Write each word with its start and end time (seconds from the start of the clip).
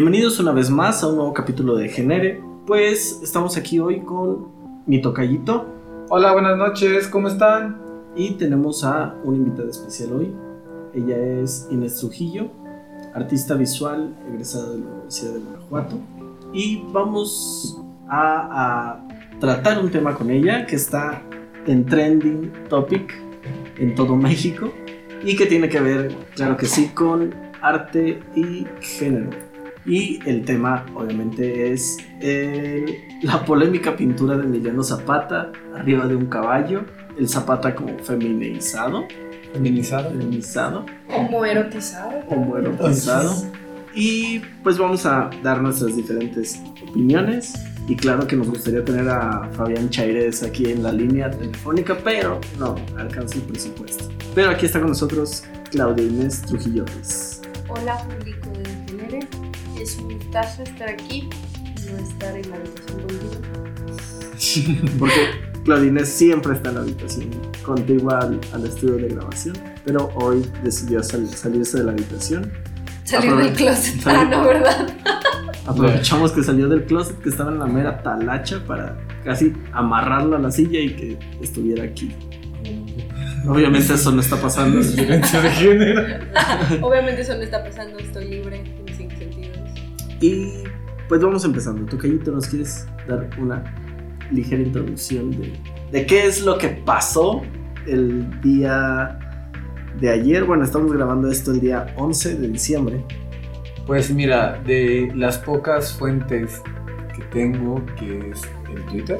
Bienvenidos 0.00 0.40
una 0.40 0.52
vez 0.52 0.70
más 0.70 1.02
a 1.02 1.08
un 1.08 1.16
nuevo 1.16 1.34
capítulo 1.34 1.76
de 1.76 1.90
Genere. 1.90 2.42
Pues 2.66 3.20
estamos 3.22 3.58
aquí 3.58 3.80
hoy 3.80 4.00
con 4.00 4.46
mi 4.86 5.02
tocallito 5.02 5.66
Hola, 6.08 6.32
buenas 6.32 6.56
noches, 6.56 7.06
¿cómo 7.06 7.28
están? 7.28 7.78
y 8.16 8.30
tenemos 8.30 8.82
a 8.82 9.14
una 9.24 9.36
invitada 9.36 9.68
especial 9.68 10.14
hoy. 10.14 10.34
Ella 10.94 11.18
es 11.42 11.68
Inés 11.70 11.96
Trujillo, 11.96 12.48
artista 13.12 13.56
visual 13.56 14.16
egresada 14.26 14.70
de 14.70 14.78
la 14.78 14.86
Universidad 14.86 15.34
de 15.34 15.40
Guanajuato. 15.40 15.96
Y 16.54 16.82
vamos 16.90 17.78
a, 18.08 18.94
a 18.94 19.38
tratar 19.38 19.80
un 19.80 19.90
tema 19.90 20.14
con 20.14 20.30
ella 20.30 20.64
que 20.64 20.76
está 20.76 21.22
en 21.66 21.84
trending 21.84 22.50
topic 22.70 23.14
en 23.76 23.94
todo 23.94 24.16
México 24.16 24.72
y 25.22 25.36
que 25.36 25.44
tiene 25.44 25.68
que 25.68 25.80
ver, 25.80 26.16
claro 26.36 26.56
que 26.56 26.64
sí, 26.64 26.88
con 26.94 27.34
arte 27.60 28.22
y 28.34 28.66
género. 28.80 29.49
Y 29.86 30.20
el 30.28 30.44
tema, 30.44 30.84
obviamente, 30.94 31.72
es 31.72 31.96
el- 32.20 32.96
la 33.22 33.44
polémica 33.44 33.96
pintura 33.96 34.36
de 34.36 34.44
Emiliano 34.44 34.82
Zapata 34.82 35.50
arriba 35.74 36.06
de 36.06 36.16
un 36.16 36.26
caballo. 36.26 36.82
El 37.18 37.28
Zapata 37.28 37.74
como 37.74 37.98
feminizado, 37.98 39.04
Feminizado. 39.52 40.10
feminizado, 40.10 40.86
Como 41.12 41.44
erotizado. 41.44 42.20
como 42.28 42.56
erotizado. 42.56 43.34
Y 43.94 44.40
pues 44.62 44.78
vamos 44.78 45.04
a 45.06 45.28
dar 45.42 45.60
nuestras 45.60 45.96
diferentes 45.96 46.60
opiniones. 46.88 47.54
Y 47.88 47.96
claro 47.96 48.24
que 48.26 48.36
nos 48.36 48.48
gustaría 48.48 48.84
tener 48.84 49.08
a 49.08 49.48
Fabián 49.52 49.90
Chaires 49.90 50.44
aquí 50.44 50.70
en 50.70 50.82
la 50.84 50.92
línea 50.92 51.28
telefónica, 51.30 51.96
pero 52.04 52.40
no 52.58 52.76
alcanza 52.96 53.34
el 53.36 53.42
presupuesto. 53.42 54.04
Pero 54.34 54.50
aquí 54.50 54.66
está 54.66 54.78
con 54.78 54.90
nosotros 54.90 55.42
Claudia 55.72 56.04
Inés 56.04 56.42
Trujillo. 56.42 56.84
Hola, 57.68 57.96
público. 58.04 58.49
Es 59.80 59.96
un 59.98 60.14
gustazo 60.14 60.62
estar 60.62 60.88
aquí 60.88 61.28
y 61.28 61.90
no 61.92 61.98
estar 61.98 62.36
en 62.36 62.50
la 62.50 62.56
habitación 62.56 63.00
contigo. 63.00 64.88
Porque 64.98 65.14
Claudia 65.64 65.88
Inés 65.88 66.08
siempre 66.08 66.54
está 66.54 66.70
en 66.70 66.74
la 66.76 66.80
habitación, 66.82 67.30
contigua 67.62 68.18
al, 68.20 68.40
al 68.52 68.66
estudio 68.66 68.96
de 68.96 69.08
grabación, 69.14 69.56
pero 69.84 70.10
hoy 70.16 70.44
decidió 70.62 71.02
sal- 71.02 71.28
salirse 71.28 71.78
de 71.78 71.84
la 71.84 71.92
habitación. 71.92 72.50
Salir 73.04 73.30
Aprove- 73.32 73.42
del 73.44 73.52
closet. 73.54 74.00
salir- 74.00 74.20
Ah, 74.20 74.24
no, 74.30 74.44
¿verdad? 74.44 74.88
Aprovechamos 75.66 76.32
que 76.32 76.42
salió 76.42 76.68
del 76.68 76.84
closet, 76.84 77.18
que 77.20 77.28
estaba 77.28 77.50
en 77.52 77.58
la 77.58 77.66
mera 77.66 78.02
talacha, 78.02 78.64
para 78.66 78.96
casi 79.24 79.52
amarrarlo 79.72 80.36
a 80.36 80.38
la 80.38 80.50
silla 80.50 80.80
y 80.80 80.90
que 80.96 81.18
estuviera 81.42 81.84
aquí. 81.84 82.10
Obviamente 83.46 83.94
eso 83.94 84.10
no 84.12 84.20
está 84.20 84.36
pasando. 84.36 84.80
Violencia 84.80 85.40
de 85.40 85.50
género. 85.50 86.02
Obviamente 86.82 87.22
eso 87.22 87.34
no 87.36 87.42
está 87.42 87.62
pasando. 87.64 87.98
Estoy 87.98 88.28
libre 88.28 88.62
Y 90.20 90.52
pues 91.08 91.20
vamos 91.20 91.44
empezando. 91.44 91.84
Tocayito, 91.86 92.30
¿nos 92.30 92.46
quieres 92.46 92.86
dar 93.08 93.28
una 93.38 93.64
ligera 94.30 94.62
introducción 94.62 95.30
de, 95.30 95.52
de 95.90 96.06
qué 96.06 96.26
es 96.26 96.42
lo 96.42 96.58
que 96.58 96.68
pasó 96.68 97.42
el 97.86 98.40
día 98.40 99.18
de 99.98 100.10
ayer? 100.10 100.44
Bueno, 100.44 100.64
estamos 100.64 100.92
grabando 100.92 101.30
esto 101.30 101.52
el 101.52 101.60
día 101.60 101.86
11 101.96 102.36
de 102.36 102.48
diciembre. 102.48 103.04
Pues 103.86 104.10
mira, 104.10 104.60
de 104.64 105.10
las 105.16 105.38
pocas 105.38 105.92
fuentes 105.92 106.62
que 107.16 107.22
tengo, 107.32 107.84
que 107.98 108.30
es 108.30 108.42
el 108.72 108.84
Twitter, 108.86 109.18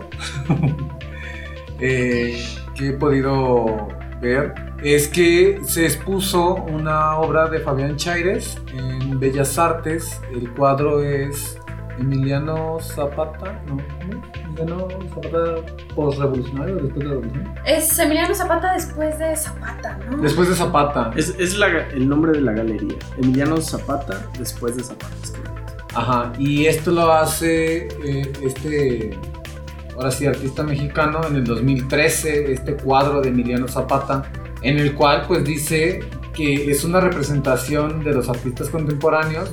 eh, 1.81 2.41
que 2.77 2.89
he 2.89 2.93
podido 2.93 3.89
ver, 4.21 4.55
es 4.83 5.09
que 5.09 5.61
se 5.65 5.85
expuso 5.87 6.55
una 6.55 7.17
obra 7.19 7.49
de 7.49 7.61
Fabián 7.61 7.97
Chaires 7.97 8.57
en 8.73 9.19
Bellas 9.21 9.59
Artes. 9.59 10.21
El 10.33 10.51
cuadro 10.53 11.03
es 11.03 11.59
Emiliano 11.99 12.79
Zapata, 12.81 13.61
¿no? 13.67 13.79
Emiliano 14.45 14.89
Zapata 15.15 15.55
postrevolucionario, 15.95 16.77
después 16.77 16.95
de 16.99 17.05
la 17.05 17.11
revolución. 17.11 17.55
Es 17.67 17.99
Emiliano 17.99 18.35
Zapata 18.35 18.73
después 18.73 19.19
de 19.19 19.37
Zapata, 19.37 19.99
¿no? 20.11 20.17
Después 20.23 20.49
de 20.49 20.55
Zapata. 20.55 21.11
Es, 21.17 21.35
es 21.39 21.59
la- 21.59 21.89
el 21.89 22.09
nombre 22.09 22.33
de 22.33 22.41
la 22.41 22.53
galería. 22.53 22.97
Emiliano 23.19 23.59
Zapata, 23.61 24.27
después 24.39 24.77
de 24.77 24.83
Zapata. 24.85 25.15
es. 25.23 25.35
Ajá, 25.95 26.33
y 26.39 26.67
esto 26.67 26.93
lo 26.93 27.13
hace 27.13 27.89
eh, 28.05 28.33
este, 28.45 29.19
ahora 29.97 30.11
sí, 30.13 30.25
artista 30.25 30.63
mexicano 30.63 31.21
en 31.27 31.35
el 31.37 31.45
2013, 31.45 32.53
este 32.53 32.75
cuadro 32.77 33.21
de 33.21 33.31
Emiliano 33.31 33.67
Zapata, 33.67 34.23
en 34.63 34.79
el 34.79 34.95
cual 34.95 35.25
pues 35.27 35.45
dice 35.45 36.01
que 36.35 36.71
es 36.71 36.85
una 36.85 37.01
representación 37.01 38.05
de 38.05 38.13
los 38.13 38.29
artistas 38.29 38.69
contemporáneos, 38.69 39.51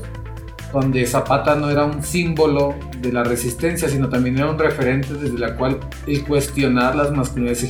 donde 0.73 1.06
Zapata 1.06 1.56
no 1.56 1.69
era 1.69 1.85
un 1.85 2.03
símbolo 2.03 2.75
de 3.01 3.12
la 3.12 3.23
resistencia, 3.23 3.88
sino 3.90 4.09
también 4.09 4.38
era 4.38 4.50
un 4.51 4.59
referente 4.59 5.13
desde 5.13 5.38
la 5.38 5.56
cual 5.56 5.79
el 6.06 6.23
cuestionar 6.25 6.96
las 6.96 7.12
masculinidades 7.12 7.67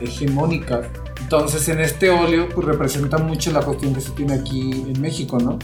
hegemónicas. 0.00 0.86
Entonces 1.20 1.68
en 1.68 1.80
este 1.80 2.10
óleo 2.10 2.48
pues 2.54 2.66
representa 2.66 3.18
mucho 3.18 3.50
la 3.52 3.60
cuestión 3.60 3.94
que 3.94 4.00
se 4.00 4.10
tiene 4.12 4.34
aquí 4.34 4.84
en 4.86 5.00
México, 5.00 5.38
¿no? 5.38 5.58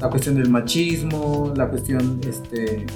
la 0.00 0.08
cuestión 0.08 0.36
del 0.36 0.48
machismo, 0.48 1.52
la 1.56 1.68
cuestión, 1.68 2.20
este, 2.28 2.86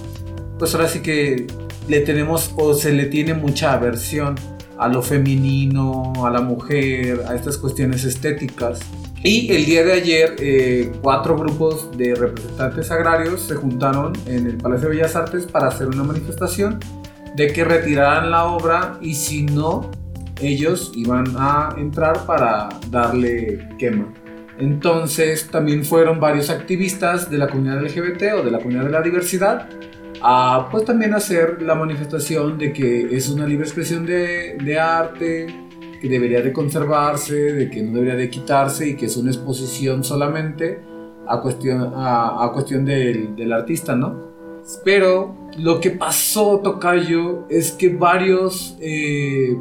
pues 0.59 0.75
ahora 0.75 0.89
sí 0.89 1.01
que 1.01 1.47
le 1.89 2.01
tenemos 2.01 2.53
o 2.57 2.75
se 2.75 2.93
le 2.93 3.07
tiene 3.07 3.35
mucha 3.35 3.73
aversión 3.73 4.37
a 4.83 4.89
lo 4.89 5.01
femenino, 5.01 6.13
a 6.27 6.31
la 6.31 6.41
mujer, 6.41 7.25
a 7.29 7.35
estas 7.35 7.57
cuestiones 7.57 8.05
estéticas. 8.05 8.81
Y 9.23 9.53
el 9.53 9.65
día 9.65 9.85
de 9.85 9.93
ayer, 9.93 10.35
eh, 10.41 10.93
cuatro 11.01 11.37
grupos 11.37 11.97
de 11.97 12.17
representantes 12.17 12.91
agrarios 12.91 13.43
se 13.43 13.55
juntaron 13.55 14.13
en 14.27 14.49
el 14.49 14.57
Palacio 14.57 14.89
de 14.89 14.97
Bellas 14.97 15.15
Artes 15.15 15.47
para 15.47 15.69
hacer 15.69 15.87
una 15.87 16.03
manifestación 16.03 16.81
de 17.37 17.53
que 17.53 17.65
retiraran 17.65 18.33
la 18.33 18.47
obra 18.47 18.99
y 19.01 19.15
si 19.15 19.45
no, 19.45 19.89
ellos 20.41 20.91
iban 20.97 21.27
a 21.37 21.77
entrar 21.79 22.27
para 22.27 22.69
darle 22.91 23.69
quema. 23.79 24.13
Entonces 24.59 25.49
también 25.49 25.85
fueron 25.85 26.19
varios 26.19 26.51
activistas 26.51 27.31
de 27.31 27.39
la 27.39 27.49
comunidad 27.49 27.81
LGBT 27.83 28.35
o 28.39 28.43
de 28.43 28.51
la 28.51 28.59
comunidad 28.59 28.85
de 28.85 28.91
la 28.91 29.03
diversidad 29.03 29.69
a 30.25 30.69
pues 30.71 30.85
también 30.85 31.15
hacer 31.15 31.61
la 31.63 31.75
manifestación 31.75 32.57
de 32.57 32.73
que 32.73 33.15
es 33.15 33.29
una 33.29 33.47
libre 33.47 33.65
expresión 33.65 34.07
de, 34.07 34.57
de 34.63 34.79
arte, 34.79 35.47
que 36.01 36.09
debería 36.09 36.43
de 36.43 36.53
conservarse, 36.53 37.35
de 37.35 37.71
que 37.71 37.83
no 37.83 37.95
debería 37.95 38.17
de 38.17 38.31
quitarse 38.31 38.89
y 38.89 38.97
que 38.97 39.07
es 39.07 39.17
una 39.17 39.31
exposición 39.31 40.03
solamente 40.03 40.81
a 41.29 41.41
cuestión, 41.41 41.93
a, 41.95 42.45
a 42.45 42.53
cuestión 42.53 42.85
del, 42.85 43.37
del 43.37 43.53
artista, 43.53 43.95
¿no? 43.95 44.33
Pero 44.85 45.37
lo 45.59 45.81
que 45.81 45.91
pasó, 45.91 46.61
Tocayo, 46.61 47.47
es 47.49 47.73
que 47.73 47.89
varios, 47.89 48.77
eh, 48.81 49.57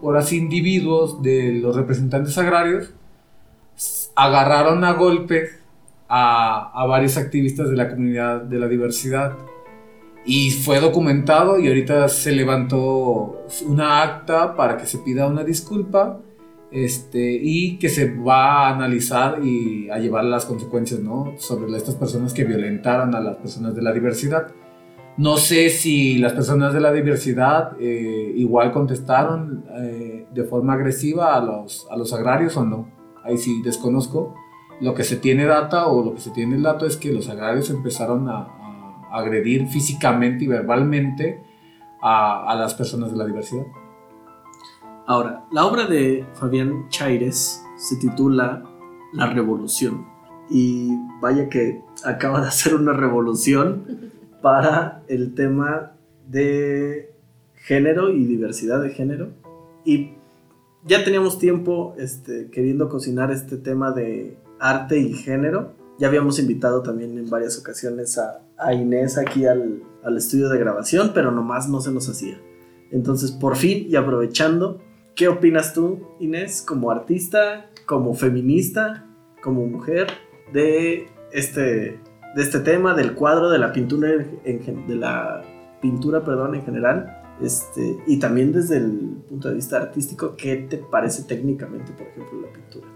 por 0.00 0.16
así, 0.16 0.36
individuos 0.36 1.22
de 1.22 1.52
los 1.60 1.76
representantes 1.76 2.36
agrarios 2.38 2.90
agarraron 4.14 4.84
a 4.84 4.92
golpes 4.92 5.50
a, 6.08 6.70
a 6.72 6.86
varios 6.86 7.16
activistas 7.16 7.68
de 7.70 7.76
la 7.76 7.90
comunidad 7.90 8.42
de 8.42 8.58
la 8.58 8.68
diversidad. 8.68 9.36
Y 10.26 10.50
fue 10.50 10.80
documentado 10.80 11.58
y 11.58 11.68
ahorita 11.68 12.08
se 12.08 12.32
levantó 12.32 13.44
una 13.66 14.02
acta 14.02 14.56
para 14.56 14.76
que 14.78 14.86
se 14.86 14.98
pida 14.98 15.26
una 15.26 15.44
disculpa 15.44 16.20
este, 16.70 17.38
y 17.40 17.78
que 17.78 17.88
se 17.88 18.14
va 18.14 18.66
a 18.66 18.74
analizar 18.74 19.44
y 19.44 19.90
a 19.90 19.98
llevar 19.98 20.24
las 20.24 20.46
consecuencias 20.46 21.00
¿no? 21.00 21.34
sobre 21.38 21.76
estas 21.76 21.94
personas 21.94 22.32
que 22.32 22.44
violentaron 22.44 23.14
a 23.14 23.20
las 23.20 23.36
personas 23.36 23.74
de 23.74 23.82
la 23.82 23.92
diversidad. 23.92 24.48
No 25.16 25.36
sé 25.36 25.68
si 25.68 26.18
las 26.18 26.32
personas 26.32 26.74
de 26.74 26.80
la 26.80 26.90
diversidad 26.90 27.76
eh, 27.78 28.32
igual 28.34 28.72
contestaron 28.72 29.64
eh, 29.76 30.26
de 30.32 30.44
forma 30.44 30.72
agresiva 30.72 31.36
a 31.36 31.40
los, 31.40 31.86
a 31.90 31.96
los 31.96 32.12
agrarios 32.12 32.56
o 32.56 32.64
no. 32.64 32.90
Ahí 33.22 33.38
sí 33.38 33.62
desconozco. 33.62 34.34
Lo 34.80 34.94
que 34.94 35.04
se 35.04 35.16
tiene 35.16 35.44
data 35.44 35.86
o 35.86 36.04
lo 36.04 36.14
que 36.14 36.20
se 36.20 36.30
tiene 36.30 36.56
el 36.56 36.62
dato 36.62 36.86
es 36.86 36.96
que 36.96 37.12
los 37.12 37.28
agrarios 37.28 37.70
empezaron 37.70 38.28
a, 38.28 38.48
agredir 39.14 39.68
físicamente 39.68 40.44
y 40.44 40.48
verbalmente 40.48 41.40
a, 42.02 42.54
las 42.58 42.74
personas 42.74 43.12
de 43.12 43.16
la 43.16 43.24
diversidad. 43.24 43.64
Ahora, 45.06 45.44
la 45.52 45.64
obra 45.64 45.86
de 45.86 46.26
Fabián 46.34 46.88
Chaires 46.88 47.62
se 47.76 47.96
titula 47.96 48.62
La 49.12 49.26
Revolución. 49.26 50.06
Y 50.50 50.90
vaya 51.22 51.48
que 51.48 51.80
acaba 52.04 52.42
de 52.42 52.48
hacer 52.48 52.74
una 52.74 52.92
revolución 52.92 54.12
para 54.42 55.02
el 55.08 55.34
tema 55.34 55.92
de 56.28 57.10
género 57.54 58.10
y 58.10 58.24
diversidad 58.24 58.82
de 58.82 58.90
género. 58.90 59.30
Y 59.86 60.12
ya 60.84 61.02
teníamos 61.02 61.38
tiempo 61.38 61.94
este, 61.98 62.50
queriendo 62.50 62.90
cocinar 62.90 63.30
este 63.30 63.56
tema 63.56 63.92
de 63.92 64.36
arte 64.60 64.98
y 64.98 65.14
género. 65.14 65.72
Ya 65.98 66.08
habíamos 66.08 66.38
invitado 66.38 66.82
también 66.82 67.16
en 67.16 67.30
varias 67.30 67.58
ocasiones 67.58 68.18
a, 68.18 68.43
a 68.58 68.74
Inés 68.74 69.18
aquí 69.18 69.46
al, 69.46 69.82
al 70.02 70.16
estudio 70.16 70.48
de 70.48 70.58
grabación, 70.58 71.12
pero 71.14 71.30
nomás 71.30 71.68
no 71.68 71.80
se 71.80 71.92
nos 71.92 72.08
hacía. 72.08 72.40
Entonces, 72.90 73.32
por 73.32 73.56
fin 73.56 73.86
y 73.88 73.96
aprovechando, 73.96 74.80
¿qué 75.14 75.28
opinas 75.28 75.74
tú, 75.74 76.08
Inés, 76.20 76.62
como 76.62 76.90
artista, 76.90 77.70
como 77.86 78.14
feminista, 78.14 79.06
como 79.42 79.66
mujer, 79.66 80.08
de 80.52 81.08
este 81.32 82.00
de 82.34 82.42
este 82.42 82.60
tema, 82.60 82.94
del 82.94 83.14
cuadro, 83.14 83.48
de 83.48 83.58
la 83.58 83.72
pintura, 83.72 84.10
en, 84.44 84.86
de 84.86 84.94
la 84.96 85.42
pintura, 85.80 86.24
perdón, 86.24 86.56
en 86.56 86.64
general. 86.64 87.20
Este, 87.40 87.96
y 88.06 88.18
también 88.18 88.52
desde 88.52 88.78
el 88.78 89.22
punto 89.28 89.48
de 89.48 89.54
vista 89.54 89.76
artístico, 89.76 90.34
¿qué 90.36 90.56
te 90.56 90.78
parece 90.78 91.24
técnicamente, 91.24 91.92
por 91.92 92.06
ejemplo, 92.06 92.40
la 92.40 92.52
pintura? 92.52 92.88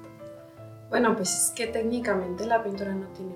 Bueno, 0.90 1.14
pues 1.14 1.31
es 1.31 1.52
que 1.55 1.66
técnicamente 1.66 2.46
la 2.46 2.62
pintura 2.62 2.94
no 2.94 3.06
tiene 3.08 3.34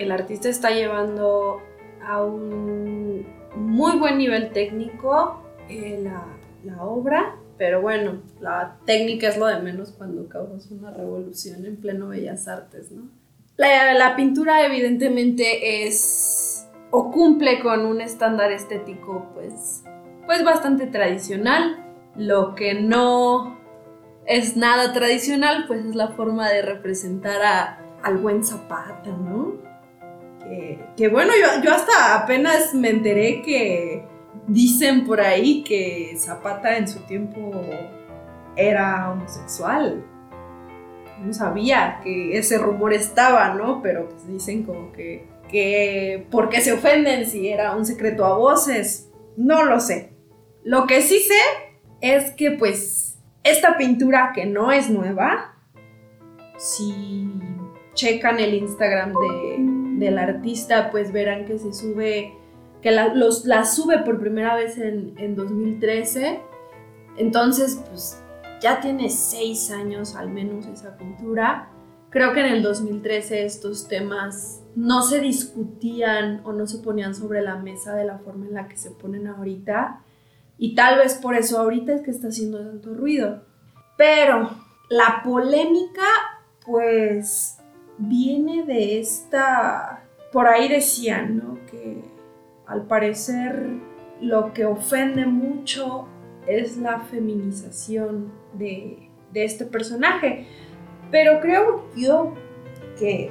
el 0.00 0.12
artista 0.12 0.48
está 0.48 0.70
llevando 0.70 1.60
a 2.02 2.22
un 2.24 3.26
muy 3.54 3.98
buen 3.98 4.18
nivel 4.18 4.52
técnico 4.52 5.42
eh, 5.68 6.00
la, 6.02 6.24
la 6.64 6.82
obra, 6.82 7.36
pero 7.58 7.82
bueno, 7.82 8.22
la 8.40 8.78
técnica 8.86 9.28
es 9.28 9.36
lo 9.36 9.46
de 9.46 9.60
menos 9.60 9.92
cuando 9.92 10.26
causas 10.28 10.70
una 10.70 10.90
revolución 10.90 11.66
en 11.66 11.76
pleno 11.76 12.08
Bellas 12.08 12.48
Artes, 12.48 12.90
¿no? 12.90 13.02
La, 13.56 13.92
la 13.92 14.16
pintura 14.16 14.64
evidentemente 14.64 15.86
es 15.86 16.66
o 16.90 17.10
cumple 17.10 17.60
con 17.60 17.84
un 17.84 18.00
estándar 18.00 18.50
estético 18.52 19.26
pues, 19.34 19.84
pues 20.24 20.42
bastante 20.42 20.86
tradicional. 20.86 21.76
Lo 22.16 22.54
que 22.54 22.74
no 22.74 23.58
es 24.26 24.56
nada 24.56 24.92
tradicional, 24.92 25.66
pues 25.66 25.84
es 25.84 25.94
la 25.94 26.08
forma 26.08 26.48
de 26.48 26.62
representar 26.62 27.42
a, 27.42 27.78
al 28.02 28.16
buen 28.16 28.42
Zapata, 28.44 29.10
¿no? 29.10 29.69
Que, 30.96 31.08
bueno, 31.08 31.32
yo, 31.40 31.62
yo 31.62 31.72
hasta 31.72 32.22
apenas 32.22 32.74
me 32.74 32.90
enteré 32.90 33.40
que 33.42 34.04
dicen 34.48 35.06
por 35.06 35.20
ahí 35.20 35.62
que 35.62 36.16
Zapata 36.18 36.76
en 36.76 36.88
su 36.88 37.00
tiempo 37.00 37.52
era 38.56 39.10
homosexual. 39.12 40.04
No 41.22 41.32
sabía 41.32 42.00
que 42.02 42.36
ese 42.36 42.58
rumor 42.58 42.92
estaba, 42.92 43.54
¿no? 43.54 43.80
Pero 43.80 44.08
pues 44.08 44.26
dicen 44.26 44.64
como 44.64 44.90
que, 44.92 45.28
que 45.48 46.26
¿por 46.30 46.48
qué 46.48 46.60
se 46.60 46.72
ofenden 46.72 47.26
si 47.26 47.48
era 47.48 47.76
un 47.76 47.86
secreto 47.86 48.24
a 48.24 48.36
voces? 48.36 49.08
No 49.36 49.64
lo 49.64 49.78
sé. 49.78 50.12
Lo 50.64 50.86
que 50.86 51.00
sí 51.02 51.20
sé 51.20 51.40
es 52.00 52.32
que 52.32 52.50
pues 52.50 53.18
esta 53.44 53.76
pintura 53.76 54.32
que 54.34 54.46
no 54.46 54.72
es 54.72 54.90
nueva, 54.90 55.54
si 56.58 57.30
checan 57.94 58.38
el 58.38 58.54
Instagram 58.54 59.12
de, 59.12 59.79
del 60.00 60.18
artista, 60.18 60.90
pues 60.90 61.12
verán 61.12 61.44
que 61.44 61.58
se 61.58 61.72
sube, 61.72 62.34
que 62.82 62.90
la, 62.90 63.14
los, 63.14 63.44
la 63.44 63.64
sube 63.64 63.98
por 63.98 64.18
primera 64.18 64.56
vez 64.56 64.78
en, 64.78 65.14
en 65.18 65.36
2013. 65.36 66.40
Entonces, 67.16 67.80
pues 67.88 68.20
ya 68.60 68.80
tiene 68.80 69.08
seis 69.10 69.70
años 69.70 70.16
al 70.16 70.30
menos 70.30 70.66
esa 70.66 70.96
pintura. 70.96 71.68
Creo 72.10 72.32
que 72.32 72.40
en 72.40 72.46
el 72.46 72.62
2013 72.62 73.44
estos 73.44 73.86
temas 73.86 74.62
no 74.74 75.02
se 75.02 75.20
discutían 75.20 76.40
o 76.44 76.52
no 76.52 76.66
se 76.66 76.78
ponían 76.78 77.14
sobre 77.14 77.40
la 77.40 77.56
mesa 77.56 77.94
de 77.94 78.04
la 78.04 78.18
forma 78.18 78.46
en 78.46 78.54
la 78.54 78.66
que 78.66 78.76
se 78.76 78.90
ponen 78.90 79.28
ahorita. 79.28 80.02
Y 80.58 80.74
tal 80.74 80.98
vez 80.98 81.14
por 81.14 81.34
eso 81.34 81.58
ahorita 81.58 81.94
es 81.94 82.02
que 82.02 82.10
está 82.10 82.28
haciendo 82.28 82.58
tanto 82.58 82.94
ruido. 82.94 83.44
Pero 83.96 84.50
la 84.88 85.22
polémica, 85.22 86.02
pues, 86.66 87.59
viene 88.00 88.64
de 88.64 89.00
esta... 89.00 90.04
Por 90.32 90.46
ahí 90.46 90.68
decían, 90.68 91.36
¿no? 91.38 91.58
Que 91.70 92.02
al 92.66 92.86
parecer 92.86 93.68
lo 94.20 94.52
que 94.52 94.64
ofende 94.64 95.26
mucho 95.26 96.06
es 96.46 96.76
la 96.76 97.00
feminización 97.00 98.32
de, 98.54 99.08
de 99.32 99.44
este 99.44 99.64
personaje. 99.64 100.46
Pero 101.10 101.40
creo 101.40 101.88
yo 101.96 102.34
que 102.98 103.30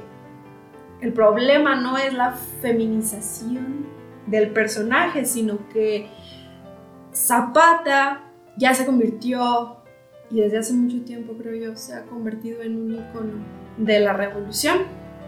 el 1.00 1.12
problema 1.12 1.80
no 1.80 1.96
es 1.96 2.12
la 2.12 2.32
feminización 2.60 3.86
del 4.26 4.50
personaje, 4.50 5.24
sino 5.24 5.68
que 5.70 6.08
Zapata 7.14 8.22
ya 8.56 8.74
se 8.74 8.84
convirtió, 8.84 9.78
y 10.30 10.40
desde 10.40 10.58
hace 10.58 10.74
mucho 10.74 11.02
tiempo 11.02 11.32
creo 11.38 11.54
yo, 11.54 11.76
se 11.76 11.94
ha 11.94 12.04
convertido 12.04 12.62
en 12.62 12.76
un 12.76 12.94
icono 12.94 13.59
de 13.80 14.00
la 14.00 14.12
revolución. 14.12 14.78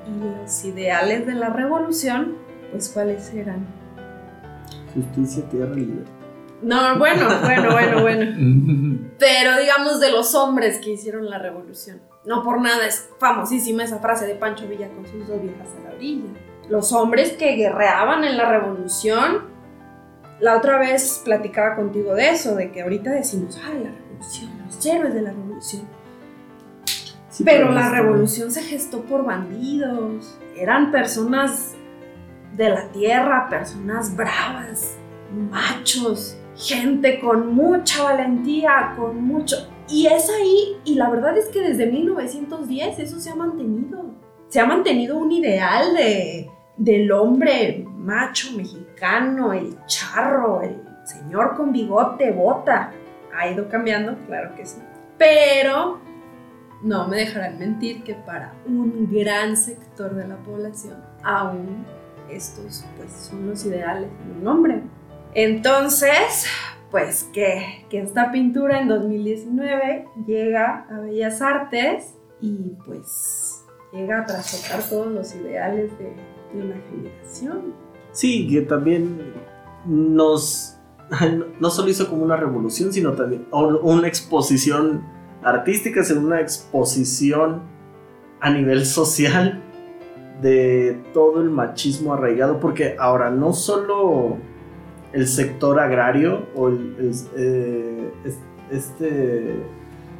Y 0.06 0.43
los 0.43 0.64
ideales 0.64 1.26
de 1.26 1.34
la 1.34 1.50
revolución, 1.50 2.37
pues 2.70 2.88
cuáles 2.88 3.32
eran. 3.34 3.66
Justicia, 4.94 5.49
tierra, 5.49 5.75
libertad. 5.75 6.10
No, 6.60 6.99
bueno, 6.99 7.28
bueno, 7.40 7.72
bueno, 7.72 8.02
bueno. 8.02 9.08
Pero 9.19 9.58
digamos 9.58 10.00
de 10.00 10.12
los 10.12 10.34
hombres 10.34 10.78
que 10.78 10.90
hicieron 10.90 11.28
la 11.28 11.38
revolución. 11.38 12.00
No 12.25 12.43
por 12.43 12.60
nada 12.60 12.87
es 12.87 13.08
famosísima 13.19 13.82
esa 13.82 13.99
frase 13.99 14.26
de 14.26 14.37
Pancho 14.37 14.69
Villa 14.69 14.88
con 14.90 15.05
sus 15.06 15.26
dos 15.26 15.43
viejas 15.43 15.69
a 15.81 15.88
la 15.88 15.96
orilla. 15.96 16.28
Los 16.69 16.93
hombres 16.93 17.32
que 17.32 17.56
guerreaban 17.56 18.25
en 18.25 18.37
la 18.37 18.48
revolución. 18.48 19.50
La 20.40 20.56
otra 20.56 20.78
vez 20.78 21.22
platicaba 21.25 21.76
contigo 21.76 22.14
de 22.14 22.31
eso, 22.31 22.56
de 22.56 22.72
que 22.72 22.82
ahorita 22.82 23.10
decimos, 23.10 23.60
ay, 23.64 23.84
la 23.84 23.90
revolución, 23.90 24.50
los 24.64 24.87
héroes 24.87 25.14
de 25.14 25.22
la 25.22 25.31
revolución. 25.31 25.82
Sí, 27.32 27.44
Pero 27.44 27.70
la 27.73 27.81
esto- 27.87 27.94
revolución 27.94 28.50
se 28.50 28.62
gestó 28.62 29.00
por 29.02 29.25
bandidos. 29.25 30.38
Eran 30.56 30.93
personas 30.93 31.75
de 32.55 32.69
la 32.69 32.88
tierra, 32.93 33.49
personas 33.49 34.14
bravas, 34.14 34.96
machos, 35.50 36.37
gente 36.55 37.19
con 37.20 37.55
mucha 37.55 38.02
valentía, 38.05 38.93
con 38.96 39.25
mucho... 39.25 39.56
Y 39.88 40.06
es 40.06 40.29
ahí, 40.31 40.76
y 40.84 40.94
la 40.94 41.08
verdad 41.11 41.37
es 41.38 41.46
que 41.49 41.61
desde 41.61 41.87
1910 41.90 42.99
eso 42.99 43.19
se 43.19 43.31
ha 43.31 43.34
mantenido. 43.34 44.14
Se 44.49 44.61
ha 44.61 44.67
mantenido 44.67 45.17
un 45.19 45.32
ideal 45.32 45.94
de, 45.94 46.50
del 46.76 47.11
hombre 47.12 47.87
macho 47.96 48.52
mexicano, 48.56 49.52
el 49.55 49.75
charro, 49.87 50.61
el 50.62 50.76
señor 51.05 51.56
con 51.56 51.73
bigote, 51.73 52.31
bota. 52.31 52.93
Ha 53.34 53.49
ido 53.49 53.69
cambiando, 53.70 54.14
claro 54.26 54.55
que 54.55 54.67
sí. 54.67 54.79
Pero 55.19 55.98
no 56.82 57.06
me 57.08 57.19
dejarán 57.19 57.58
mentir 57.58 58.03
que 58.03 58.15
para 58.15 58.55
un 58.67 59.08
gran 59.10 59.56
sector 59.56 60.15
de 60.15 60.27
la 60.27 60.36
población 60.39 60.96
aún 61.22 61.84
estos 62.29 62.84
pues 62.96 63.10
son 63.12 63.48
los 63.48 63.65
ideales 63.67 64.08
de 64.27 64.41
un 64.41 64.46
hombre. 64.46 64.82
Entonces, 65.34 66.46
pues 66.91 67.29
que, 67.32 67.86
que 67.89 68.01
esta 68.01 68.32
pintura 68.32 68.81
en 68.81 68.89
2019 68.89 70.08
llega 70.27 70.86
a 70.91 71.01
Bellas 71.01 71.41
Artes 71.41 72.15
y 72.41 72.77
pues 72.84 73.65
llega 73.93 74.20
a 74.20 74.27
trastocar 74.27 74.82
todos 74.89 75.12
los 75.12 75.34
ideales 75.34 75.96
de, 75.98 76.15
de 76.55 76.65
una 76.65 76.77
generación. 76.91 77.74
Sí, 78.12 78.46
que 78.48 78.62
también 78.62 79.34
nos. 79.86 80.79
No 81.60 81.69
solo 81.70 81.91
hizo 81.91 82.08
como 82.08 82.22
una 82.22 82.36
revolución, 82.36 82.93
sino 82.93 83.12
también 83.12 83.46
una 83.53 84.08
exposición 84.08 85.05
artística, 85.44 86.03
sino 86.05 86.20
una 86.20 86.41
exposición 86.41 87.63
a 88.41 88.51
nivel 88.51 88.84
social 88.87 89.61
de 90.41 91.01
todo 91.15 91.41
el 91.41 91.51
machismo 91.51 92.15
arraigado. 92.15 92.58
Porque 92.61 92.96
ahora 92.99 93.31
no 93.31 93.53
solo 93.53 94.37
el 95.13 95.29
sector 95.29 95.79
agrario 95.79 96.46
o 96.56 96.69
el- 96.69 96.96
el- 96.99 97.15
eh, 97.37 98.11
es- 98.25 98.39
este 98.70 99.56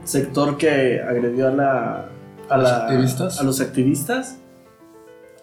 sector 0.05 0.57
que 0.59 1.01
agredió 1.01 1.49
a 1.49 1.51
la. 1.53 2.09
A, 2.49 2.57
¿Los 2.59 2.69
la- 2.71 2.85
activistas? 2.85 3.41
a 3.41 3.45
los 3.45 3.61
activistas, 3.63 4.39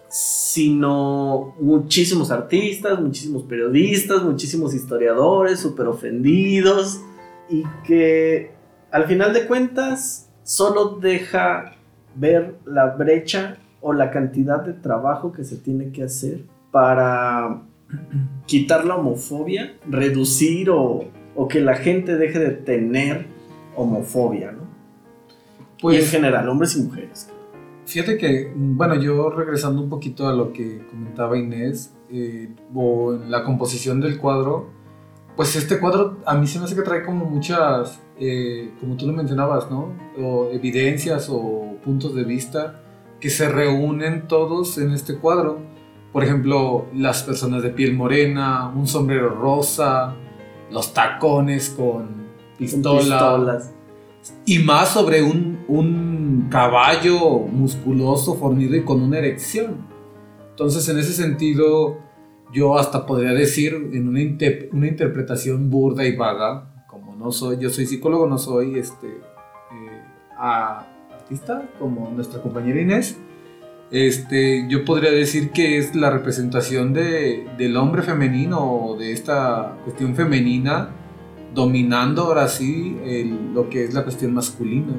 sino 0.08 1.54
muchísimos 1.60 2.30
artistas, 2.30 3.00
muchísimos 3.00 3.42
periodistas, 3.44 4.22
muchísimos 4.22 4.74
historiadores 4.74 5.60
súper 5.60 5.86
ofendidos 5.86 7.00
y 7.48 7.64
que 7.84 8.52
al 8.90 9.04
final 9.04 9.32
de 9.32 9.46
cuentas 9.46 10.30
solo 10.42 10.98
deja 11.00 11.72
ver 12.14 12.56
la 12.64 12.86
brecha 12.96 13.56
o 13.80 13.92
la 13.92 14.10
cantidad 14.10 14.60
de 14.62 14.72
trabajo 14.72 15.32
que 15.32 15.44
se 15.44 15.56
tiene 15.56 15.90
que 15.90 16.04
hacer 16.04 16.44
para 16.70 17.62
quitar 18.46 18.84
la 18.84 18.96
homofobia, 18.96 19.74
reducir 19.88 20.70
o, 20.70 21.04
o 21.34 21.48
que 21.48 21.60
la 21.60 21.76
gente 21.76 22.16
deje 22.16 22.38
de 22.38 22.50
tener 22.50 23.26
homofobia, 23.76 24.52
¿no? 24.52 24.70
y 25.82 25.94
en 25.94 26.00
Pues 26.00 26.10
general, 26.10 26.48
hombres 26.48 26.76
y 26.76 26.82
mujeres. 26.82 27.30
Fíjate 27.86 28.18
que, 28.18 28.52
bueno, 28.54 28.94
yo 28.96 29.30
regresando 29.30 29.82
un 29.82 29.88
poquito 29.88 30.28
a 30.28 30.32
lo 30.34 30.52
que 30.52 30.86
comentaba 30.90 31.38
Inés, 31.38 31.92
eh, 32.10 32.50
o 32.74 33.14
en 33.14 33.30
la 33.30 33.42
composición 33.44 34.00
del 34.00 34.18
cuadro, 34.18 34.68
pues 35.36 35.56
este 35.56 35.78
cuadro 35.78 36.18
a 36.26 36.34
mí 36.34 36.46
se 36.46 36.58
me 36.58 36.66
hace 36.66 36.74
que 36.74 36.82
trae 36.82 37.04
como 37.04 37.24
muchas, 37.24 38.00
eh, 38.20 38.74
como 38.78 38.96
tú 38.96 39.06
lo 39.06 39.14
mencionabas, 39.14 39.70
¿no? 39.70 39.94
O 40.22 40.50
evidencias 40.52 41.28
o 41.30 41.76
puntos 41.82 42.14
de 42.14 42.24
vista 42.24 42.82
que 43.18 43.30
se 43.30 43.48
reúnen 43.48 44.28
todos 44.28 44.76
en 44.76 44.92
este 44.92 45.16
cuadro. 45.16 45.58
Por 46.12 46.22
ejemplo, 46.24 46.86
las 46.94 47.22
personas 47.22 47.62
de 47.62 47.70
piel 47.70 47.94
morena, 47.94 48.72
un 48.76 48.86
sombrero 48.86 49.30
rosa, 49.30 50.16
los 50.70 50.92
tacones 50.92 51.70
con 51.70 52.26
pistola, 52.58 53.00
pistolas. 53.00 53.74
y 54.44 54.58
más 54.58 54.90
sobre 54.90 55.22
un, 55.22 55.64
un 55.66 56.48
caballo 56.50 57.38
musculoso, 57.38 58.34
fornido 58.34 58.76
y 58.76 58.84
con 58.84 59.00
una 59.02 59.18
erección. 59.18 59.88
Entonces, 60.50 60.86
en 60.90 60.98
ese 60.98 61.14
sentido, 61.14 61.98
yo 62.52 62.76
hasta 62.76 63.06
podría 63.06 63.32
decir, 63.32 63.90
en 63.92 64.08
una, 64.08 64.20
una 64.72 64.88
interpretación 64.88 65.70
burda 65.70 66.04
y 66.04 66.16
vaga, 66.16 66.69
no 67.20 67.32
soy, 67.32 67.58
yo 67.58 67.68
soy 67.68 67.84
psicólogo, 67.86 68.26
no 68.26 68.38
soy 68.38 68.78
este, 68.78 69.08
eh, 69.08 70.02
artista, 70.38 71.68
como 71.78 72.10
nuestra 72.10 72.40
compañera 72.40 72.80
Inés, 72.80 73.18
este, 73.90 74.66
yo 74.68 74.84
podría 74.84 75.10
decir 75.10 75.50
que 75.50 75.76
es 75.76 75.94
la 75.94 76.10
representación 76.10 76.94
de, 76.94 77.46
del 77.58 77.76
hombre 77.76 78.02
femenino, 78.02 78.96
de 78.98 79.12
esta 79.12 79.76
cuestión 79.84 80.14
femenina, 80.14 80.90
dominando 81.52 82.22
ahora 82.22 82.48
sí 82.48 82.96
lo 83.52 83.68
que 83.68 83.84
es 83.84 83.92
la 83.92 84.04
cuestión 84.04 84.32
masculina. 84.32 84.94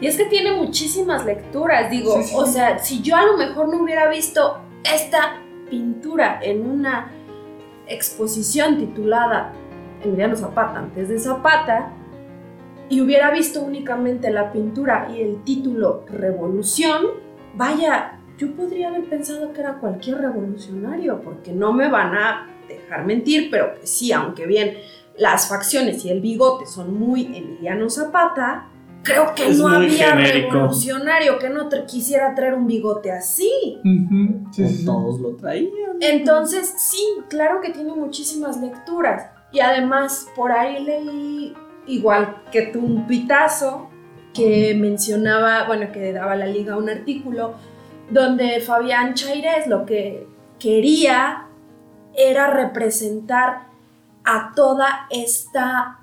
Y 0.00 0.06
es 0.06 0.16
que 0.16 0.24
tiene 0.24 0.52
muchísimas 0.56 1.24
lecturas, 1.24 1.90
digo, 1.90 2.20
o 2.34 2.46
sea, 2.46 2.78
si 2.78 3.00
yo 3.00 3.16
a 3.16 3.24
lo 3.24 3.36
mejor 3.36 3.68
no 3.68 3.82
hubiera 3.82 4.10
visto 4.10 4.58
esta 4.82 5.40
pintura 5.70 6.40
en 6.42 6.68
una 6.68 7.12
exposición 7.86 8.78
titulada 8.78 9.52
Emiliano 10.02 10.36
Zapata 10.36 10.78
antes 10.78 11.08
de 11.08 11.18
Zapata, 11.18 11.92
y 12.88 13.00
hubiera 13.00 13.30
visto 13.30 13.62
únicamente 13.62 14.30
la 14.30 14.52
pintura 14.52 15.08
y 15.14 15.22
el 15.22 15.44
título 15.44 16.04
Revolución, 16.08 17.06
vaya, 17.54 18.18
yo 18.36 18.52
podría 18.56 18.88
haber 18.88 19.04
pensado 19.04 19.52
que 19.52 19.60
era 19.60 19.74
cualquier 19.74 20.18
revolucionario, 20.18 21.20
porque 21.22 21.52
no 21.52 21.72
me 21.72 21.88
van 21.88 22.14
a 22.14 22.48
dejar 22.68 23.06
mentir, 23.06 23.48
pero 23.50 23.74
pues 23.76 23.90
sí, 23.90 24.12
aunque 24.12 24.46
bien 24.46 24.74
las 25.16 25.48
facciones 25.48 26.04
y 26.04 26.10
el 26.10 26.20
bigote 26.20 26.66
son 26.66 26.98
muy 26.98 27.26
Emiliano 27.26 27.88
Zapata, 27.90 28.66
creo 29.02 29.34
que 29.34 29.50
no 29.50 29.68
había 29.68 30.14
revolucionario 30.14 31.38
que 31.38 31.48
no 31.48 31.68
quisiera 31.86 32.34
traer 32.34 32.54
un 32.54 32.66
bigote 32.66 33.12
así. 33.12 33.78
Todos 34.84 35.20
lo 35.20 35.36
traían. 35.36 35.70
Entonces, 36.00 36.74
sí, 36.76 37.02
claro 37.28 37.60
que 37.60 37.70
tiene 37.70 37.92
muchísimas 37.92 38.60
lecturas. 38.60 39.30
Y 39.52 39.60
además, 39.60 40.28
por 40.36 40.52
ahí 40.52 40.84
leí, 40.84 41.54
igual 41.86 42.42
que 42.52 42.62
tú, 42.62 42.80
un 42.80 43.06
pitazo 43.06 43.90
que 44.34 44.74
mencionaba, 44.74 45.66
bueno, 45.66 45.90
que 45.92 46.12
daba 46.12 46.36
la 46.36 46.46
liga 46.46 46.76
un 46.76 46.88
artículo 46.88 47.54
donde 48.10 48.60
Fabián 48.60 49.14
Chaires 49.14 49.66
lo 49.66 49.86
que 49.86 50.26
quería 50.58 51.46
era 52.14 52.48
representar 52.48 53.68
a 54.24 54.52
toda 54.54 55.06
esta 55.10 56.00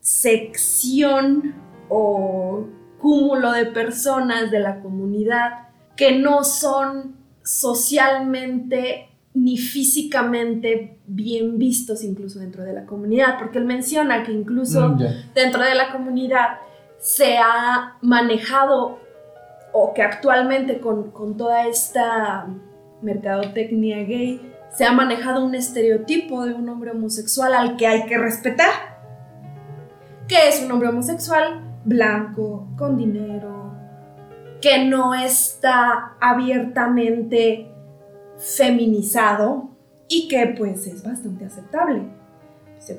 sección 0.00 1.54
o 1.88 2.66
cúmulo 3.00 3.52
de 3.52 3.66
personas 3.66 4.50
de 4.50 4.60
la 4.60 4.80
comunidad 4.80 5.68
que 5.96 6.18
no 6.18 6.44
son 6.44 7.16
socialmente 7.42 9.08
ni 9.34 9.58
físicamente 9.58 11.00
bien 11.06 11.58
vistos 11.58 12.04
incluso 12.04 12.38
dentro 12.38 12.62
de 12.62 12.72
la 12.72 12.86
comunidad, 12.86 13.38
porque 13.38 13.58
él 13.58 13.64
menciona 13.64 14.22
que 14.22 14.32
incluso 14.32 14.90
mm, 14.90 14.98
dentro 15.34 15.62
de 15.62 15.74
la 15.74 15.90
comunidad 15.92 16.60
se 16.98 17.36
ha 17.36 17.98
manejado 18.00 19.00
o 19.72 19.92
que 19.92 20.02
actualmente 20.02 20.78
con, 20.78 21.10
con 21.10 21.36
toda 21.36 21.66
esta 21.66 22.46
mercadotecnia 23.02 24.04
gay 24.04 24.54
se 24.70 24.84
ha 24.84 24.92
manejado 24.92 25.44
un 25.44 25.54
estereotipo 25.54 26.46
de 26.46 26.54
un 26.54 26.68
hombre 26.68 26.92
homosexual 26.92 27.54
al 27.54 27.76
que 27.76 27.88
hay 27.88 28.06
que 28.06 28.16
respetar, 28.16 28.70
que 30.28 30.48
es 30.48 30.62
un 30.64 30.70
hombre 30.72 30.88
homosexual 30.88 31.60
blanco, 31.84 32.68
con 32.78 32.96
dinero, 32.96 33.74
que 34.60 34.84
no 34.84 35.14
está 35.14 36.16
abiertamente 36.20 37.73
feminizado 38.56 39.70
y 40.08 40.28
que 40.28 40.54
pues 40.58 40.86
es 40.86 41.02
bastante 41.02 41.46
aceptable. 41.46 42.02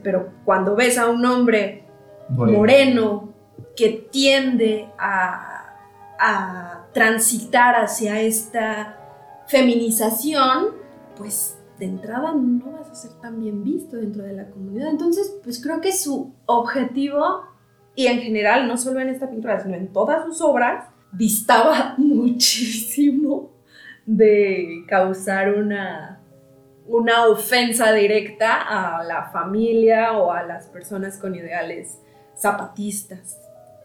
Pero 0.04 0.32
cuando 0.44 0.76
ves 0.76 0.98
a 0.98 1.10
un 1.10 1.24
hombre 1.26 1.84
moreno, 2.30 3.34
que 3.76 4.08
tiende 4.12 4.90
a, 4.98 5.76
a 6.20 6.88
transitar 6.94 7.76
hacia 7.76 8.20
esta 8.22 8.98
feminización, 9.48 10.70
pues 11.16 11.58
de 11.78 11.86
entrada 11.86 12.34
no 12.34 12.72
vas 12.72 12.90
a 12.90 12.96
ser 12.96 13.12
tan 13.22 13.40
bien 13.40 13.64
visto 13.64 13.98
dentro 13.98 14.24
de 14.24 14.34
la 14.34 14.50
comunidad. 14.50 14.90
Entonces, 14.90 15.36
pues 15.44 15.62
creo 15.62 15.82
que 15.82 15.92
su 15.92 16.34
objetivo, 16.46 17.44
y 17.96 18.08
en 18.08 18.22
general, 18.22 18.68
no 18.68 18.78
solo 18.78 19.02
en 19.02 19.10
esta 19.10 19.30
pintura, 19.30 19.62
sino 19.62 19.76
en 19.76 19.92
todas 19.92 20.26
sus 20.26 20.42
obras, 20.42 20.90
distaba 21.12 21.96
muchísimo 21.98 23.55
de 24.06 24.84
causar 24.88 25.54
una, 25.54 26.22
una 26.88 27.28
ofensa 27.28 27.92
directa 27.94 28.62
a 28.62 29.04
la 29.04 29.30
familia 29.32 30.14
o 30.14 30.32
a 30.32 30.44
las 30.44 30.68
personas 30.68 31.18
con 31.18 31.36
ideales 31.36 32.00
zapatistas. 32.38 33.40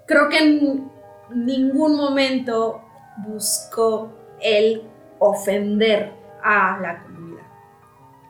Creo 0.07 0.29
que 0.29 0.39
en 0.39 0.91
ningún 1.35 1.97
momento 1.97 2.83
buscó 3.19 4.13
el 4.41 4.83
ofender 5.19 6.13
a 6.43 6.79
la 6.81 7.03
comunidad. 7.03 7.47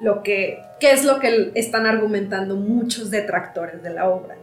Lo 0.00 0.22
que, 0.22 0.62
¿Qué 0.78 0.92
es 0.92 1.04
lo 1.04 1.20
que 1.20 1.52
están 1.54 1.86
argumentando 1.86 2.56
muchos 2.56 3.10
detractores 3.10 3.82
de 3.82 3.90
la 3.90 4.08
obra? 4.08 4.36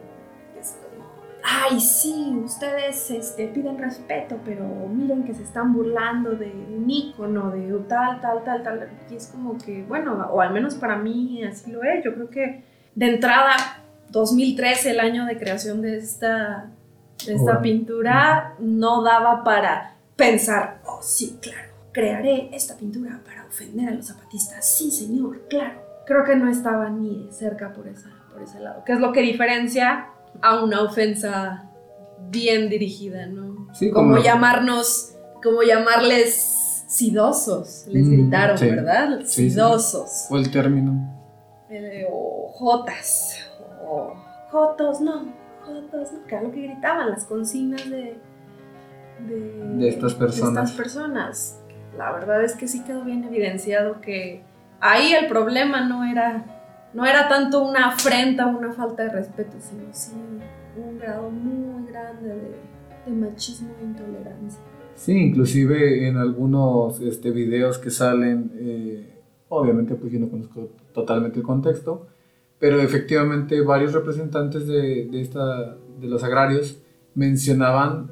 Ay, 1.47 1.79
sí, 1.79 2.41
ustedes 2.43 3.09
este, 3.09 3.47
piden 3.47 3.77
respeto, 3.77 4.37
pero 4.43 4.65
miren 4.93 5.23
que 5.23 5.33
se 5.33 5.43
están 5.43 5.73
burlando 5.73 6.31
de 6.31 6.51
un 6.51 6.89
ícono, 6.89 7.51
de 7.51 7.71
tal, 7.87 8.19
tal, 8.19 8.43
tal, 8.43 8.63
tal. 8.63 8.89
Y 9.09 9.15
es 9.15 9.27
como 9.27 9.57
que, 9.57 9.83
bueno, 9.83 10.27
o 10.31 10.41
al 10.41 10.51
menos 10.51 10.75
para 10.75 10.97
mí 10.97 11.43
así 11.43 11.71
lo 11.71 11.83
es. 11.83 12.03
Yo 12.03 12.13
creo 12.13 12.29
que 12.29 12.63
de 12.95 13.13
entrada, 13.13 13.55
2013, 14.09 14.91
el 14.91 14.99
año 14.99 15.25
de 15.25 15.37
creación 15.37 15.81
de 15.81 15.97
esta, 15.97 16.69
de 17.25 17.35
esta 17.35 17.61
pintura, 17.61 18.55
no 18.59 19.01
daba 19.01 19.43
para 19.45 19.95
pensar, 20.17 20.81
oh, 20.85 20.99
sí, 21.01 21.39
claro, 21.41 21.69
crearé 21.93 22.49
esta 22.51 22.75
pintura 22.75 23.21
para 23.25 23.45
ofender 23.45 23.87
a 23.87 23.91
los 23.91 24.07
zapatistas. 24.07 24.69
Sí, 24.69 24.91
señor, 24.91 25.47
claro. 25.49 25.87
Creo 26.05 26.23
que 26.25 26.35
no 26.35 26.49
estaba 26.49 26.89
ni 26.89 27.29
cerca 27.31 27.71
por, 27.73 27.87
esa, 27.87 28.09
por 28.31 28.41
ese 28.41 28.59
lado. 28.59 28.83
¿Qué 28.85 28.93
es 28.93 28.99
lo 28.99 29.11
que 29.11 29.21
diferencia 29.21 30.07
a 30.41 30.63
una 30.63 30.81
ofensa 30.81 31.69
bien 32.29 32.69
dirigida, 32.69 33.25
¿no? 33.27 33.67
Sí, 33.73 33.91
como, 33.91 34.17
llamarnos, 34.17 35.15
como 35.43 35.61
llamarles 35.63 36.85
sidosos, 36.87 37.85
les 37.87 38.05
mm, 38.05 38.11
gritaron, 38.11 38.59
¿verdad? 38.59 39.21
sidosos. 39.25 40.27
O 40.29 40.37
el 40.37 40.51
término. 40.51 41.15
Eh, 41.69 42.07
o 42.09 42.47
jotas, 42.53 43.39
o 43.85 44.13
jotos, 44.49 45.01
no, 45.01 45.25
jotos, 45.65 46.13
no, 46.13 46.25
que 46.25 46.41
lo 46.41 46.51
que 46.51 46.61
gritaban, 46.61 47.09
las 47.09 47.25
consignas 47.25 47.89
de, 47.89 48.17
de, 49.27 49.89
estas 49.89 50.13
personas. 50.13 50.53
De 50.53 50.61
estas 50.61 50.71
personas. 50.71 51.59
La 51.97 52.11
verdad 52.11 52.43
es 52.43 52.55
que 52.55 52.67
sí 52.67 52.83
quedó 52.83 53.03
bien 53.03 53.23
evidenciado 53.23 54.01
que 54.01 54.43
ahí 54.79 55.13
el 55.13 55.27
problema 55.27 55.81
no 55.87 56.03
era 56.05 56.56
no 56.93 57.05
era 57.05 57.27
tanto 57.27 57.63
una 57.63 57.89
afrenta 57.89 58.47
o 58.47 58.57
una 58.57 58.73
falta 58.73 59.03
de 59.03 59.09
respeto, 59.09 59.57
sino 59.59 59.83
sí 59.91 60.13
un 60.77 60.99
grado 60.99 61.29
muy 61.29 61.87
grande 61.87 62.29
de, 63.05 63.11
machismo 63.11 63.69
e 63.81 63.85
intolerancia. 63.85 64.59
Sí, 64.95 65.13
inclusive 65.13 66.07
en 66.07 66.17
algunos 66.17 66.99
este, 66.99 67.31
videos 67.31 67.77
que 67.77 67.89
salen, 67.89 68.51
eh, 68.55 69.21
obviamente 69.49 69.95
pues 69.95 70.11
yo 70.11 70.19
no 70.19 70.29
conozco 70.29 70.69
totalmente 70.93 71.39
el 71.39 71.45
contexto, 71.45 72.07
pero 72.59 72.81
efectivamente 72.81 73.61
varios 73.61 73.93
representantes 73.93 74.67
de, 74.67 75.05
de, 75.05 75.21
esta, 75.21 75.75
de 75.75 76.07
los 76.07 76.23
agrarios 76.23 76.81
mencionaban, 77.13 78.11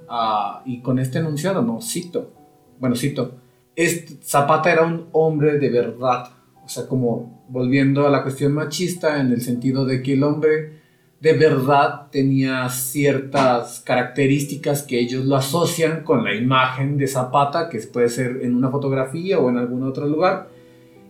y 0.65 0.81
con 0.81 0.97
este 0.97 1.19
enunciado, 1.19 1.61
no, 1.61 1.81
cito, 1.81 2.31
bueno, 2.79 2.95
cito, 2.95 3.35
este, 3.75 4.17
Zapata 4.23 4.71
era 4.71 4.83
un 4.83 5.07
hombre 5.11 5.59
de 5.59 5.69
verdad, 5.69 6.29
o 6.65 6.69
sea, 6.69 6.87
como 6.87 7.45
volviendo 7.47 8.07
a 8.07 8.09
la 8.09 8.23
cuestión 8.23 8.53
machista 8.53 9.21
en 9.21 9.31
el 9.31 9.41
sentido 9.41 9.85
de 9.85 10.01
que 10.01 10.13
el 10.13 10.23
hombre 10.23 10.83
de 11.21 11.33
verdad 11.33 12.07
tenía 12.11 12.67
ciertas 12.69 13.81
características 13.81 14.83
que 14.83 14.99
ellos 14.99 15.25
lo 15.25 15.35
asocian 15.35 16.03
con 16.03 16.23
la 16.23 16.35
imagen 16.35 16.97
de 16.97 17.07
Zapata, 17.07 17.69
que 17.69 17.79
puede 17.79 18.09
ser 18.09 18.39
en 18.41 18.55
una 18.55 18.69
fotografía 18.69 19.39
o 19.39 19.49
en 19.49 19.57
algún 19.57 19.83
otro 19.83 20.07
lugar, 20.07 20.49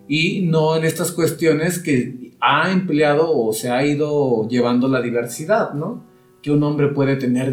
y 0.08 0.42
no 0.42 0.76
en 0.76 0.84
estas 0.84 1.10
cuestiones 1.10 1.78
que 1.78 2.32
ha 2.40 2.70
empleado 2.70 3.36
o 3.36 3.52
se 3.52 3.70
ha 3.70 3.84
ido 3.84 4.46
llevando 4.48 4.88
la 4.88 5.02
diversidad, 5.02 5.72
¿no? 5.72 6.04
Que 6.42 6.50
un 6.50 6.62
hombre 6.62 6.88
puede 6.88 7.16
tener, 7.16 7.52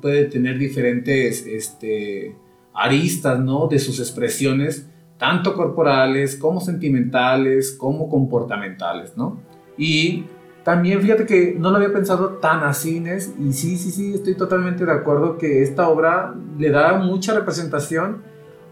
puede 0.00 0.24
tener 0.26 0.58
diferentes 0.58 1.46
este, 1.46 2.36
aristas, 2.72 3.40
¿no? 3.40 3.66
De 3.66 3.78
sus 3.78 3.98
expresiones 3.98 4.86
tanto 5.18 5.54
corporales 5.54 6.36
como 6.36 6.60
sentimentales, 6.60 7.72
como 7.72 8.08
comportamentales, 8.08 9.16
¿no? 9.16 9.40
Y 9.78 10.24
también 10.62 11.00
fíjate 11.00 11.26
que 11.26 11.56
no 11.58 11.70
lo 11.70 11.76
había 11.76 11.92
pensado 11.92 12.38
tan 12.38 12.64
así, 12.64 12.96
Inés, 12.96 13.32
y 13.38 13.52
sí, 13.52 13.78
sí, 13.78 13.90
sí, 13.90 14.14
estoy 14.14 14.34
totalmente 14.34 14.84
de 14.84 14.92
acuerdo 14.92 15.38
que 15.38 15.62
esta 15.62 15.88
obra 15.88 16.34
le 16.58 16.70
da 16.70 16.98
mucha 16.98 17.34
representación 17.34 18.22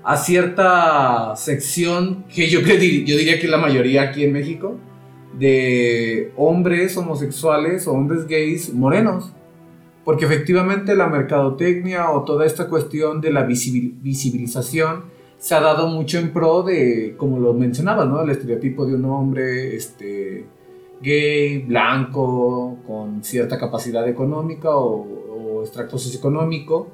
a 0.03 0.17
cierta 0.17 1.35
sección 1.37 2.25
que 2.25 2.49
yo, 2.49 2.61
yo 2.61 2.77
diría 2.77 3.39
que 3.41 3.49
la 3.49 3.57
mayoría 3.57 4.03
aquí 4.03 4.25
en 4.25 4.33
México, 4.33 4.77
de 5.39 6.33
hombres 6.37 6.97
homosexuales 6.97 7.87
o 7.87 7.93
hombres 7.93 8.27
gays 8.27 8.73
morenos. 8.73 9.33
Porque 10.05 10.27
efectivamente 10.27 10.95
la 10.95 11.07
mercadotecnia 11.09 12.11
o 12.11 12.25
toda 12.25 12.45
esta 12.45 12.69
cuestión 12.69 13.23
de 13.23 13.33
la 13.33 13.45
visibilización 13.45 15.05
se 15.45 15.55
ha 15.55 15.61
dado 15.61 15.89
mucho 15.89 16.19
en 16.19 16.33
pro 16.33 16.63
de, 16.63 17.17
como 17.19 17.39
lo 17.39 17.53
mencionabas, 17.53 18.09
¿no? 18.09 18.23
El 18.23 18.31
estereotipo 18.31 18.87
de 18.87 18.95
un 18.95 19.05
hombre 19.05 19.77
este, 19.77 20.47
gay, 21.03 21.59
blanco, 21.59 22.79
con 22.87 23.23
cierta 23.23 23.59
capacidad 23.59 24.09
económica 24.09 24.71
o, 24.75 25.03
o 25.03 25.61
extracto 25.61 25.99
socioeconómico, 25.99 26.89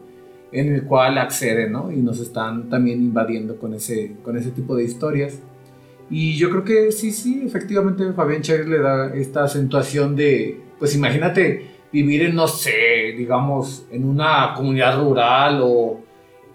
en 0.50 0.74
el 0.74 0.82
cual 0.82 1.18
acceden, 1.18 1.70
¿no? 1.70 1.92
Y 1.92 1.98
nos 1.98 2.18
están 2.18 2.68
también 2.68 2.98
invadiendo 3.00 3.56
con 3.56 3.72
ese, 3.72 4.16
con 4.24 4.36
ese 4.36 4.50
tipo 4.50 4.74
de 4.74 4.82
historias. 4.82 5.38
Y 6.10 6.36
yo 6.36 6.50
creo 6.50 6.64
que 6.64 6.90
sí, 6.90 7.12
sí, 7.12 7.44
efectivamente 7.46 8.12
Fabián 8.14 8.42
Chávez 8.42 8.66
le 8.66 8.80
da 8.80 9.14
esta 9.14 9.44
acentuación 9.44 10.16
de, 10.16 10.60
pues 10.76 10.96
imagínate 10.96 11.66
vivir 11.92 12.22
en, 12.22 12.34
no 12.34 12.48
sé, 12.48 13.14
digamos, 13.16 13.86
en 13.92 14.04
una 14.04 14.54
comunidad 14.56 15.00
rural 15.00 15.60
o 15.62 16.09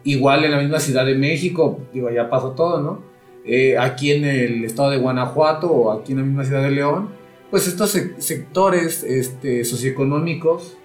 igual 0.05 0.45
en 0.45 0.51
la 0.51 0.59
misma 0.59 0.79
Ciudad 0.79 1.05
de 1.05 1.15
México, 1.15 1.81
digo, 1.93 2.09
ya 2.09 2.29
pasó 2.29 2.51
todo, 2.51 2.81
¿no? 2.81 3.01
Eh, 3.45 3.77
aquí 3.77 4.13
en 4.13 4.23
el 4.23 4.63
estado 4.63 4.91
de 4.91 4.97
Guanajuato 4.97 5.69
o 5.69 5.91
aquí 5.91 6.13
en 6.13 6.19
la 6.19 6.23
misma 6.23 6.45
Ciudad 6.45 6.63
de 6.63 6.71
León, 6.71 7.09
pues 7.51 7.67
estos 7.67 7.91
sectores 7.91 9.03
este, 9.03 9.65
socioeconómicos, 9.65 10.77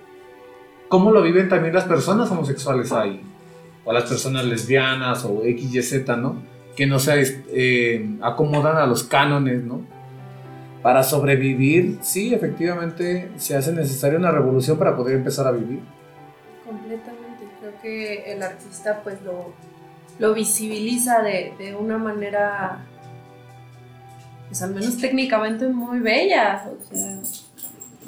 ¿cómo 0.88 1.12
lo 1.12 1.22
viven 1.22 1.48
también 1.48 1.74
las 1.74 1.84
personas 1.84 2.28
homosexuales 2.30 2.90
ahí? 2.90 3.22
O 3.84 3.92
las 3.92 4.04
personas 4.04 4.44
lesbianas 4.44 5.24
o 5.24 5.42
XYZ, 5.42 6.06
¿no? 6.18 6.50
que 6.80 6.86
no 6.86 6.98
se 6.98 7.44
eh, 7.52 8.16
acomodan 8.22 8.78
a 8.78 8.86
los 8.86 9.04
cánones, 9.04 9.62
¿no? 9.62 9.82
Para 10.82 11.02
sobrevivir, 11.02 11.98
sí, 12.00 12.32
efectivamente 12.32 13.30
se 13.36 13.54
hace 13.54 13.72
necesaria 13.72 14.18
una 14.18 14.30
revolución 14.30 14.78
para 14.78 14.96
poder 14.96 15.16
empezar 15.16 15.46
a 15.46 15.50
vivir. 15.50 15.80
Completamente, 16.64 17.19
que 17.82 18.32
el 18.32 18.42
artista 18.42 19.02
pues 19.02 19.20
lo, 19.22 19.52
lo 20.18 20.34
visibiliza 20.34 21.22
de, 21.22 21.54
de 21.58 21.74
una 21.74 21.98
manera, 21.98 22.84
pues 24.48 24.62
al 24.62 24.74
menos 24.74 24.98
técnicamente 24.98 25.68
muy 25.68 26.00
bella. 26.00 26.70
O 26.90 26.94
sea, 26.94 27.18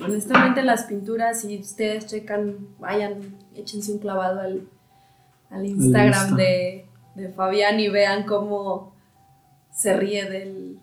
honestamente 0.04 0.62
las 0.62 0.84
pinturas, 0.84 1.40
si 1.42 1.58
ustedes 1.58 2.06
checan, 2.06 2.56
vayan, 2.78 3.36
échense 3.54 3.92
un 3.92 3.98
clavado 3.98 4.40
al, 4.40 4.68
al 5.50 5.66
Instagram 5.66 6.36
de 6.36 6.86
de 7.14 7.28
Fabián 7.28 7.78
y 7.80 7.88
vean 7.88 8.24
cómo 8.24 8.94
se 9.70 9.94
ríe 9.96 10.28
del, 10.28 10.78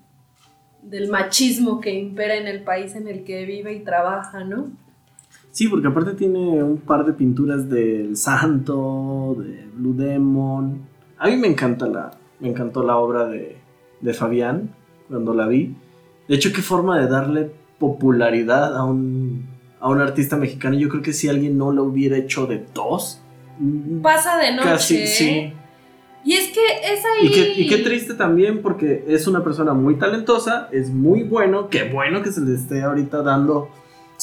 del 0.84 1.10
machismo 1.10 1.80
que 1.80 1.94
impera 1.94 2.36
en 2.36 2.48
el 2.48 2.64
país 2.64 2.96
en 2.96 3.08
el 3.08 3.24
que 3.24 3.46
vive 3.46 3.74
y 3.74 3.80
trabaja, 3.80 4.44
¿no? 4.44 4.72
Sí, 5.52 5.68
porque 5.68 5.88
aparte 5.88 6.14
tiene 6.14 6.64
un 6.64 6.78
par 6.78 7.06
de 7.06 7.14
pinturas 7.14 7.70
del 7.70 8.16
Santo, 8.16 9.36
de 9.40 9.66
Blue 9.74 9.96
Demon. 9.96 10.82
A 11.18 11.28
mí 11.28 11.38
me 11.38 11.48
encanta 11.48 11.88
la, 11.88 12.12
me 12.40 12.50
encantó 12.50 12.84
la 12.84 12.98
obra 12.98 13.26
de, 13.26 13.58
de 14.02 14.14
Fabián 14.14 14.74
cuando 15.08 15.34
la 15.34 15.48
vi. 15.48 15.76
De 16.28 16.36
hecho, 16.36 16.54
qué 16.54 16.62
forma 16.62 17.00
de 17.00 17.08
darle 17.08 17.52
popularidad 17.80 18.78
a 18.78 18.84
un, 18.84 19.48
a 19.80 19.90
un 19.90 20.00
artista 20.00 20.38
mexicano. 20.38 20.78
Yo 20.78 20.90
creo 20.90 21.02
que 21.02 21.14
si 21.14 21.28
alguien 21.28 21.58
no 21.58 21.72
lo 21.72 21.84
hubiera 21.84 22.18
hecho 22.18 22.46
de 22.46 22.64
dos, 22.74 23.22
pasa 24.02 24.38
de 24.38 24.56
noche. 24.56 24.70
Casi, 24.70 25.08
sí. 25.08 25.54
Y 26.24 26.34
es 26.34 26.50
que 26.50 26.62
es 26.84 27.04
ahí. 27.06 27.28
Y 27.28 27.32
qué, 27.32 27.54
y 27.62 27.68
qué, 27.68 27.78
triste 27.78 28.14
también, 28.14 28.62
porque 28.62 29.06
es 29.08 29.26
una 29.28 29.44
persona 29.44 29.74
muy 29.74 29.96
talentosa, 29.96 30.68
es 30.72 30.90
muy 30.90 31.24
bueno, 31.24 31.70
qué 31.70 31.90
bueno 31.90 32.22
que 32.22 32.32
se 32.32 32.42
le 32.42 32.56
esté 32.56 32.84
ahorita 32.84 33.24
dando 33.24 33.70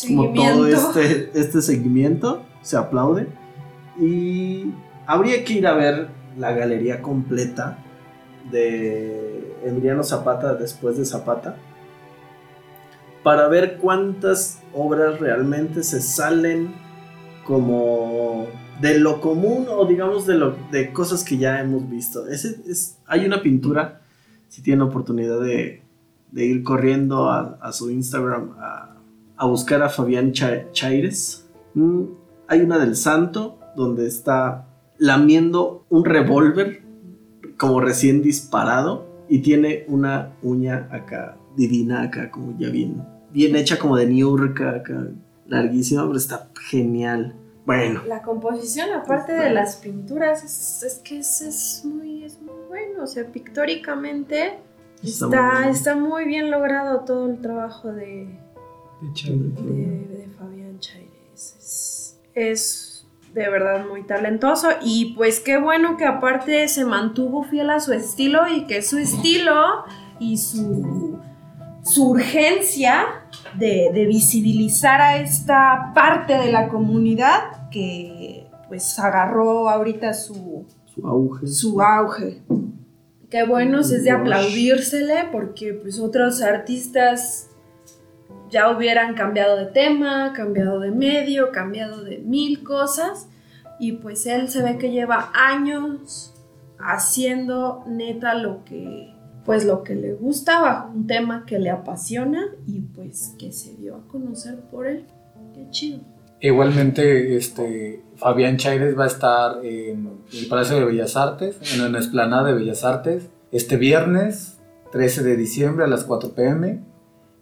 como 0.06 0.32
todo 0.32 0.66
este, 0.66 1.30
este 1.34 1.62
seguimiento, 1.62 2.44
se 2.62 2.76
aplaude. 2.76 3.28
Y 4.00 4.72
habría 5.06 5.44
que 5.44 5.54
ir 5.54 5.66
a 5.66 5.74
ver 5.74 6.08
la 6.36 6.52
galería 6.52 7.00
completa 7.00 7.78
de 8.50 9.56
Emiliano 9.64 10.02
Zapata 10.02 10.54
después 10.54 10.98
de 10.98 11.04
Zapata 11.04 11.56
para 13.22 13.48
ver 13.48 13.78
cuántas 13.78 14.60
obras 14.72 15.18
realmente 15.18 15.82
se 15.82 16.00
salen 16.00 16.74
como 17.44 18.46
de 18.80 18.98
lo 19.00 19.20
común 19.20 19.66
o 19.68 19.86
digamos 19.86 20.26
de, 20.26 20.34
lo, 20.34 20.56
de 20.70 20.92
cosas 20.92 21.24
que 21.24 21.38
ya 21.38 21.60
hemos 21.60 21.88
visto. 21.88 22.28
Ese 22.28 22.60
es, 22.68 22.98
hay 23.06 23.24
una 23.24 23.42
pintura, 23.42 24.02
si 24.48 24.62
tienen 24.62 24.82
oportunidad 24.82 25.40
de, 25.40 25.82
de 26.30 26.44
ir 26.44 26.62
corriendo 26.62 27.28
a, 27.30 27.58
a 27.60 27.72
su 27.72 27.90
Instagram 27.90 28.54
a, 28.58 28.95
a, 29.36 29.46
buscar 29.46 29.82
a 29.82 29.88
Fabián 29.88 30.32
Chaires. 30.32 31.46
Mm, 31.74 32.02
hay 32.48 32.60
una 32.60 32.78
del 32.78 32.96
santo 32.96 33.58
donde 33.76 34.06
está 34.06 34.66
lamiendo 34.98 35.84
un 35.90 36.04
revólver 36.04 36.82
como 37.56 37.80
recién 37.80 38.22
disparado 38.22 39.06
y 39.28 39.40
tiene 39.40 39.84
una 39.88 40.32
uña 40.42 40.88
acá 40.90 41.36
divina 41.56 42.02
acá 42.02 42.30
como 42.30 42.56
ya 42.58 42.68
bien 42.68 43.04
bien 43.32 43.56
hecha 43.56 43.78
como 43.78 43.96
de 43.96 44.06
Niurka 44.06 44.70
acá 44.70 45.08
larguísima 45.46 46.06
pero 46.06 46.16
está 46.16 46.48
genial 46.70 47.34
bueno. 47.66 48.02
La 48.06 48.22
composición, 48.22 48.92
aparte 48.92 49.32
de 49.32 49.50
las 49.50 49.76
pinturas, 49.76 50.44
es, 50.44 51.00
que 51.02 51.18
es, 51.18 51.82
muy, 51.84 52.22
es 52.22 52.40
muy 52.40 52.54
bueno. 52.68 53.02
O 53.02 53.06
sea, 53.08 53.26
pictóricamente 53.26 54.60
está, 55.02 55.68
está, 55.68 55.96
muy, 55.96 56.26
bien. 56.26 56.52
logrado 56.52 57.00
todo 57.00 57.28
el 57.28 57.40
trabajo 57.40 57.92
de, 57.92 58.28
de, 59.00 60.28
Fabián 60.38 60.78
Chaires. 60.78 62.18
Es, 62.34 63.06
de 63.34 63.48
verdad 63.48 63.86
muy 63.86 64.02
talentoso. 64.04 64.68
Y 64.82 65.14
pues 65.14 65.40
qué 65.40 65.58
bueno 65.58 65.96
que 65.96 66.04
aparte 66.04 66.68
se 66.68 66.84
mantuvo 66.84 67.44
fiel 67.44 67.70
a 67.70 67.80
su 67.80 67.92
estilo 67.92 68.48
y 68.48 68.66
que 68.66 68.82
su 68.82 68.98
estilo 68.98 69.84
y 70.18 70.38
su, 70.38 71.18
su 71.82 72.10
urgencia 72.10 73.04
de, 73.58 73.90
de, 73.92 74.06
visibilizar 74.06 75.00
a 75.00 75.18
esta 75.18 75.92
parte 75.94 76.34
de 76.34 76.50
la 76.50 76.68
comunidad 76.68 77.68
que 77.70 78.46
pues 78.68 78.98
agarró 78.98 79.68
ahorita 79.68 80.14
su, 80.14 80.66
su 80.86 81.06
auge. 81.06 81.46
Su 81.46 81.80
auge. 81.80 82.42
Qué 83.30 83.44
bueno, 83.44 83.80
es 83.80 84.04
de 84.04 84.10
aplaudírsele 84.10 85.28
porque 85.32 85.74
pues 85.74 85.98
otros 85.98 86.42
artistas 86.42 87.45
ya 88.50 88.70
hubieran 88.70 89.14
cambiado 89.14 89.56
de 89.56 89.66
tema, 89.66 90.32
cambiado 90.34 90.80
de 90.80 90.90
medio, 90.90 91.52
cambiado 91.52 92.02
de 92.04 92.18
mil 92.18 92.62
cosas 92.62 93.28
y 93.78 93.92
pues 93.92 94.26
él 94.26 94.48
se 94.48 94.62
ve 94.62 94.78
que 94.78 94.90
lleva 94.90 95.30
años 95.34 96.34
haciendo 96.78 97.84
neta 97.86 98.34
lo 98.34 98.64
que 98.64 99.14
pues 99.44 99.64
lo 99.64 99.84
que 99.84 99.94
le 99.94 100.12
gusta 100.12 100.60
bajo 100.60 100.90
un 100.92 101.06
tema 101.06 101.46
que 101.46 101.60
le 101.60 101.70
apasiona 101.70 102.48
y 102.66 102.80
pues 102.80 103.34
que 103.38 103.52
se 103.52 103.74
dio 103.76 103.94
a 103.94 104.08
conocer 104.08 104.58
por 104.72 104.88
él. 104.88 105.06
Qué 105.54 105.70
chido. 105.70 106.00
Igualmente, 106.40 107.36
este, 107.36 108.02
Fabián 108.16 108.58
Chaires 108.58 108.98
va 108.98 109.04
a 109.04 109.06
estar 109.06 109.64
en 109.64 110.10
el 110.32 110.48
Palacio 110.48 110.76
de 110.76 110.84
Bellas 110.84 111.16
Artes, 111.16 111.56
en 111.72 111.92
la 111.92 111.98
Esplanada 111.98 112.48
de 112.48 112.54
Bellas 112.54 112.84
Artes, 112.84 113.30
este 113.52 113.76
viernes 113.76 114.58
13 114.92 115.22
de 115.22 115.36
diciembre 115.36 115.84
a 115.84 115.88
las 115.88 116.04
4 116.04 116.34
pm. 116.34 116.80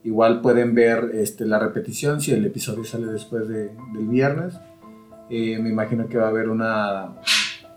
Igual 0.05 0.43
pueden 0.43 0.75
ver 0.75 1.13
este, 1.15 1.47
la 1.47 1.59
repetición 1.59 2.21
si 2.21 2.33
el 2.33 2.45
episodio 2.45 2.85
sale 2.85 3.07
después 3.07 3.49
de, 3.49 3.71
del 3.95 4.07
viernes. 4.07 4.55
Eh, 5.31 5.59
me 5.59 5.71
imagino 5.71 6.09
que 6.09 6.19
va 6.19 6.27
a 6.27 6.29
haber 6.29 6.51
una, 6.51 7.15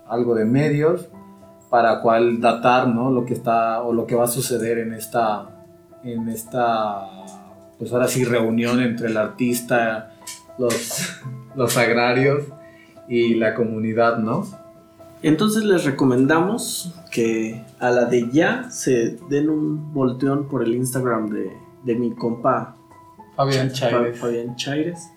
algo 0.06 0.34
de 0.34 0.44
medios 0.44 1.08
para 1.70 2.00
cual 2.02 2.38
datar 2.40 2.88
¿no? 2.88 3.10
lo 3.10 3.24
que 3.24 3.32
está 3.32 3.82
o 3.82 3.94
lo 3.94 4.06
que 4.06 4.14
va 4.14 4.24
a 4.24 4.28
suceder 4.28 4.78
en 4.78 4.92
esta, 4.92 5.64
en 6.04 6.28
esta 6.28 7.06
pues 7.78 7.92
ahora 7.92 8.08
sí, 8.08 8.24
reunión 8.24 8.80
entre 8.82 9.08
el 9.08 9.16
artista 9.16 10.12
los, 10.58 11.22
los 11.56 11.78
agrarios 11.78 12.44
y 13.08 13.36
la 13.36 13.54
comunidad, 13.54 14.18
¿no? 14.18 14.46
Entonces 15.22 15.64
les 15.64 15.84
recomendamos 15.84 16.94
que 17.10 17.64
a 17.80 17.90
la 17.90 18.04
de 18.04 18.28
ya 18.30 18.70
se 18.70 19.18
den 19.30 19.48
un 19.48 19.92
volteón 19.92 20.46
por 20.46 20.62
el 20.62 20.74
Instagram 20.74 21.30
de, 21.30 21.50
de 21.84 21.94
mi 21.94 22.14
compa 22.14 22.76
Fabián 23.36 23.70
Chaires. 23.72 24.18
Fabián 24.18 24.56
Chaires. 24.56 25.10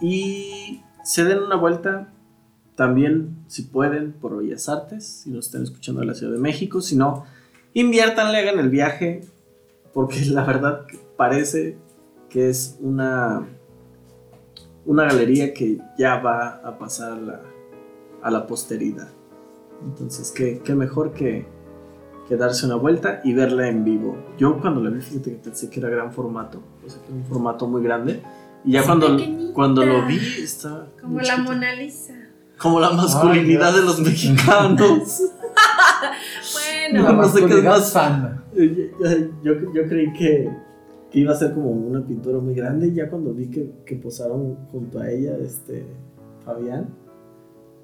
Y 0.00 0.82
se 1.04 1.24
den 1.24 1.38
una 1.38 1.56
vuelta 1.56 2.12
también, 2.74 3.44
si 3.46 3.62
pueden, 3.62 4.12
por 4.12 4.36
Bellas 4.36 4.68
Artes, 4.68 5.06
si 5.06 5.30
nos 5.30 5.46
están 5.46 5.62
escuchando 5.62 6.00
de 6.00 6.06
la 6.06 6.14
Ciudad 6.14 6.32
de 6.32 6.38
México. 6.38 6.80
Si 6.80 6.96
no, 6.96 7.24
inviértanle, 7.74 8.38
hagan 8.38 8.58
el 8.58 8.70
viaje, 8.70 9.22
porque 9.92 10.24
la 10.26 10.44
verdad 10.44 10.86
parece 11.16 11.76
que 12.28 12.48
es 12.48 12.78
una 12.80 13.46
una 14.84 15.04
galería 15.04 15.54
que 15.54 15.78
ya 15.98 16.18
va 16.18 16.60
a 16.64 16.78
pasar 16.78 17.18
a 18.22 18.30
la, 18.30 18.46
posteridad. 18.46 19.08
Entonces, 19.84 20.32
qué, 20.32 20.60
qué 20.64 20.74
mejor 20.74 21.12
que, 21.12 21.46
que 22.28 22.36
darse 22.36 22.66
una 22.66 22.76
vuelta 22.76 23.20
y 23.24 23.34
verla 23.34 23.68
en 23.68 23.84
vivo. 23.84 24.16
Yo 24.38 24.60
cuando 24.60 24.80
la 24.80 24.90
vi, 24.90 25.00
fíjate 25.00 25.30
que 25.32 25.36
pensé 25.36 25.68
que 25.70 25.80
era 25.80 25.88
gran 25.88 26.12
formato, 26.12 26.62
o 26.84 26.88
sea, 26.88 27.00
que 27.02 27.08
era 27.08 27.16
un 27.16 27.24
formato 27.24 27.66
muy 27.66 27.82
grande. 27.82 28.22
Y 28.64 28.72
ya 28.72 28.80
Así 28.80 28.88
cuando, 28.88 29.06
pequeñita. 29.16 29.52
cuando 29.54 29.84
lo 29.84 30.06
vi, 30.06 30.18
está... 30.42 30.86
Como 31.00 31.18
la 31.18 31.24
chiquito. 31.24 31.42
Mona 31.42 31.74
Lisa. 31.74 32.14
Como 32.58 32.78
la 32.80 32.90
masculinidad 32.90 33.74
Ay, 33.74 33.80
de 33.80 33.86
los 33.86 34.00
mexicanos. 34.00 35.22
Bueno, 36.54 37.02
No, 37.02 37.12
no 37.22 37.28
sé 37.28 37.46
qué 37.46 37.58
es 37.58 37.64
más. 37.64 37.88
sana. 37.90 38.44
Eh, 38.54 38.92
yo, 39.42 39.52
yo 39.72 39.88
creí 39.88 40.12
que, 40.12 40.50
que 41.10 41.18
iba 41.20 41.32
a 41.32 41.36
ser 41.36 41.52
como 41.54 41.70
una 41.70 42.04
pintura 42.04 42.38
muy 42.38 42.54
grande 42.54 42.88
y 42.88 42.94
ya 42.94 43.08
cuando 43.08 43.32
vi 43.32 43.48
que, 43.48 43.70
que 43.86 43.96
posaron 43.96 44.56
junto 44.70 44.98
a 44.98 45.10
ella, 45.10 45.36
este, 45.38 45.86
Fabián, 46.44 46.88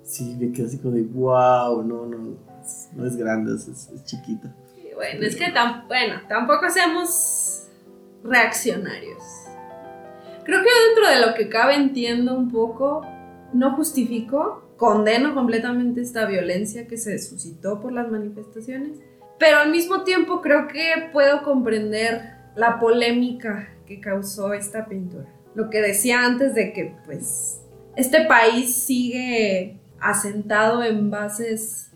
sí, 0.03 0.37
me 0.39 0.53
quedé 0.53 0.67
así 0.67 0.79
como 0.79 0.95
de, 0.95 1.03
wow, 1.03 1.83
no, 1.83 2.07
no, 2.07 2.19
no 2.95 3.07
es 3.07 3.17
grande, 3.17 3.55
es, 3.55 3.89
chiquita. 4.05 4.55
Bueno, 4.95 5.25
es 5.25 5.37
que 5.37 5.47
tam- 5.55 5.87
bueno, 5.87 6.15
tampoco 6.29 6.69
seamos 6.71 7.69
reaccionarios. 8.25 9.23
Creo 10.45 10.61
que 10.63 10.69
dentro 10.89 11.09
de 11.09 11.27
lo 11.27 11.35
que 11.35 11.49
cabe 11.49 11.75
entiendo 11.75 12.35
un 12.37 12.51
poco, 12.51 13.03
no 13.53 13.77
justifico, 13.77 14.65
condeno 14.77 15.35
completamente 15.35 16.01
esta 16.01 16.25
violencia 16.27 16.87
que 16.87 16.97
se 16.97 17.19
suscitó 17.19 17.81
por 17.81 17.93
las 17.93 18.09
manifestaciones, 18.11 18.99
pero 19.39 19.59
al 19.59 19.71
mismo 19.71 20.03
tiempo 20.05 20.41
creo 20.41 20.67
que 20.69 21.11
puedo 21.13 21.43
comprender 21.43 22.23
la 22.57 22.81
polémica 22.81 23.69
que 23.87 24.01
causó 24.01 24.53
esta 24.53 24.87
pintura. 24.87 25.27
Lo 25.55 25.71
que 25.71 25.81
decía 25.81 26.25
antes 26.25 26.55
de 26.55 26.73
que 26.73 26.95
pues 27.05 27.61
este 27.97 28.25
país 28.27 28.75
sigue 28.75 29.79
asentado 30.01 30.83
en 30.83 31.11
bases 31.11 31.88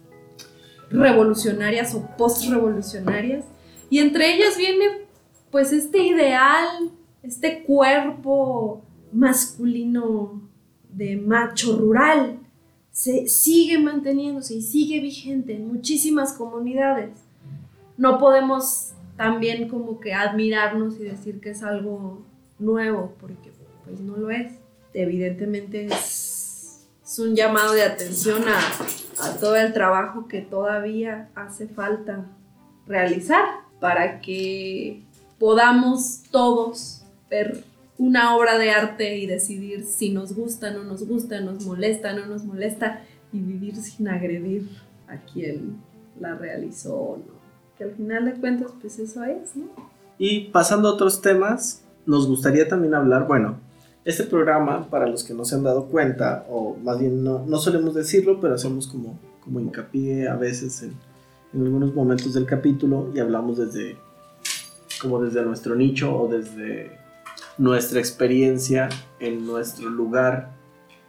revolucionarias 0.93 1.95
o 1.95 2.07
post-revolucionarias. 2.17 3.45
Y 3.91 3.99
entre 3.99 4.35
ellas 4.35 4.57
viene 4.57 4.85
pues 5.51 5.73
este 5.73 5.99
ideal, 6.03 6.91
este 7.23 7.63
cuerpo 7.63 8.83
masculino 9.13 10.43
de 10.91 11.17
macho 11.17 11.77
rural. 11.79 12.39
Se 12.91 13.29
sigue 13.29 13.79
manteniéndose 13.79 14.55
y 14.55 14.63
sigue 14.63 15.01
vigente 15.01 15.55
en 15.55 15.69
muchísimas 15.69 16.33
comunidades. 16.33 17.11
No 17.97 18.19
podemos 18.19 18.93
también 19.17 19.69
como 19.69 20.01
que 20.01 20.15
admirarnos 20.15 20.99
y 20.99 21.05
decir 21.05 21.41
que 21.41 21.51
es 21.51 21.63
algo 21.63 22.23
nuevo, 22.59 23.15
porque 23.21 23.51
pues 23.85 24.01
no 24.01 24.17
lo 24.17 24.31
es. 24.31 24.53
Evidentemente 24.95 25.87
es, 25.87 26.87
es 27.03 27.19
un 27.19 27.35
llamado 27.35 27.73
de 27.73 27.83
atención 27.83 28.43
a, 28.47 28.61
a 29.23 29.37
todo 29.37 29.57
el 29.57 29.73
trabajo 29.73 30.27
que 30.27 30.41
todavía 30.41 31.29
hace 31.35 31.69
falta 31.69 32.27
realizar 32.87 33.45
para 33.81 34.21
que 34.21 35.05
podamos 35.39 36.23
todos 36.31 37.05
ver 37.31 37.65
una 37.99 38.37
obra 38.37 38.59
de 38.59 38.71
arte 38.71 39.19
y 39.19 39.27
decidir 39.27 39.85
si 39.85 40.11
nos 40.11 40.35
gusta, 40.35 40.73
no 40.73 40.83
nos 40.83 41.07
gusta, 41.07 41.41
nos 41.41 41.65
molesta, 41.65 42.13
no 42.13 42.27
nos 42.27 42.45
molesta 42.45 43.03
y 43.33 43.39
vivir 43.39 43.77
sin 43.77 44.09
agredir 44.09 44.69
a 45.07 45.19
quien 45.19 45.77
la 46.19 46.35
realizó 46.35 46.97
o 46.97 47.17
no. 47.19 47.43
Que 47.79 47.85
al 47.85 47.93
final 47.93 48.25
de 48.25 48.35
cuentas 48.35 48.73
pues 48.81 48.99
eso 48.99 49.23
es, 49.25 49.55
¿no? 49.55 49.67
Y 50.19 50.49
pasando 50.51 50.89
a 50.89 50.95
otros 50.95 51.23
temas, 51.23 51.85
nos 52.07 52.27
gustaría 52.27 52.67
también 52.67 52.95
hablar, 52.95 53.27
bueno, 53.29 53.59
este 54.05 54.25
programa, 54.25 54.89
para 54.91 55.07
los 55.07 55.23
que 55.25 55.35
no 55.35 55.45
se 55.45 55.55
han 55.55 55.63
dado 55.63 55.87
cuenta, 55.87 56.45
o 56.51 56.77
más 56.83 56.99
bien 56.99 57.23
no, 57.23 57.45
no 57.47 57.59
solemos 57.59 57.95
decirlo, 57.95 58.41
pero 58.41 58.55
hacemos 58.55 58.87
como, 58.87 59.19
como 59.45 59.61
hincapié 59.61 60.29
a 60.29 60.37
veces 60.37 60.83
en, 60.83 60.95
en 61.55 61.67
algunos 61.67 61.95
momentos 61.95 62.35
del 62.35 62.47
capítulo 62.47 63.11
y 63.15 63.21
hablamos 63.21 63.59
desde, 63.59 63.97
como 65.01 65.21
desde 65.23 65.43
nuestro 65.43 65.77
nicho 65.77 66.17
o 66.17 66.29
desde 66.29 66.99
nuestra 67.59 68.01
experiencia 68.01 68.89
en 69.21 69.47
nuestro 69.47 69.89
lugar 69.89 70.51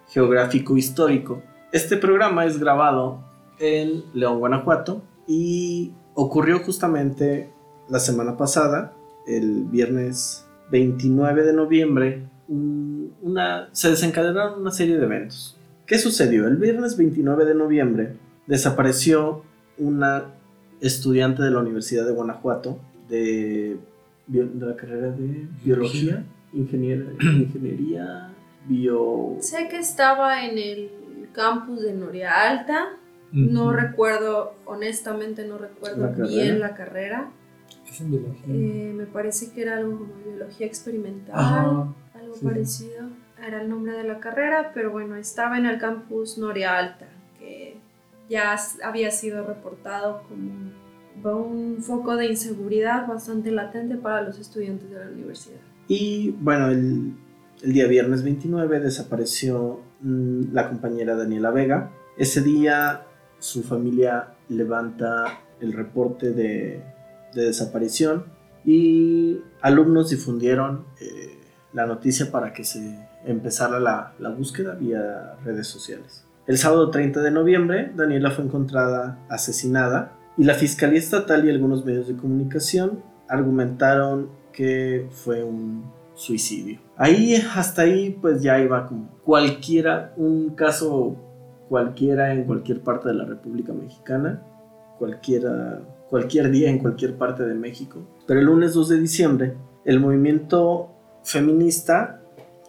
geográfico 0.10 0.78
histórico. 0.78 1.42
Este 1.72 1.98
programa 1.98 2.46
es 2.46 2.60
grabado 2.60 3.24
en 3.60 4.04
León, 4.14 4.40
Guanajuato 4.40 5.02
y 5.28 5.94
ocurrió 6.14 6.60
justamente 6.60 7.50
la 7.90 8.00
semana 8.00 8.38
pasada, 8.38 8.94
el 9.26 9.64
viernes 9.66 10.46
29 10.70 11.44
de 11.44 11.54
noviembre, 11.54 12.30
una, 12.48 13.70
se 13.72 13.90
desencadenaron 13.90 14.62
una 14.62 14.72
serie 14.72 14.98
de 14.98 15.06
eventos. 15.06 15.58
¿Qué 15.86 15.98
sucedió? 15.98 16.48
El 16.48 16.58
viernes 16.58 16.98
29 16.98 17.46
de 17.46 17.56
noviembre 17.56 18.14
desapareció 18.48 19.44
una 19.78 20.26
estudiante 20.82 21.42
de 21.44 21.52
la 21.52 21.60
Universidad 21.60 22.06
de 22.06 22.12
Guanajuato 22.12 22.78
de, 23.10 23.78
de 24.28 24.66
la 24.66 24.76
carrera 24.76 25.12
de 25.12 25.48
biología, 25.64 26.24
ingenier- 26.54 27.16
ingeniería, 27.22 28.30
bio... 28.68 29.38
Sé 29.40 29.68
que 29.70 29.80
estaba 29.80 30.46
en 30.46 30.58
el 30.58 30.90
campus 31.34 31.82
de 31.82 31.94
Noria 31.94 32.32
Alta, 32.50 32.98
no 33.32 33.74
recuerdo, 33.74 34.54
honestamente 34.66 35.44
no 35.48 35.58
recuerdo 35.58 36.06
La 36.06 36.28
bien 36.28 36.60
la 36.60 36.76
carrera. 36.76 37.32
Es 37.90 38.00
en 38.02 38.12
biología. 38.12 38.46
Eh, 38.54 38.94
me 38.96 39.06
parece 39.08 39.52
que 39.52 39.64
era 39.64 39.78
algo 39.78 39.98
como 39.98 40.14
biología 40.24 40.68
experimental, 40.68 41.34
Ajá, 41.36 41.88
algo 42.24 42.36
sí. 42.36 42.46
parecido. 42.46 43.08
Era 43.46 43.62
el 43.62 43.70
nombre 43.70 43.94
de 43.94 44.04
la 44.04 44.20
carrera, 44.20 44.72
pero 44.74 44.92
bueno, 44.92 45.16
estaba 45.16 45.58
en 45.58 45.66
el 45.66 45.78
campus 45.78 46.38
Noria 46.38 46.78
Alta, 46.78 47.08
que 47.38 47.78
ya 48.30 48.56
había 48.84 49.12
sido 49.12 49.46
reportado 49.46 50.24
como 50.28 50.72
un 51.46 51.82
foco 51.82 52.16
de 52.16 52.28
inseguridad 52.28 53.08
bastante 53.08 53.52
latente 53.52 53.96
para 53.96 54.22
los 54.22 54.40
estudiantes 54.40 54.90
de 54.90 55.00
la 55.00 55.12
universidad. 55.12 55.60
Y 55.88 56.32
bueno, 56.32 56.70
el, 56.70 57.14
el 57.62 57.74
día 57.74 57.88
viernes 57.88 58.24
29 58.24 58.80
desapareció 58.80 59.82
mm, 60.02 60.54
la 60.54 60.70
compañera 60.70 61.16
Daniela 61.16 61.52
Vega. 61.52 61.92
Ese 62.18 62.42
día 62.42 63.06
su 63.40 63.64
familia 63.64 64.36
levanta 64.50 65.42
el 65.60 65.74
reporte 65.74 66.32
de, 66.32 66.82
de 67.34 67.44
desaparición 67.44 68.26
y 68.66 69.42
alumnos 69.62 70.10
difundieron 70.10 70.86
eh, 71.00 71.33
la 71.74 71.86
noticia 71.86 72.32
para 72.32 72.54
que 72.54 72.64
se 72.64 73.00
empezara 73.26 73.80
la, 73.80 74.14
la 74.20 74.30
búsqueda 74.30 74.76
vía 74.76 75.36
redes 75.44 75.68
sociales. 75.68 76.26
El 76.46 76.58
sábado 76.58 76.90
30 76.90 77.22
de 77.22 77.32
noviembre, 77.32 77.92
Daniela 77.96 78.32
fue 78.32 78.46
encontrada 78.46 79.18
asesinada 79.30 80.14
y 80.38 80.44
la 80.44 80.56
Fiscalía 80.56 81.00
Estatal 81.00 81.46
y 81.46 81.50
algunos 81.50 81.86
medios 81.86 82.08
de 82.08 82.16
comunicación 82.16 83.02
argumentaron 83.30 84.30
que 84.52 85.08
fue 85.12 85.44
un 85.44 85.86
suicidio. 86.16 86.80
Ahí, 86.98 87.36
hasta 87.56 87.84
ahí, 87.84 88.18
pues 88.22 88.42
ya 88.42 88.60
iba 88.60 88.88
como 88.88 89.10
cualquiera, 89.24 90.14
un 90.18 90.52
caso 90.52 91.18
cualquiera 91.70 92.34
en 92.34 92.44
cualquier 92.44 92.82
parte 92.82 93.10
de 93.10 93.16
la 93.16 93.26
República 93.26 93.74
Mexicana, 93.74 94.44
cualquiera, 95.00 95.82
cualquier 96.10 96.52
día 96.52 96.70
en 96.70 96.80
cualquier 96.80 97.18
parte 97.18 97.44
de 97.44 97.56
México. 97.56 98.00
Pero 98.28 98.40
el 98.40 98.46
lunes 98.46 98.74
2 98.74 98.90
de 98.90 99.00
diciembre, 99.00 99.54
el 99.86 100.00
movimiento 100.00 100.93
feminista 101.24 102.22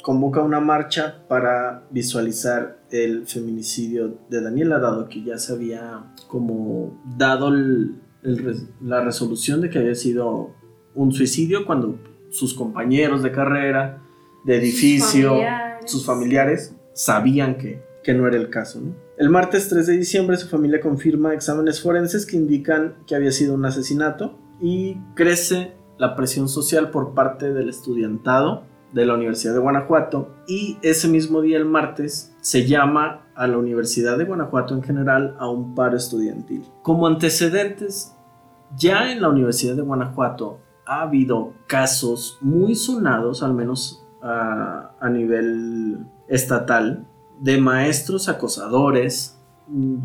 convoca 0.03 0.43
una 0.43 0.61
marcha 0.61 1.25
para 1.29 1.85
visualizar 1.91 2.79
el 2.91 3.27
feminicidio 3.27 4.19
de 4.29 4.43
Daniela, 4.43 4.79
dado 4.79 5.09
que 5.09 5.23
ya 5.23 5.39
se 5.39 5.53
había 5.55 6.13
como 6.29 7.01
dado 7.17 7.49
el- 7.49 7.97
el 8.23 8.39
res- 8.39 8.67
la 8.83 9.03
resolución 9.03 9.61
de 9.61 9.71
que 9.71 9.79
había 9.79 9.95
sido 9.95 10.51
un 10.95 11.13
suicidio 11.13 11.65
cuando 11.67 11.99
sus 12.31 12.55
compañeros 12.55 13.23
de 13.23 13.33
carrera, 13.33 13.99
de 14.45 14.57
edificio, 14.57 15.31
familiares. 15.31 15.91
sus 15.91 16.05
familiares 16.05 16.75
sabían 16.93 17.57
que, 17.57 17.83
que 18.03 18.13
no 18.15 18.27
era 18.29 18.37
el 18.37 18.51
caso. 18.51 18.81
¿no? 18.81 18.95
El 19.17 19.31
martes 19.31 19.69
3 19.69 19.87
de 19.87 19.97
diciembre 19.97 20.37
su 20.37 20.49
familia 20.49 20.81
confirma 20.81 21.33
exámenes 21.35 21.81
forenses 21.81 22.27
que 22.27 22.37
indican 22.37 22.95
que 23.07 23.15
había 23.15 23.33
sido 23.33 23.55
un 23.55 23.65
asesinato 23.65 24.39
y 24.61 24.97
crece 25.15 25.73
la 25.99 26.17
presión 26.17 26.49
social 26.49 26.91
por 26.91 27.15
parte 27.15 27.53
del 27.53 27.69
estudiantado 27.69 28.65
de 28.93 29.07
la 29.07 29.15
Universidad 29.15 29.55
de 29.55 29.61
Guanajuato 29.61 30.29
y 30.47 30.79
ese 30.83 31.09
mismo 31.09 31.41
día, 31.41 31.57
el 31.57 31.65
martes, 31.65 32.35
se 32.41 32.67
llama 32.67 33.27
a 33.35 33.47
la 33.47 33.59
Universidad 33.59 34.17
de 34.17 34.25
Guanajuato 34.25 34.75
en 34.75 34.83
general 34.83 35.37
a 35.39 35.49
un 35.49 35.75
paro 35.75 35.97
estudiantil. 35.97 36.65
Como 36.83 37.07
antecedentes, 37.07 38.17
ya 38.77 39.11
en 39.11 39.21
la 39.21 39.29
Universidad 39.29 39.75
de 39.75 39.83
Guanajuato 39.83 40.61
ha 40.87 41.03
habido 41.03 41.55
casos 41.67 42.39
muy 42.41 42.75
sonados, 42.75 43.43
al 43.43 43.55
menos 43.55 44.07
a, 44.23 44.93
a 45.01 45.11
nivel 45.11 46.07
estatal, 46.29 47.07
de 47.41 47.61
maestros 47.61 48.29
acosadores. 48.29 49.41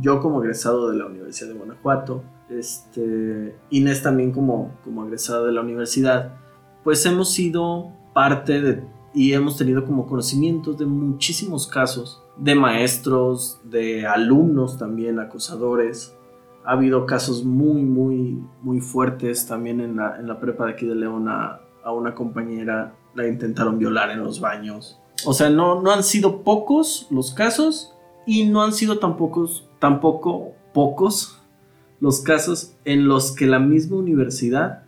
Yo 0.02 0.19
como 0.19 0.41
egresado 0.41 0.89
de 0.89 0.97
la 0.97 1.06
Universidad 1.06 1.49
de 1.49 1.60
Guanajuato, 1.60 2.23
este, 2.49 3.55
Inés 3.69 4.01
también 4.03 4.31
como, 4.31 4.77
como 4.83 5.05
egresada 5.05 5.45
de 5.45 5.51
la 5.51 5.62
universidad, 5.62 6.38
pues 6.83 7.05
hemos 7.05 7.31
sido 7.31 7.91
parte 8.13 8.62
de 8.62 8.83
y 9.13 9.33
hemos 9.33 9.57
tenido 9.57 9.85
como 9.85 10.05
conocimientos 10.05 10.77
de 10.77 10.85
muchísimos 10.85 11.65
casos 11.65 12.21
de 12.38 12.55
maestros, 12.55 13.59
de 13.63 14.05
alumnos 14.05 14.77
también, 14.77 15.19
acosadores. 15.19 16.15
Ha 16.65 16.73
habido 16.73 17.05
casos 17.05 17.43
muy, 17.43 17.83
muy, 17.83 18.41
muy 18.62 18.79
fuertes 18.79 19.47
también 19.47 19.81
en 19.81 19.97
la, 19.97 20.17
en 20.19 20.27
la 20.27 20.39
prepa 20.39 20.65
de 20.65 20.73
aquí 20.73 20.85
de 20.85 20.95
León 20.95 21.27
a, 21.27 21.62
a 21.83 21.91
una 21.91 22.13
compañera 22.13 22.95
la 23.15 23.27
intentaron 23.27 23.79
violar 23.79 24.12
en 24.12 24.23
los 24.23 24.39
baños. 24.39 24.99
O 25.25 25.33
sea, 25.33 25.49
no, 25.49 25.81
no 25.81 25.91
han 25.91 26.03
sido 26.03 26.43
pocos 26.43 27.07
los 27.09 27.33
casos 27.33 27.93
y 28.25 28.45
no 28.45 28.62
han 28.62 28.71
sido 28.71 28.99
tampoco, 28.99 29.49
tampoco 29.79 30.53
pocos 30.73 31.38
los 31.99 32.21
casos 32.21 32.75
en 32.85 33.07
los 33.07 33.31
que 33.31 33.45
la 33.45 33.59
misma 33.59 33.97
universidad 33.97 34.83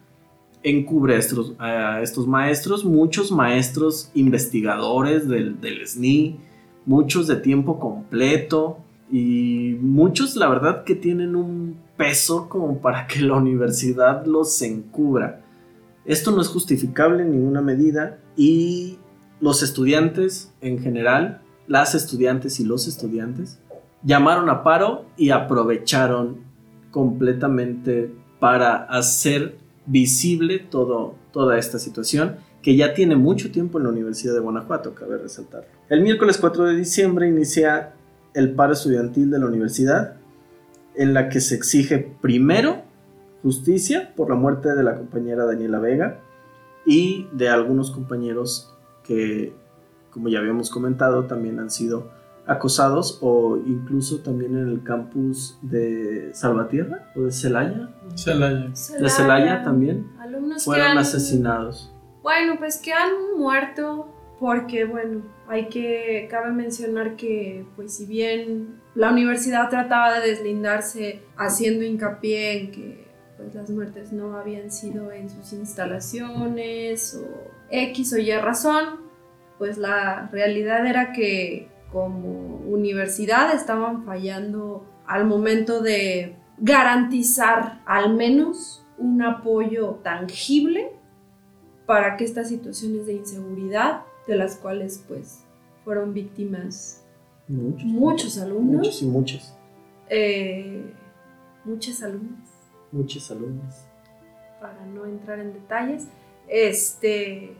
encubre 0.63 1.15
a 1.15 1.17
estos, 1.17 1.53
estos 2.01 2.27
maestros, 2.27 2.85
muchos 2.85 3.31
maestros 3.31 4.11
investigadores 4.13 5.27
del, 5.27 5.59
del 5.59 5.85
SNI, 5.87 6.39
muchos 6.85 7.27
de 7.27 7.37
tiempo 7.37 7.79
completo 7.79 8.77
y 9.11 9.77
muchos 9.81 10.35
la 10.35 10.47
verdad 10.47 10.83
que 10.83 10.95
tienen 10.95 11.35
un 11.35 11.77
peso 11.97 12.47
como 12.47 12.79
para 12.79 13.07
que 13.07 13.21
la 13.21 13.35
universidad 13.35 14.25
los 14.25 14.61
encubra. 14.61 15.41
Esto 16.05 16.31
no 16.31 16.41
es 16.41 16.47
justificable 16.47 17.23
en 17.23 17.31
ninguna 17.31 17.61
medida 17.61 18.19
y 18.35 18.97
los 19.39 19.63
estudiantes 19.63 20.53
en 20.61 20.79
general, 20.79 21.41
las 21.67 21.95
estudiantes 21.95 22.59
y 22.59 22.65
los 22.65 22.87
estudiantes, 22.87 23.59
llamaron 24.03 24.49
a 24.49 24.63
paro 24.63 25.05
y 25.17 25.29
aprovecharon 25.31 26.50
completamente 26.91 28.13
para 28.39 28.83
hacer 28.83 29.57
visible 29.85 30.59
toda 30.59 31.57
esta 31.57 31.79
situación 31.79 32.35
que 32.61 32.75
ya 32.75 32.93
tiene 32.93 33.15
mucho 33.15 33.51
tiempo 33.51 33.79
en 33.79 33.85
la 33.85 33.89
Universidad 33.89 34.33
de 34.33 34.39
Guanajuato, 34.39 34.93
cabe 34.93 35.17
resaltarlo. 35.17 35.67
El 35.89 36.01
miércoles 36.01 36.37
4 36.37 36.65
de 36.65 36.75
diciembre 36.75 37.27
inicia 37.27 37.93
el 38.33 38.53
paro 38.53 38.73
estudiantil 38.73 39.31
de 39.31 39.39
la 39.39 39.47
universidad, 39.47 40.15
en 40.95 41.13
la 41.13 41.29
que 41.29 41.41
se 41.41 41.55
exige 41.55 42.13
primero 42.21 42.83
justicia 43.41 44.13
por 44.15 44.29
la 44.29 44.35
muerte 44.35 44.75
de 44.75 44.83
la 44.83 44.95
compañera 44.95 45.45
Daniela 45.45 45.79
Vega 45.79 46.19
y 46.85 47.27
de 47.31 47.49
algunos 47.49 47.91
compañeros 47.91 48.73
que, 49.03 49.53
como 50.11 50.29
ya 50.29 50.39
habíamos 50.39 50.69
comentado, 50.69 51.25
también 51.25 51.59
han 51.59 51.71
sido 51.71 52.11
acosados 52.47 53.19
o 53.21 53.57
incluso 53.65 54.19
también 54.19 54.57
en 54.57 54.67
el 54.67 54.83
campus 54.83 55.57
de 55.61 56.31
Salvatierra 56.33 57.11
o 57.15 57.21
de 57.21 57.31
Celaya. 57.31 57.89
Celaya. 58.15 58.69
De 58.99 59.09
Celaya 59.09 59.63
también 59.63 60.11
Alumnos 60.19 60.65
fueron 60.65 60.85
que 60.85 60.91
han, 60.91 60.97
asesinados. 60.97 61.93
Bueno, 62.23 62.55
pues 62.57 62.77
que 62.77 62.93
han 62.93 63.37
muerto 63.37 64.07
porque, 64.39 64.85
bueno, 64.85 65.21
hay 65.47 65.69
que, 65.69 66.27
cabe 66.31 66.51
mencionar 66.51 67.15
que, 67.15 67.65
pues 67.75 67.95
si 67.95 68.07
bien 68.07 68.81
la 68.95 69.11
universidad 69.11 69.69
trataba 69.69 70.19
de 70.19 70.29
deslindarse 70.29 71.21
haciendo 71.37 71.85
hincapié 71.85 72.59
en 72.59 72.71
que 72.71 73.11
pues 73.37 73.53
las 73.55 73.69
muertes 73.69 74.11
no 74.11 74.35
habían 74.37 74.71
sido 74.71 75.11
en 75.11 75.29
sus 75.29 75.53
instalaciones 75.53 77.19
o 77.21 77.51
X 77.69 78.13
o 78.13 78.17
Y 78.17 78.31
razón, 78.37 79.01
pues 79.57 79.77
la 79.77 80.27
realidad 80.31 80.85
era 80.85 81.11
que 81.11 81.69
como 81.91 82.61
universidad 82.67 83.53
estaban 83.53 84.05
fallando 84.05 84.85
al 85.05 85.25
momento 85.25 85.81
de 85.81 86.35
garantizar 86.57 87.81
al 87.85 88.15
menos 88.15 88.85
un 88.97 89.21
apoyo 89.21 89.99
tangible 90.03 90.91
para 91.85 92.15
que 92.15 92.23
estas 92.23 92.49
situaciones 92.49 93.07
de 93.07 93.13
inseguridad, 93.13 94.03
de 94.27 94.35
las 94.35 94.55
cuales 94.55 95.03
pues 95.07 95.43
fueron 95.83 96.13
víctimas 96.13 97.03
Muchos, 97.47 97.83
muchos 97.83 98.37
alumnos, 98.37 98.77
muchos 98.77 99.01
y 99.01 99.05
muchas, 99.05 99.57
eh, 100.07 100.93
muchas 101.65 102.01
alumnas, 102.01 102.49
muchos 102.93 103.29
alumnos. 103.29 103.75
para 104.61 104.85
no 104.85 105.05
entrar 105.05 105.39
en 105.39 105.51
detalles, 105.53 106.07
este, 106.47 107.57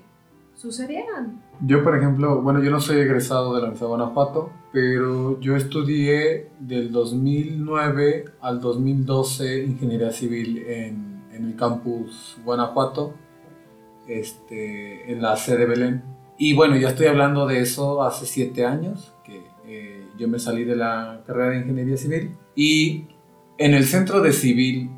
sucedieran. 0.61 1.41
Yo, 1.61 1.83
por 1.83 1.97
ejemplo, 1.97 2.41
bueno, 2.41 2.61
yo 2.61 2.69
no 2.69 2.79
soy 2.79 2.99
egresado 2.99 3.55
de 3.55 3.61
la 3.61 3.67
Universidad 3.67 3.87
de 3.87 3.95
Guanajuato, 3.95 4.51
pero 4.71 5.39
yo 5.39 5.55
estudié 5.55 6.49
del 6.59 6.91
2009 6.91 8.25
al 8.41 8.61
2012 8.61 9.63
ingeniería 9.63 10.11
civil 10.11 10.59
en, 10.67 11.23
en 11.33 11.45
el 11.45 11.55
campus 11.55 12.37
Guanajuato, 12.45 13.15
este, 14.07 15.11
en 15.11 15.21
la 15.21 15.35
sede 15.35 15.65
Belén. 15.65 16.03
Y 16.37 16.53
bueno, 16.53 16.77
ya 16.77 16.89
estoy 16.89 17.07
hablando 17.07 17.47
de 17.47 17.61
eso 17.61 18.03
hace 18.03 18.27
siete 18.27 18.63
años, 18.63 19.13
que 19.23 19.41
eh, 19.65 20.07
yo 20.17 20.27
me 20.27 20.37
salí 20.37 20.63
de 20.63 20.75
la 20.75 21.23
carrera 21.25 21.51
de 21.51 21.57
ingeniería 21.61 21.97
civil. 21.97 22.35
Y 22.55 23.07
en 23.57 23.73
el 23.73 23.85
centro 23.85 24.21
de 24.21 24.31
civil, 24.31 24.91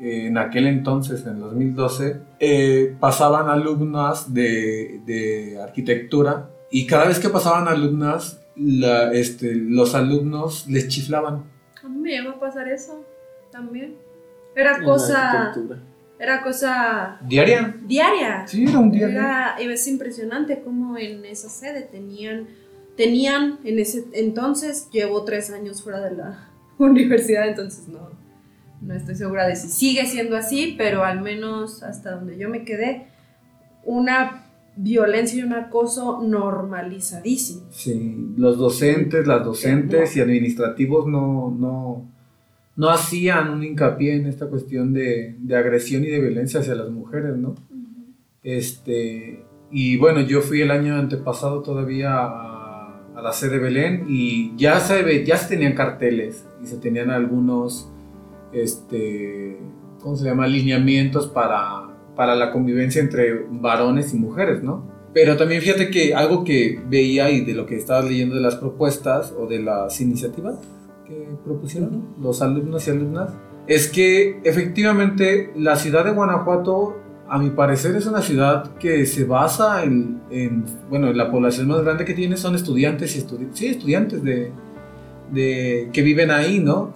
eh, 0.00 0.26
en 0.26 0.38
aquel 0.38 0.66
entonces, 0.66 1.26
en 1.26 1.40
2012, 1.40 2.20
eh, 2.40 2.96
pasaban 3.00 3.48
alumnas 3.48 4.32
de, 4.32 5.00
de 5.06 5.60
arquitectura 5.62 6.50
y 6.70 6.86
cada 6.86 7.06
vez 7.06 7.18
que 7.18 7.28
pasaban 7.28 7.68
alumnas, 7.68 8.40
la- 8.56 9.12
este, 9.12 9.54
los 9.54 9.94
alumnos 9.94 10.66
les 10.68 10.88
chiflaban. 10.88 11.44
A 11.84 11.88
mí 11.88 11.98
me 12.00 12.10
llegó 12.10 12.30
a 12.30 12.40
pasar 12.40 12.68
eso 12.68 13.04
también. 13.50 13.96
Era 14.54 14.82
cosa, 14.82 15.30
arquitectura. 15.42 15.80
era 16.18 16.42
cosa 16.42 17.18
¿Diaria? 17.26 17.76
diaria. 17.86 18.46
Sí, 18.46 18.64
era 18.64 18.78
un 18.80 18.90
diario. 18.90 19.16
Era, 19.16 19.56
y 19.60 19.66
es 19.70 19.86
impresionante 19.86 20.60
cómo 20.64 20.98
en 20.98 21.24
esa 21.24 21.48
sede 21.48 21.82
tenían, 21.82 22.48
tenían 22.96 23.58
en 23.64 23.78
ese 23.78 24.04
entonces, 24.12 24.88
llevo 24.90 25.24
tres 25.24 25.50
años 25.50 25.82
fuera 25.82 26.00
de 26.00 26.16
la 26.16 26.48
universidad, 26.78 27.46
entonces 27.48 27.86
no, 27.88 28.10
no 28.80 28.94
estoy 28.94 29.14
segura 29.16 29.46
de 29.46 29.56
si 29.56 29.68
sigue 29.68 30.06
siendo 30.06 30.36
así, 30.36 30.74
pero 30.78 31.04
al 31.04 31.20
menos 31.20 31.82
hasta 31.82 32.12
donde 32.16 32.38
yo 32.38 32.48
me 32.48 32.64
quedé, 32.64 33.06
una 33.84 34.44
violencia 34.76 35.40
y 35.40 35.42
un 35.42 35.54
acoso 35.54 36.20
normalizadísimo. 36.22 37.62
Sí, 37.70 38.32
los 38.36 38.58
docentes, 38.58 39.26
las 39.26 39.44
docentes 39.44 40.16
y 40.16 40.20
administrativos 40.20 41.06
no, 41.08 41.54
no, 41.58 42.04
no 42.76 42.88
hacían 42.90 43.50
un 43.50 43.64
hincapié 43.64 44.14
en 44.16 44.26
esta 44.26 44.46
cuestión 44.46 44.92
de, 44.92 45.34
de 45.38 45.56
agresión 45.56 46.04
y 46.04 46.08
de 46.08 46.20
violencia 46.20 46.60
hacia 46.60 46.74
las 46.76 46.90
mujeres, 46.90 47.36
¿no? 47.36 47.54
Este, 48.42 49.42
y 49.70 49.96
bueno, 49.96 50.20
yo 50.20 50.40
fui 50.42 50.60
el 50.62 50.70
año 50.70 50.96
antepasado 50.96 51.62
todavía 51.62 52.12
a, 52.14 53.02
a 53.16 53.20
la 53.22 53.32
sede 53.32 53.58
Belén 53.58 54.06
y 54.08 54.56
ya 54.56 54.78
se, 54.80 55.02
ve- 55.02 55.24
ya 55.24 55.36
se 55.36 55.48
tenían 55.54 55.74
carteles 55.74 56.44
y 56.62 56.66
se 56.66 56.76
tenían 56.76 57.10
algunos, 57.10 57.90
este, 58.52 59.58
¿cómo 60.00 60.16
se 60.16 60.24
llama? 60.24 60.46
Lineamientos 60.46 61.28
para, 61.28 61.88
para 62.16 62.34
la 62.34 62.50
convivencia 62.50 63.00
entre 63.00 63.46
varones 63.50 64.14
y 64.14 64.18
mujeres, 64.18 64.62
¿no? 64.62 64.86
Pero 65.14 65.36
también 65.36 65.62
fíjate 65.62 65.90
que 65.90 66.14
algo 66.14 66.44
que 66.44 66.80
veía 66.88 67.30
y 67.30 67.44
de 67.44 67.54
lo 67.54 67.66
que 67.66 67.76
estabas 67.76 68.04
leyendo 68.04 68.34
de 68.34 68.40
las 68.40 68.56
propuestas 68.56 69.34
o 69.36 69.46
de 69.46 69.60
las 69.60 70.00
iniciativas 70.00 70.58
que 71.06 71.26
propusieron 71.44 72.14
los 72.20 72.42
alumnos 72.42 72.86
y 72.86 72.90
alumnas, 72.90 73.32
es 73.66 73.88
que 73.88 74.40
efectivamente 74.44 75.50
la 75.56 75.76
ciudad 75.76 76.04
de 76.04 76.12
Guanajuato, 76.12 76.96
a 77.28 77.38
mi 77.38 77.50
parecer, 77.50 77.96
es 77.96 78.06
una 78.06 78.22
ciudad 78.22 78.76
que 78.76 79.06
se 79.06 79.24
basa 79.24 79.84
en, 79.84 80.20
en, 80.30 80.64
bueno, 80.88 81.12
la 81.12 81.30
población 81.30 81.68
más 81.68 81.82
grande 81.82 82.04
que 82.04 82.14
tiene 82.14 82.36
son 82.36 82.54
estudiantes 82.54 83.14
y 83.16 83.18
estudi 83.18 83.48
sí, 83.52 83.66
estudiantes 83.66 84.22
de, 84.22 84.52
de, 85.32 85.90
que 85.92 86.02
viven 86.02 86.30
ahí, 86.30 86.58
¿no? 86.58 86.94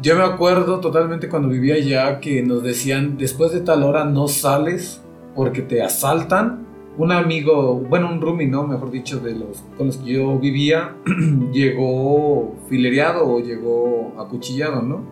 Yo 0.00 0.16
me 0.16 0.22
acuerdo 0.22 0.78
totalmente 0.78 1.28
cuando 1.28 1.48
vivía 1.48 1.74
allá 1.74 2.20
que 2.20 2.40
nos 2.44 2.62
decían, 2.62 3.18
después 3.18 3.50
de 3.52 3.60
tal 3.60 3.82
hora 3.82 4.04
no 4.04 4.28
sales 4.28 5.02
porque 5.34 5.60
te 5.60 5.82
asaltan. 5.82 6.66
Un 6.96 7.10
amigo, 7.10 7.74
bueno, 7.80 8.08
un 8.08 8.20
roomie, 8.20 8.46
¿no? 8.46 8.64
Mejor 8.64 8.92
dicho, 8.92 9.18
de 9.18 9.34
los 9.34 9.64
con 9.76 9.88
los 9.88 9.96
que 9.96 10.12
yo 10.12 10.38
vivía, 10.38 10.94
llegó 11.52 12.54
filereado 12.68 13.26
o 13.26 13.40
llegó 13.40 14.14
acuchillado, 14.18 14.82
¿no? 14.82 15.02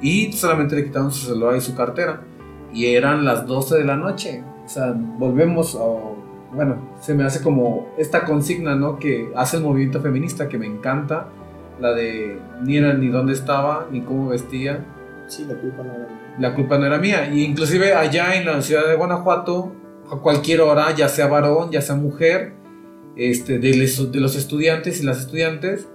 Y 0.00 0.32
solamente 0.32 0.76
le 0.76 0.84
quitaron 0.84 1.10
su 1.10 1.26
celular 1.26 1.56
y 1.56 1.60
su 1.60 1.74
cartera. 1.74 2.22
Y 2.72 2.86
eran 2.86 3.24
las 3.24 3.46
12 3.46 3.76
de 3.76 3.84
la 3.84 3.96
noche. 3.96 4.44
O 4.64 4.68
sea, 4.68 4.92
volvemos 4.92 5.74
a... 5.74 6.54
Bueno, 6.54 6.76
se 7.00 7.14
me 7.14 7.24
hace 7.24 7.42
como 7.42 7.88
esta 7.98 8.24
consigna, 8.24 8.76
¿no? 8.76 8.98
Que 9.00 9.32
hace 9.34 9.56
el 9.56 9.64
movimiento 9.64 10.00
feminista, 10.00 10.48
que 10.48 10.58
me 10.58 10.66
encanta. 10.66 11.28
La 11.82 11.92
de 11.92 12.38
ni 12.64 12.76
era 12.78 12.94
ni 12.94 13.08
dónde 13.08 13.32
estaba, 13.32 13.88
ni 13.90 14.00
cómo 14.02 14.28
vestía. 14.28 14.86
Sí, 15.26 15.44
la 15.48 15.54
culpa 15.56 15.82
no 15.82 15.90
era 15.92 16.06
mía. 16.06 16.34
La 16.38 16.54
culpa 16.54 16.78
no 16.78 16.86
era 16.86 16.98
mía. 16.98 17.28
Y 17.34 17.42
inclusive 17.44 17.92
allá 17.94 18.36
en 18.36 18.46
la 18.46 18.62
ciudad 18.62 18.86
de 18.88 18.94
Guanajuato, 18.94 19.72
a 20.10 20.16
cualquier 20.16 20.60
hora, 20.60 20.94
ya 20.94 21.08
sea 21.08 21.26
varón, 21.26 21.70
ya 21.72 21.80
sea 21.82 21.96
mujer, 21.96 22.54
este, 23.16 23.58
de, 23.58 23.74
les- 23.76 24.10
de 24.12 24.20
los 24.20 24.36
estudiantes 24.36 25.02
y 25.02 25.04
las 25.04 25.18
estudiantes, 25.20 25.88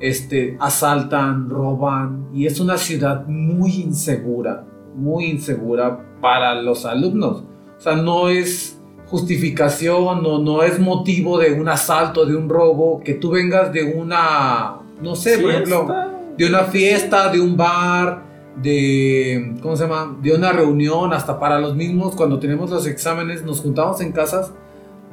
este, 0.00 0.56
asaltan, 0.60 1.48
roban. 1.50 2.28
Y 2.34 2.46
es 2.46 2.60
una 2.60 2.76
ciudad 2.76 3.26
muy 3.26 3.70
insegura, 3.80 4.66
muy 4.94 5.24
insegura 5.24 6.04
para 6.20 6.54
los 6.60 6.84
alumnos. 6.84 7.44
O 7.78 7.80
sea, 7.80 7.96
no 7.96 8.28
es 8.28 8.76
justificación 9.06 10.24
o 10.26 10.38
no 10.38 10.62
es 10.62 10.78
motivo 10.78 11.38
de 11.38 11.52
un 11.52 11.68
asalto, 11.68 12.26
de 12.26 12.36
un 12.36 12.48
robo, 12.48 13.00
que 13.04 13.14
tú 13.14 13.30
vengas 13.30 13.72
de 13.72 13.84
una, 13.84 14.76
no 15.02 15.16
sé, 15.16 15.38
por 15.38 15.50
ejemplo, 15.50 15.88
de 16.36 16.46
una 16.46 16.64
fiesta, 16.64 17.30
de 17.30 17.40
un 17.40 17.56
bar, 17.56 18.22
de, 18.56 19.54
¿cómo 19.62 19.76
se 19.76 19.84
llama? 19.84 20.16
De 20.20 20.34
una 20.34 20.52
reunión, 20.52 21.12
hasta 21.12 21.38
para 21.38 21.58
los 21.58 21.74
mismos, 21.76 22.14
cuando 22.14 22.38
tenemos 22.38 22.70
los 22.70 22.86
exámenes, 22.86 23.44
nos 23.44 23.60
juntamos 23.60 24.00
en 24.00 24.12
casas 24.12 24.52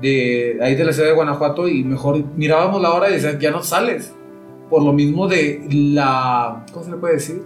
de 0.02 0.60
ahí 0.62 0.76
de 0.76 0.86
la 0.86 0.93
ciudad 0.93 1.10
de 1.10 1.15
Guanajuato 1.15 1.67
y 1.67 1.84
mejor 1.84 2.23
mirábamos 2.36 2.82
la 2.82 2.91
hora 2.93 3.10
y 3.10 3.13
decían, 3.13 3.39
ya 3.39 3.52
no 3.52 3.63
sales. 3.63 4.13
Por 4.69 4.84
lo 4.84 4.91
mismo 4.91 5.28
de 5.28 5.65
la, 5.71 6.65
¿cómo 6.73 6.84
se 6.84 6.91
le 6.91 6.97
puede 6.97 7.15
decir? 7.15 7.41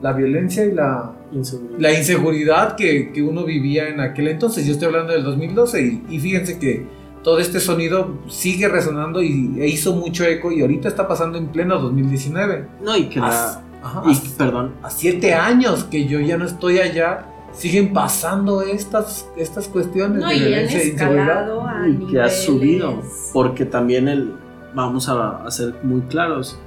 La 0.00 0.12
violencia 0.12 0.64
y 0.64 0.72
la, 0.72 1.12
Inseguridad. 1.32 1.78
la 1.78 1.92
inseguridad 1.92 2.76
que, 2.76 3.12
que 3.12 3.22
uno 3.22 3.44
vivía 3.44 3.88
en 3.88 4.00
aquel 4.00 4.28
entonces. 4.28 4.64
Yo 4.64 4.72
estoy 4.72 4.86
hablando 4.86 5.12
del 5.12 5.24
2012 5.24 5.82
y, 5.82 6.04
y 6.08 6.20
fíjense 6.20 6.58
que 6.58 6.86
todo 7.22 7.38
este 7.38 7.60
sonido 7.60 8.14
sigue 8.28 8.68
resonando 8.68 9.22
y 9.22 9.54
e 9.60 9.68
hizo 9.68 9.94
mucho 9.94 10.24
eco 10.24 10.50
y 10.52 10.62
ahorita 10.62 10.88
está 10.88 11.06
pasando 11.08 11.36
en 11.38 11.48
pleno 11.48 11.78
2019. 11.80 12.66
No, 12.82 12.96
y 12.96 13.08
que 13.08 13.20
la. 13.20 13.62
Ajá, 13.82 14.02
y, 14.06 14.10
as- 14.12 14.20
perdón. 14.36 14.74
a 14.82 14.90
siete 14.90 15.34
años 15.34 15.84
que 15.84 16.06
yo 16.06 16.20
ya 16.20 16.36
no 16.36 16.44
estoy 16.44 16.78
allá, 16.78 17.26
siguen 17.52 17.92
pasando 17.94 18.62
estas, 18.62 19.26
estas 19.36 19.68
cuestiones 19.68 20.20
No, 20.20 20.28
de 20.28 20.34
y 20.36 20.38
han 20.38 20.44
violencia 20.46 20.80
e 20.82 20.88
inseguridad. 20.88 21.24
escalado 21.24 21.66
a 21.66 21.88
Y 21.88 22.06
que 22.10 22.20
ha 22.20 22.28
subido. 22.28 23.02
Porque 23.32 23.64
también 23.64 24.08
el. 24.08 24.34
Vamos 24.74 25.08
a, 25.08 25.44
a 25.44 25.50
ser 25.50 25.74
muy 25.82 26.00
claros. 26.02 26.58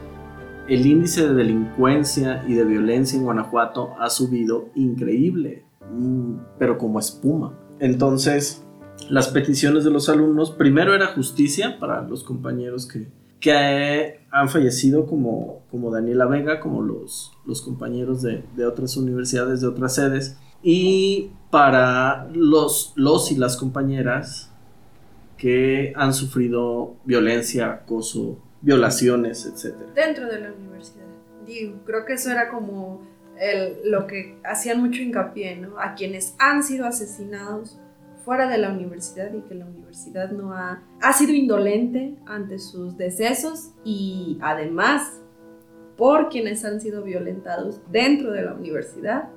El 0.68 0.86
índice 0.86 1.28
de 1.28 1.34
delincuencia 1.34 2.44
y 2.48 2.54
de 2.54 2.64
violencia 2.66 3.18
en 3.18 3.24
Guanajuato 3.26 3.92
ha 4.00 4.10
subido 4.10 4.70
increíble. 4.76 5.64
mm, 5.92 6.36
Pero 6.58 6.78
como 6.78 7.00
espuma. 7.00 7.54
Entonces, 7.80 8.63
las 9.10 9.28
peticiones 9.30 9.84
de 9.84 9.92
los 9.92 10.10
alumnos, 10.10 10.52
primero 10.52 10.94
era 10.96 11.08
justicia 11.08 11.78
para 11.80 12.02
los 12.02 12.24
compañeros 12.24 12.88
que, 12.88 13.08
que 13.40 14.20
han 14.32 14.50
fallecido, 14.50 15.06
como, 15.06 15.62
como 15.70 15.92
Daniela 15.92 16.26
Vega, 16.26 16.60
como 16.60 16.82
los, 16.82 17.32
los 17.46 17.62
compañeros 17.62 18.22
de, 18.22 18.44
de 18.56 18.66
otras 18.66 18.96
universidades, 18.98 19.62
de 19.62 19.68
otras 19.68 19.96
sedes, 19.96 20.38
y 20.62 21.32
para 21.52 22.28
los, 22.34 22.94
los 22.96 23.32
y 23.32 23.36
las 23.36 23.58
compañeras 23.58 24.50
que 25.38 25.94
han 25.96 26.14
sufrido 26.14 26.96
violencia, 27.06 27.72
acoso, 27.72 28.40
violaciones, 28.62 29.46
etc. 29.46 29.76
dentro 29.94 30.28
de 30.28 30.40
la 30.40 30.54
universidad. 30.54 31.04
Creo 31.86 32.06
que 32.06 32.14
eso 32.14 32.32
era 32.32 32.50
como 32.50 33.02
el- 33.38 33.92
lo 33.92 34.08
que 34.08 34.38
hacían 34.46 34.80
mucho 34.82 35.02
hincapié, 35.02 35.58
¿no? 35.58 35.78
A 35.80 35.96
quienes 35.96 36.34
han 36.40 36.64
sido 36.64 36.86
asesinados 36.86 37.78
fuera 38.24 38.48
de 38.50 38.58
la 38.58 38.72
universidad 38.72 39.34
y 39.34 39.42
que 39.42 39.56
la 39.56 39.66
universidad 39.66 40.32
no 40.32 40.54
ha, 40.54 40.82
ha 41.02 41.14
sido 41.14 41.34
indolente 41.34 42.16
ante 42.26 42.58
sus 42.60 42.98
decesos 42.98 43.72
y 43.84 44.38
además 44.42 45.20
por 45.98 46.30
quienes 46.30 46.64
han 46.66 46.80
sido 46.82 47.04
violentados 47.04 47.82
dentro 47.92 48.32
de 48.32 48.44
la 48.44 48.54
universidad, 48.54 49.30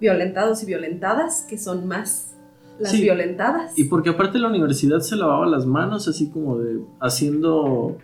violentados 0.00 0.62
y 0.62 0.66
violentadas, 0.66 1.46
que 1.48 1.58
son 1.58 1.86
más 1.86 2.36
las 2.78 2.92
Sí. 2.92 3.02
violentadas. 3.02 3.78
Y 3.78 3.84
porque 3.84 4.10
aparte 4.10 4.38
la 4.38 4.48
universidad 4.48 5.00
se 5.00 5.16
lavaba 5.16 5.46
las 5.46 5.66
manos 5.66 6.08
así 6.08 6.30
como 6.30 6.58
de 6.58 6.80
haciendo 7.00 7.96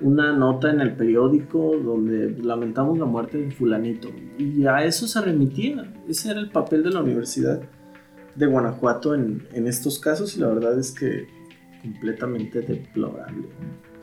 una 0.00 0.32
nota 0.32 0.70
en 0.70 0.80
el 0.80 0.96
periódico 0.96 1.76
donde 1.82 2.30
lamentamos 2.42 2.98
la 2.98 3.04
muerte 3.04 3.38
de 3.38 3.50
fulanito. 3.50 4.08
Y 4.38 4.66
a 4.66 4.84
eso 4.84 5.06
se 5.06 5.20
remitía. 5.20 5.92
Ese 6.08 6.30
era 6.30 6.40
el 6.40 6.50
papel 6.50 6.82
de 6.82 6.90
la 6.90 7.02
Universidad 7.02 7.60
de 8.34 8.46
Guanajuato 8.46 9.14
en, 9.14 9.46
en 9.52 9.66
estos 9.66 9.98
casos 9.98 10.36
y 10.36 10.40
la 10.40 10.48
verdad 10.48 10.78
es 10.78 10.92
que 10.92 11.26
completamente 11.82 12.60
deplorable. 12.60 13.48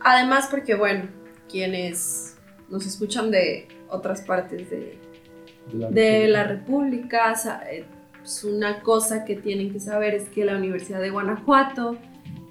Además, 0.02 0.48
porque 0.50 0.76
bueno, 0.76 1.06
quienes 1.50 2.36
nos 2.70 2.86
escuchan 2.86 3.32
de 3.32 3.68
otras 3.90 4.22
partes 4.22 4.70
de, 4.70 5.00
de 5.92 6.28
la 6.28 6.44
República, 6.44 7.34
eh, 7.72 7.86
pues 8.20 8.44
una 8.44 8.82
cosa 8.82 9.26
que 9.26 9.36
tienen 9.36 9.72
que 9.72 9.80
saber 9.80 10.14
es 10.14 10.30
que 10.30 10.46
la 10.46 10.56
Universidad 10.56 11.00
de 11.02 11.10
Guanajuato 11.10 11.98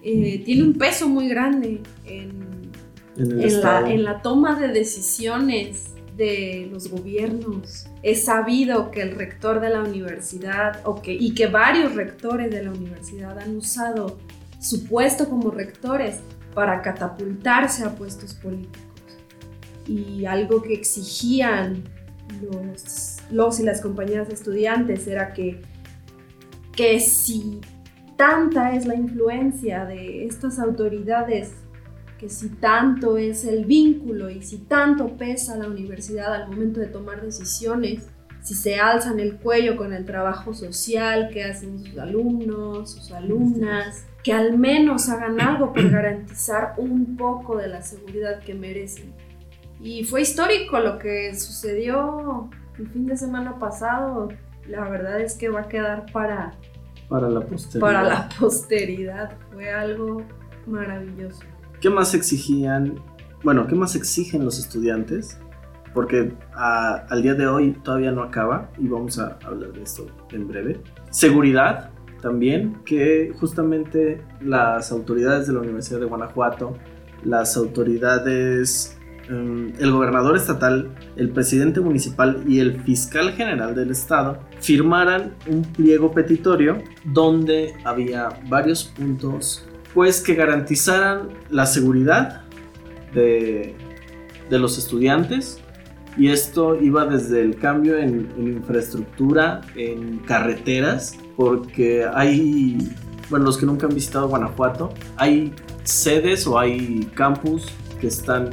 eh, 0.03 0.43
tiene 0.45 0.65
un 0.65 0.75
peso 0.75 1.09
muy 1.09 1.29
grande 1.29 1.83
en, 2.05 2.71
En 3.17 3.41
en 3.41 3.61
la, 3.61 3.91
en 3.91 4.05
la 4.05 4.23
toma 4.23 4.59
de 4.59 4.69
decisiones 4.69 5.98
de 6.19 6.69
los 6.71 6.91
gobiernos. 6.91 7.87
Es 8.03 8.25
sabido 8.25 8.91
que 8.91 9.01
el 9.01 9.13
rector 9.13 9.61
de 9.61 9.71
la 9.71 9.83
universidad 9.83 10.81
o 10.85 11.01
que, 11.01 11.15
y 11.15 11.35
que 11.35 11.47
varios 11.47 11.95
rectores 11.95 12.51
de 12.51 12.65
la 12.65 12.73
universidad 12.73 13.39
han 13.39 13.57
usado 13.57 14.19
su 14.61 14.87
puesto 14.87 15.29
como 15.29 15.51
rectores 15.51 16.17
para 16.55 16.83
catapultarse 16.83 17.85
a 17.85 17.95
puestos 17.95 18.35
políticos. 18.35 18.83
Y 19.87 20.27
algo 20.27 20.61
que 20.61 20.75
exigían 20.75 21.85
los, 22.43 23.19
los 23.31 23.61
y 23.61 23.63
las 23.63 23.81
compañeras 23.81 24.29
de 24.29 24.35
estudiantes 24.35 25.07
era 25.07 25.33
que, 25.33 25.63
que 26.73 26.99
si 26.99 27.61
tanta 28.17 28.75
es 28.75 28.87
la 28.87 28.97
influencia 28.97 29.85
de 29.85 30.27
estas 30.27 30.59
autoridades 30.59 31.53
que 32.19 32.29
si 32.29 32.49
tanto 32.49 33.17
es 33.17 33.45
el 33.45 33.65
vínculo 33.65 34.29
y 34.29 34.43
si 34.43 34.59
tanto 34.59 35.17
pesa 35.17 35.57
la 35.57 35.69
universidad 35.69 36.35
al 36.35 36.49
momento 36.49 36.81
de 36.81 36.87
tomar 36.87 37.23
decisiones, 37.23 38.09
si 38.43 38.55
se 38.55 38.77
alzan 38.77 39.21
el 39.21 39.37
cuello 39.37 39.77
con 39.77 39.93
el 39.93 40.05
trabajo 40.05 40.53
social 40.55 41.31
que 41.33 41.45
hacen 41.45 41.85
sus 41.85 41.99
alumnos, 41.99 42.93
sus 42.93 43.13
alumnas, 43.13 44.07
que 44.23 44.33
al 44.33 44.59
menos 44.59 45.09
hagan 45.09 45.41
algo 45.41 45.73
por 45.73 45.91
garantizar 45.91 46.75
un 46.77 47.17
poco 47.17 47.57
de 47.59 47.69
la 47.69 47.83
seguridad 47.83 48.41
que 48.41 48.55
merecen. 48.55 49.13
Y 49.81 50.05
fue 50.05 50.23
histórico 50.23 50.81
lo 50.81 50.99
que 50.99 51.35
sucedió 51.35 52.51
el 52.79 52.89
fin 52.89 53.07
de 53.07 53.17
semana 53.17 53.59
pasado. 53.59 54.29
La 54.67 54.89
verdad 54.89 55.21
es 55.21 55.35
que 55.35 55.49
va 55.49 55.61
a 55.61 55.69
quedar 55.69 56.07
para, 56.13 56.53
para 57.09 57.29
la 57.29 57.41
posteridad. 57.41 57.81
para 57.81 58.03
la 58.03 58.29
posteridad. 58.39 59.37
Fue 59.53 59.71
algo 59.71 60.23
maravilloso. 60.67 61.45
¿Qué 61.81 61.91
más 61.91 62.15
exigían? 62.15 62.97
Bueno, 63.45 63.67
¿qué 63.67 63.75
más 63.75 63.95
exigen 63.95 64.45
los 64.45 64.59
estudiantes? 64.59 65.39
Porque 65.95 66.33
a- 66.55 67.07
al 67.09 67.23
día 67.23 67.35
de 67.35 67.47
hoy 67.47 67.73
todavía 67.83 68.11
no 68.13 68.23
acaba 68.23 68.71
y 68.79 68.89
vamos 68.89 69.19
a 69.19 69.39
hablar 69.45 69.73
de 69.73 69.83
esto 69.83 70.07
en 70.31 70.49
breve. 70.49 70.81
Seguridad 71.11 71.91
también, 72.21 72.79
que 72.85 73.33
justamente 73.39 74.23
las 74.41 74.91
autoridades 74.91 75.47
de 75.47 75.53
la 75.53 75.61
Universidad 75.61 76.01
de 76.01 76.07
Guanajuato, 76.07 76.77
las 77.25 77.57
autoridades, 77.57 78.99
em, 79.29 79.73
el 79.79 79.93
gobernador 79.93 80.37
estatal, 80.37 80.91
el 81.17 81.31
presidente 81.31 81.81
municipal 81.81 82.43
y 82.47 82.59
el 82.61 82.81
fiscal 82.83 83.33
general 83.33 83.75
del 83.75 83.91
estado 83.91 84.39
firmaran 84.61 85.35
un 85.47 85.63
pliego 85.63 86.11
petitorio 86.13 86.79
donde 87.05 87.75
había 87.85 88.29
varios 88.49 88.85
puntos 88.85 89.68
pues 89.95 90.21
que 90.21 90.35
garantizaran 90.35 91.29
la 91.51 91.67
seguridad 91.67 92.43
de, 93.15 93.75
de 94.51 94.59
los 94.59 94.79
estudiantes. 94.79 95.61
Y 96.17 96.29
esto 96.31 96.81
iba 96.81 97.07
desde 97.07 97.43
el 97.43 97.57
cambio 97.57 97.97
en, 97.97 98.29
infraestructura, 98.39 99.61
en 99.77 100.19
carreteras, 100.19 101.17
porque 101.37 102.05
hay, 102.13 102.93
bueno, 103.31 103.45
los 103.45 103.57
que 103.57 103.67
nunca 103.67 103.87
han 103.87 103.95
visitado 103.95 104.29
Guanajuato, 104.29 104.93
hay 105.17 105.55
sedes 105.85 106.47
o 106.47 106.59
hay 106.59 107.09
campus 107.15 107.69
que 108.01 108.09
están 108.09 108.51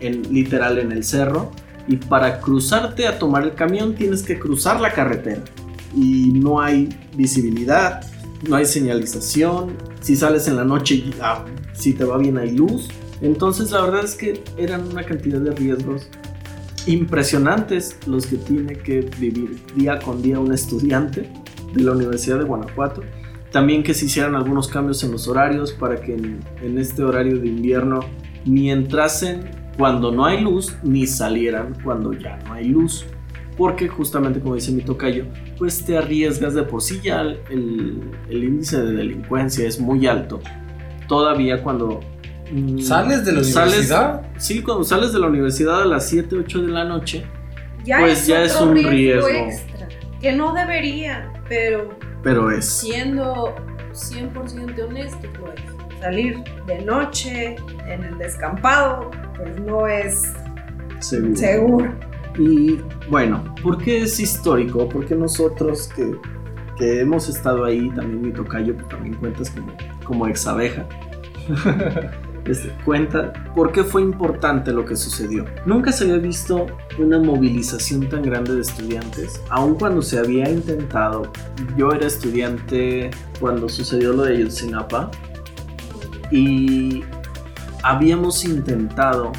en, 0.00 0.32
literal 0.32 0.78
en 0.78 0.92
el 0.92 1.02
cerro. 1.02 1.50
Y 1.88 1.96
para 1.96 2.40
cruzarte 2.40 3.06
a 3.06 3.18
tomar 3.18 3.42
el 3.42 3.54
camión 3.54 3.94
tienes 3.94 4.22
que 4.22 4.38
cruzar 4.38 4.78
la 4.80 4.92
carretera. 4.92 5.42
Y 5.96 6.32
no 6.34 6.60
hay 6.60 6.88
visibilidad, 7.16 8.02
no 8.46 8.56
hay 8.56 8.66
señalización, 8.66 9.76
si 10.00 10.16
sales 10.16 10.48
en 10.48 10.56
la 10.56 10.64
noche, 10.64 11.04
ah, 11.20 11.44
si 11.72 11.92
te 11.94 12.04
va 12.04 12.18
bien 12.18 12.38
hay 12.38 12.52
luz. 12.52 12.88
Entonces 13.20 13.70
la 13.70 13.82
verdad 13.82 14.04
es 14.04 14.14
que 14.14 14.42
eran 14.56 14.86
una 14.88 15.02
cantidad 15.04 15.40
de 15.40 15.50
riesgos 15.52 16.08
impresionantes 16.86 17.98
los 18.06 18.26
que 18.26 18.36
tiene 18.36 18.74
que 18.74 19.00
vivir 19.18 19.60
día 19.74 19.98
con 19.98 20.22
día 20.22 20.38
un 20.38 20.52
estudiante 20.52 21.28
de 21.74 21.82
la 21.82 21.92
Universidad 21.92 22.38
de 22.38 22.44
Guanajuato. 22.44 23.02
También 23.50 23.82
que 23.82 23.94
se 23.94 24.06
hicieran 24.06 24.34
algunos 24.34 24.68
cambios 24.68 25.02
en 25.04 25.12
los 25.12 25.26
horarios 25.26 25.72
para 25.72 26.00
que 26.00 26.14
en, 26.14 26.40
en 26.62 26.78
este 26.78 27.02
horario 27.02 27.38
de 27.38 27.48
invierno 27.48 28.00
ni 28.44 28.70
entrasen 28.70 29.50
cuando 29.76 30.12
no 30.12 30.26
hay 30.26 30.40
luz 30.40 30.76
ni 30.82 31.06
salieran 31.06 31.76
cuando 31.82 32.12
ya 32.12 32.38
no 32.46 32.52
hay 32.52 32.68
luz. 32.68 33.04
Porque 33.58 33.88
justamente 33.88 34.40
como 34.40 34.54
dice 34.54 34.70
mi 34.72 34.80
tocayo, 34.82 35.26
pues 35.58 35.84
te 35.84 35.98
arriesgas 35.98 36.54
de 36.54 36.62
por 36.62 36.80
sí 36.80 37.00
ya 37.02 37.20
el, 37.22 38.00
el 38.30 38.44
índice 38.44 38.80
de 38.82 38.92
delincuencia 38.92 39.66
es 39.68 39.78
muy 39.80 40.06
alto. 40.06 40.40
Todavía 41.08 41.62
cuando... 41.62 42.00
mm, 42.52 42.78
¿Sales 42.78 43.24
de 43.26 43.32
la 43.32 43.42
sales- 43.44 43.72
universidad? 43.74 44.22
Sí, 44.38 44.62
cuando 44.62 44.84
sales 44.84 45.12
de 45.12 45.18
la 45.18 45.26
universidad 45.26 45.82
a 45.82 45.86
las 45.86 46.08
7, 46.08 46.36
8 46.36 46.62
de 46.62 46.68
la 46.68 46.84
noche, 46.84 47.26
Ya 47.84 47.98
Pues 48.00 48.26
ya 48.26 48.42
es 48.44 48.58
un 48.60 48.74
riesgo. 48.76 49.28
extra, 49.28 49.88
que 50.20 50.32
no 50.32 50.52
debería, 50.54 51.32
pero 51.48 51.88
pero 52.22 52.50
es. 52.50 52.64
siendo 52.66 53.54
100% 53.92 54.88
honesto, 54.88 55.28
pues. 55.40 55.54
Salir 56.00 56.36
de 56.66 56.80
noche 56.84 57.56
en 57.88 58.04
el 58.04 58.18
descampado, 58.18 59.10
pues 59.36 59.58
no 59.60 59.86
es 59.88 60.32
Seguro. 61.00 61.34
seguro. 61.36 61.94
Y 62.38 62.80
bueno, 63.10 63.52
¿por 63.62 63.78
qué 63.78 64.02
es 64.02 64.20
histórico? 64.20 64.88
Porque 64.88 65.14
nosotros 65.14 65.88
que, 65.94 66.16
que 66.76 67.00
hemos 67.00 67.28
estado 67.28 67.64
ahí, 67.64 67.90
también 67.90 68.22
mi 68.22 68.32
tocayo, 68.32 68.74
pues 68.74 68.88
también 68.88 69.14
cuentas 69.16 69.50
como, 69.50 69.72
como 70.04 70.26
ex 70.28 70.46
abeja. 70.46 70.86
Este, 72.48 72.70
cuenta 72.82 73.34
por 73.54 73.72
qué 73.72 73.84
fue 73.84 74.00
importante 74.00 74.72
lo 74.72 74.86
que 74.86 74.96
sucedió. 74.96 75.44
Nunca 75.66 75.92
se 75.92 76.04
había 76.04 76.16
visto 76.16 76.66
una 76.98 77.18
movilización 77.18 78.08
tan 78.08 78.22
grande 78.22 78.54
de 78.54 78.62
estudiantes, 78.62 79.42
aun 79.50 79.74
cuando 79.74 80.00
se 80.00 80.18
había 80.18 80.48
intentado. 80.48 81.30
Yo 81.76 81.92
era 81.92 82.06
estudiante 82.06 83.10
cuando 83.38 83.68
sucedió 83.68 84.14
lo 84.14 84.22
de 84.22 84.36
Ayotzinapa 84.36 85.10
y 86.30 87.04
habíamos 87.82 88.42
intentado 88.46 89.32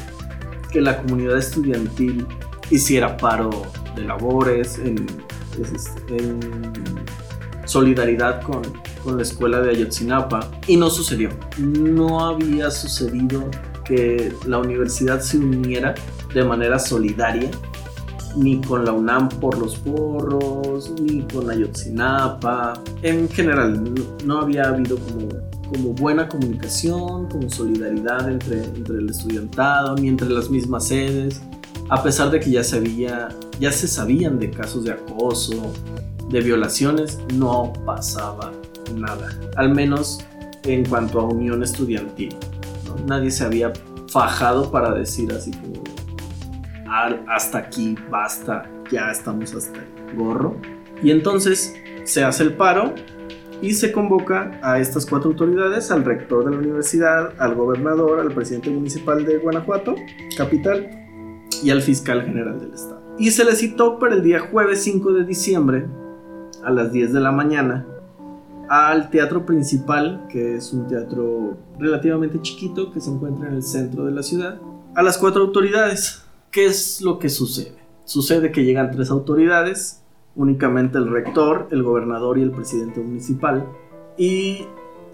que 0.70 0.80
la 0.80 0.98
comunidad 0.98 1.36
estudiantil 1.36 2.28
hiciera 2.70 3.16
paro 3.16 3.50
de 3.96 4.04
labores 4.04 4.78
en, 4.78 5.06
solidaridad 7.64 8.42
con, 8.42 8.62
con 9.04 9.16
la 9.16 9.22
escuela 9.22 9.60
de 9.60 9.70
Ayotzinapa 9.70 10.50
y 10.66 10.76
no 10.76 10.90
sucedió. 10.90 11.30
No 11.58 12.24
había 12.24 12.70
sucedido 12.70 13.48
que 13.84 14.32
la 14.46 14.58
universidad 14.58 15.20
se 15.20 15.38
uniera 15.38 15.94
de 16.34 16.44
manera 16.44 16.78
solidaria 16.78 17.50
ni 18.36 18.60
con 18.60 18.84
la 18.84 18.92
UNAM 18.92 19.28
por 19.28 19.58
los 19.58 19.76
porros, 19.76 20.92
ni 21.00 21.22
con 21.22 21.50
Ayotzinapa. 21.50 22.80
En 23.02 23.28
general, 23.28 23.82
no, 23.82 24.04
no 24.24 24.40
había 24.40 24.68
habido 24.68 24.98
como, 24.98 25.28
como 25.68 25.92
buena 25.94 26.28
comunicación, 26.28 27.28
como 27.28 27.50
solidaridad 27.50 28.30
entre, 28.30 28.64
entre 28.64 28.98
el 28.98 29.10
estudiantado, 29.10 29.96
ni 29.96 30.08
entre 30.08 30.28
las 30.28 30.50
mismas 30.50 30.88
sedes, 30.88 31.42
a 31.90 32.02
pesar 32.02 32.30
de 32.30 32.40
que 32.40 32.50
ya 32.50 32.64
se, 32.64 32.82
ya 33.58 33.72
se 33.72 33.88
sabían 33.88 34.38
de 34.38 34.50
casos 34.50 34.84
de 34.84 34.92
acoso, 34.92 35.72
de 36.28 36.40
violaciones, 36.40 37.18
no 37.34 37.72
pasaba 37.84 38.52
nada. 38.94 39.28
Al 39.56 39.74
menos 39.74 40.24
en 40.64 40.84
cuanto 40.84 41.20
a 41.20 41.24
unión 41.24 41.62
estudiantil. 41.62 42.34
Nadie 43.06 43.30
se 43.30 43.44
había 43.44 43.72
fajado 44.08 44.70
para 44.70 44.92
decir 44.92 45.32
así 45.32 45.50
como 45.52 45.82
"Al- 46.88 47.24
hasta 47.28 47.58
aquí, 47.58 47.96
basta, 48.10 48.68
ya 48.90 49.10
estamos 49.10 49.54
hasta 49.54 49.78
el 49.78 50.16
gorro. 50.16 50.56
Y 51.02 51.10
entonces 51.10 51.74
se 52.04 52.24
hace 52.24 52.42
el 52.42 52.54
paro 52.54 52.94
y 53.62 53.74
se 53.74 53.92
convoca 53.92 54.58
a 54.62 54.78
estas 54.78 55.06
cuatro 55.06 55.30
autoridades, 55.30 55.90
al 55.90 56.04
rector 56.04 56.44
de 56.44 56.50
la 56.52 56.58
universidad, 56.58 57.32
al 57.38 57.54
gobernador, 57.54 58.20
al 58.20 58.32
presidente 58.32 58.70
municipal 58.70 59.24
de 59.24 59.38
Guanajuato, 59.38 59.94
capital, 60.36 60.99
y 61.62 61.70
al 61.70 61.82
fiscal 61.82 62.22
general 62.22 62.60
del 62.60 62.72
estado. 62.72 63.00
Y 63.18 63.30
se 63.30 63.44
le 63.44 63.54
citó 63.54 63.98
para 63.98 64.14
el 64.14 64.22
día 64.22 64.40
jueves 64.40 64.82
5 64.82 65.12
de 65.12 65.24
diciembre 65.24 65.86
a 66.64 66.70
las 66.70 66.92
10 66.92 67.12
de 67.12 67.20
la 67.20 67.32
mañana 67.32 67.86
al 68.70 69.10
teatro 69.10 69.44
principal, 69.44 70.26
que 70.30 70.54
es 70.54 70.72
un 70.72 70.86
teatro 70.86 71.58
relativamente 71.78 72.40
chiquito 72.40 72.92
que 72.92 73.00
se 73.00 73.10
encuentra 73.10 73.48
en 73.48 73.54
el 73.54 73.64
centro 73.64 74.04
de 74.04 74.12
la 74.12 74.22
ciudad, 74.22 74.60
a 74.94 75.02
las 75.02 75.18
cuatro 75.18 75.42
autoridades. 75.42 76.22
¿Qué 76.52 76.66
es 76.66 77.02
lo 77.02 77.18
que 77.18 77.28
sucede? 77.28 77.74
Sucede 78.04 78.52
que 78.52 78.64
llegan 78.64 78.92
tres 78.92 79.10
autoridades, 79.10 80.04
únicamente 80.36 80.98
el 80.98 81.10
rector, 81.10 81.66
el 81.72 81.82
gobernador 81.82 82.38
y 82.38 82.42
el 82.42 82.52
presidente 82.52 83.00
municipal, 83.00 83.66
y 84.16 84.66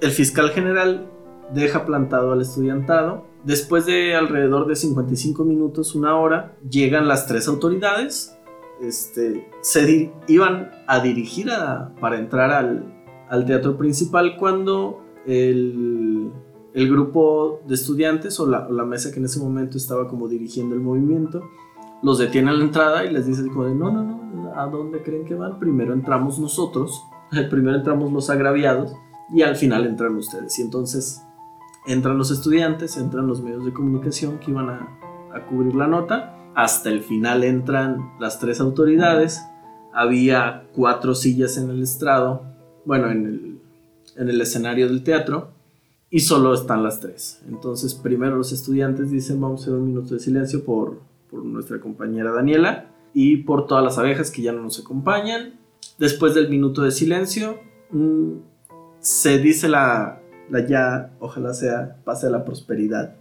el 0.03 0.11
fiscal 0.11 0.51
general 0.51 1.09
deja 1.55 1.87
plantado 1.87 2.33
al 2.33 2.43
estudiantado. 2.43 3.25
Después 3.47 3.87
de 3.87 4.15
alrededor 4.15 4.67
de 4.67 4.77
55 4.77 5.45
minutos, 5.45 5.95
una 5.95 6.17
hora, 6.17 6.57
llegan 6.69 7.07
las 7.09 7.27
tres 7.27 7.47
autoridades. 7.49 8.37
Este, 8.83 9.49
se 9.63 10.13
iban 10.29 10.71
a 10.87 11.01
dirigir 11.01 11.51
a- 11.51 11.95
para 12.01 12.19
entrar 12.19 12.51
al, 12.51 12.93
al 13.31 13.47
teatro 13.47 13.79
principal 13.79 14.37
cuando 14.37 15.01
el, 15.27 16.31
el 16.75 16.91
grupo 16.91 17.61
de 17.67 17.75
estudiantes 17.75 18.39
o 18.41 18.47
la, 18.47 18.69
la 18.69 18.85
mesa 18.85 19.11
que 19.13 19.19
en 19.21 19.25
ese 19.27 19.41
momento 19.41 19.79
estaba 19.79 20.09
como 20.09 20.29
dirigiendo 20.29 20.75
el 20.75 20.81
movimiento 20.83 21.41
los 22.03 22.19
detiene 22.19 22.51
a 22.51 22.53
la 22.53 22.63
entrada 22.63 23.05
y 23.07 23.11
les 23.13 23.27
dice 23.27 23.47
como 23.47 23.65
de 23.65 23.75
no, 23.75 23.91
no, 23.91 24.03
no, 24.05 24.53
¿a 24.55 24.67
dónde 24.67 25.03
creen 25.03 25.25
que 25.25 25.35
van? 25.35 25.59
Primero 25.59 25.95
entramos 25.95 26.39
nosotros, 26.39 27.03
primero 27.51 27.77
entramos 27.79 28.13
los 28.13 28.29
agraviados 28.29 28.93
y 29.33 29.41
al 29.43 29.57
final 29.57 29.87
entran 29.87 30.15
ustedes. 30.17 30.59
Y 30.59 30.63
entonces 30.63 31.23
entran 31.87 32.19
los 32.19 32.31
estudiantes, 32.31 32.97
entran 32.97 33.27
los 33.27 33.43
medios 33.43 33.65
de 33.65 33.73
comunicación 33.73 34.39
que 34.39 34.51
iban 34.51 34.69
a, 34.69 34.99
a 35.35 35.47
cubrir 35.47 35.75
la 35.75 35.87
nota, 35.87 36.37
hasta 36.55 36.89
el 36.91 37.03
final 37.03 37.45
entran 37.45 38.13
las 38.19 38.39
tres 38.39 38.61
autoridades, 38.61 39.43
había 39.93 40.69
cuatro 40.75 41.15
sillas 41.15 41.57
en 41.57 41.71
el 41.71 41.83
estrado, 41.83 42.43
bueno, 42.85 43.11
en 43.11 43.27
el, 43.27 43.61
en 44.17 44.29
el 44.29 44.41
escenario 44.41 44.89
del 44.89 45.03
teatro, 45.03 45.51
y 46.11 46.21
solo 46.21 46.55
están 46.55 46.83
las 46.83 47.01
tres. 47.01 47.43
Entonces 47.49 47.95
primero 47.95 48.37
los 48.37 48.53
estudiantes 48.53 49.11
dicen 49.11 49.41
vamos 49.41 49.61
a 49.61 49.63
hacer 49.65 49.75
un 49.75 49.87
minuto 49.87 50.15
de 50.15 50.21
silencio 50.21 50.65
por, 50.65 51.01
por 51.31 51.45
nuestra 51.45 51.81
compañera 51.81 52.33
Daniela 52.33 52.91
y 53.13 53.39
por 53.39 53.67
todas 53.67 53.85
las 53.85 53.99
abejas 53.99 54.31
que 54.31 54.43
ya 54.43 54.53
no 54.53 54.63
nos 54.63 54.79
acompañan. 54.79 55.59
Después 55.99 56.35
del 56.35 56.49
minuto 56.49 56.83
de 56.83 56.91
silencio, 56.91 57.59
mm, 57.91 58.33
se 59.01 59.39
dice 59.39 59.69
la, 59.69 60.21
la 60.51 60.67
ya, 60.67 61.17
ojalá 61.21 61.55
sea, 61.55 61.97
pase 62.05 62.27
a 62.27 62.31
la 62.31 62.45
prosperidad. 62.45 63.17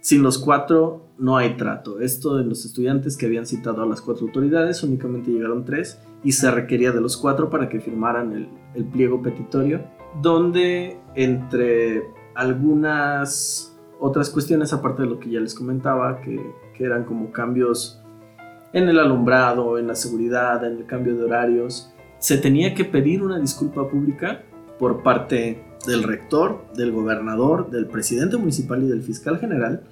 Sin 0.00 0.22
los 0.22 0.38
cuatro 0.38 1.06
no 1.18 1.36
hay 1.36 1.56
trato. 1.56 2.00
Esto 2.00 2.36
de 2.36 2.44
los 2.44 2.64
estudiantes 2.64 3.16
que 3.16 3.26
habían 3.26 3.46
citado 3.46 3.82
a 3.82 3.86
las 3.86 4.00
cuatro 4.00 4.26
autoridades, 4.26 4.82
únicamente 4.82 5.30
llegaron 5.30 5.64
tres 5.64 5.98
y 6.22 6.32
se 6.32 6.50
requería 6.50 6.92
de 6.92 7.00
los 7.00 7.16
cuatro 7.16 7.48
para 7.50 7.68
que 7.68 7.80
firmaran 7.80 8.32
el, 8.32 8.48
el 8.74 8.84
pliego 8.84 9.22
petitorio, 9.22 9.82
donde 10.20 10.98
entre 11.14 12.02
algunas 12.34 13.74
otras 14.00 14.28
cuestiones, 14.30 14.72
aparte 14.72 15.02
de 15.02 15.08
lo 15.08 15.18
que 15.18 15.30
ya 15.30 15.40
les 15.40 15.54
comentaba, 15.54 16.20
que, 16.20 16.38
que 16.76 16.84
eran 16.84 17.04
como 17.04 17.30
cambios 17.32 18.00
en 18.72 18.88
el 18.88 18.98
alumbrado, 18.98 19.78
en 19.78 19.86
la 19.86 19.94
seguridad, 19.94 20.64
en 20.64 20.78
el 20.78 20.86
cambio 20.86 21.16
de 21.16 21.24
horarios, 21.24 21.92
se 22.18 22.38
tenía 22.38 22.74
que 22.74 22.84
pedir 22.84 23.22
una 23.22 23.38
disculpa 23.38 23.88
pública 23.88 24.42
por 24.78 25.02
parte 25.02 25.62
del 25.86 26.02
rector, 26.02 26.64
del 26.74 26.92
gobernador, 26.92 27.70
del 27.70 27.86
presidente 27.86 28.36
municipal 28.36 28.82
y 28.82 28.88
del 28.88 29.02
fiscal 29.02 29.38
general, 29.38 29.82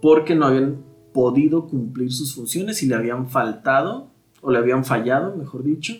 porque 0.00 0.34
no 0.34 0.46
habían 0.46 0.82
podido 1.12 1.66
cumplir 1.66 2.12
sus 2.12 2.34
funciones 2.34 2.82
y 2.82 2.86
le 2.86 2.94
habían 2.94 3.28
faltado, 3.28 4.10
o 4.40 4.50
le 4.50 4.58
habían 4.58 4.84
fallado, 4.84 5.36
mejor 5.36 5.64
dicho, 5.64 5.94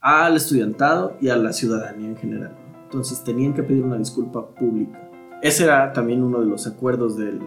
al 0.00 0.36
estudiantado 0.36 1.16
y 1.20 1.28
a 1.28 1.36
la 1.36 1.52
ciudadanía 1.52 2.08
en 2.08 2.16
general. 2.16 2.56
Entonces 2.84 3.24
tenían 3.24 3.54
que 3.54 3.62
pedir 3.62 3.82
una 3.82 3.96
disculpa 3.96 4.50
pública. 4.50 5.10
Ese 5.42 5.64
era 5.64 5.92
también 5.92 6.22
uno 6.22 6.40
de 6.40 6.46
los 6.46 6.66
acuerdos 6.66 7.16
del, 7.16 7.40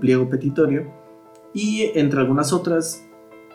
pliego 0.00 0.28
petitorio. 0.28 0.90
Y 1.52 1.90
entre 1.94 2.20
algunas 2.20 2.52
otras, 2.52 3.04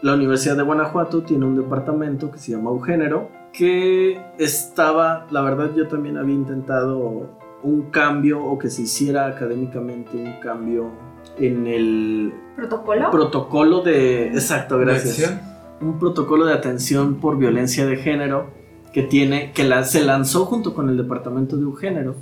la 0.02 0.14
Universidad 0.14 0.56
de 0.56 0.64
Guanajuato 0.64 1.24
tiene 1.24 1.46
un 1.46 1.56
departamento 1.56 2.30
que 2.30 2.38
se 2.38 2.52
llama 2.52 2.70
Eugénero, 2.70 3.30
que 3.58 4.22
estaba, 4.38 5.26
la 5.32 5.42
verdad 5.42 5.72
yo 5.76 5.88
también 5.88 6.18
había 6.18 6.36
intentado 6.36 7.28
un 7.64 7.90
cambio 7.90 8.44
o 8.44 8.60
que 8.60 8.70
se 8.70 8.84
hiciera 8.84 9.26
académicamente 9.26 10.16
un 10.16 10.40
cambio 10.40 10.92
en 11.40 11.66
el 11.66 12.34
¿Protocolo? 12.56 13.10
protocolo 13.10 13.82
de... 13.82 14.28
Exacto, 14.28 14.78
gracias. 14.78 15.18
Lección. 15.18 15.42
Un 15.82 15.98
protocolo 15.98 16.46
de 16.46 16.54
atención 16.54 17.16
por 17.16 17.38
violencia 17.38 17.88
de 17.88 17.98
género 17.98 18.46
que 18.94 19.02
tiene, 19.02 19.52
que 19.54 19.64
la, 19.64 19.84
se 19.84 20.04
lanzó 20.04 20.46
junto 20.46 20.76
con 20.76 20.90
el 20.90 20.98
departamento 20.98 21.58
de 21.58 21.64
Eugénero, 21.64 22.16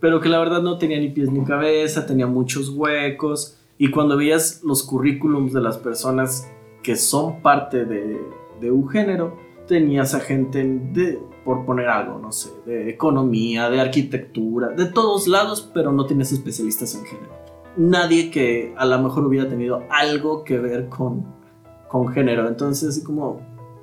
pero 0.00 0.20
que 0.20 0.30
la 0.30 0.38
verdad 0.38 0.62
no 0.62 0.78
tenía 0.78 0.98
ni 0.98 1.10
pies 1.10 1.30
ni 1.30 1.44
cabeza, 1.44 2.06
tenía 2.06 2.26
muchos 2.26 2.70
huecos, 2.70 3.58
y 3.76 3.90
cuando 3.90 4.16
veías 4.16 4.62
los 4.64 4.82
currículums 4.82 5.52
de 5.52 5.60
las 5.60 5.76
personas 5.76 6.50
que 6.82 6.96
son 6.96 7.42
parte 7.42 7.84
de, 7.84 8.20
de 8.60 8.66
Eugénero, 8.68 9.45
tenías 9.66 10.14
a 10.14 10.20
gente 10.20 10.64
de, 10.64 11.20
por 11.44 11.64
poner 11.64 11.88
algo, 11.88 12.18
no 12.18 12.32
sé, 12.32 12.50
de 12.64 12.90
economía, 12.90 13.68
de 13.70 13.80
arquitectura, 13.80 14.68
de 14.68 14.86
todos 14.86 15.26
lados, 15.28 15.70
pero 15.74 15.92
no 15.92 16.06
tienes 16.06 16.32
especialistas 16.32 16.94
en 16.94 17.04
género. 17.04 17.32
Nadie 17.76 18.30
que 18.30 18.74
a 18.76 18.86
lo 18.86 18.98
mejor 19.00 19.26
hubiera 19.26 19.48
tenido 19.48 19.82
algo 19.90 20.44
que 20.44 20.58
ver 20.58 20.88
con, 20.88 21.26
con 21.88 22.08
género. 22.08 22.48
Entonces, 22.48 22.90
así 22.90 23.02
como, 23.02 23.40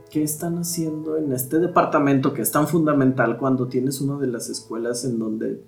¿qué 0.09 0.23
están 0.23 0.57
haciendo 0.57 1.17
en 1.17 1.31
este 1.31 1.59
departamento 1.59 2.33
que 2.33 2.41
es 2.41 2.51
tan 2.51 2.67
fundamental 2.67 3.37
cuando 3.37 3.67
tienes 3.67 4.01
una 4.01 4.17
de 4.17 4.27
las 4.27 4.49
escuelas 4.49 5.05
en 5.05 5.19
donde 5.19 5.63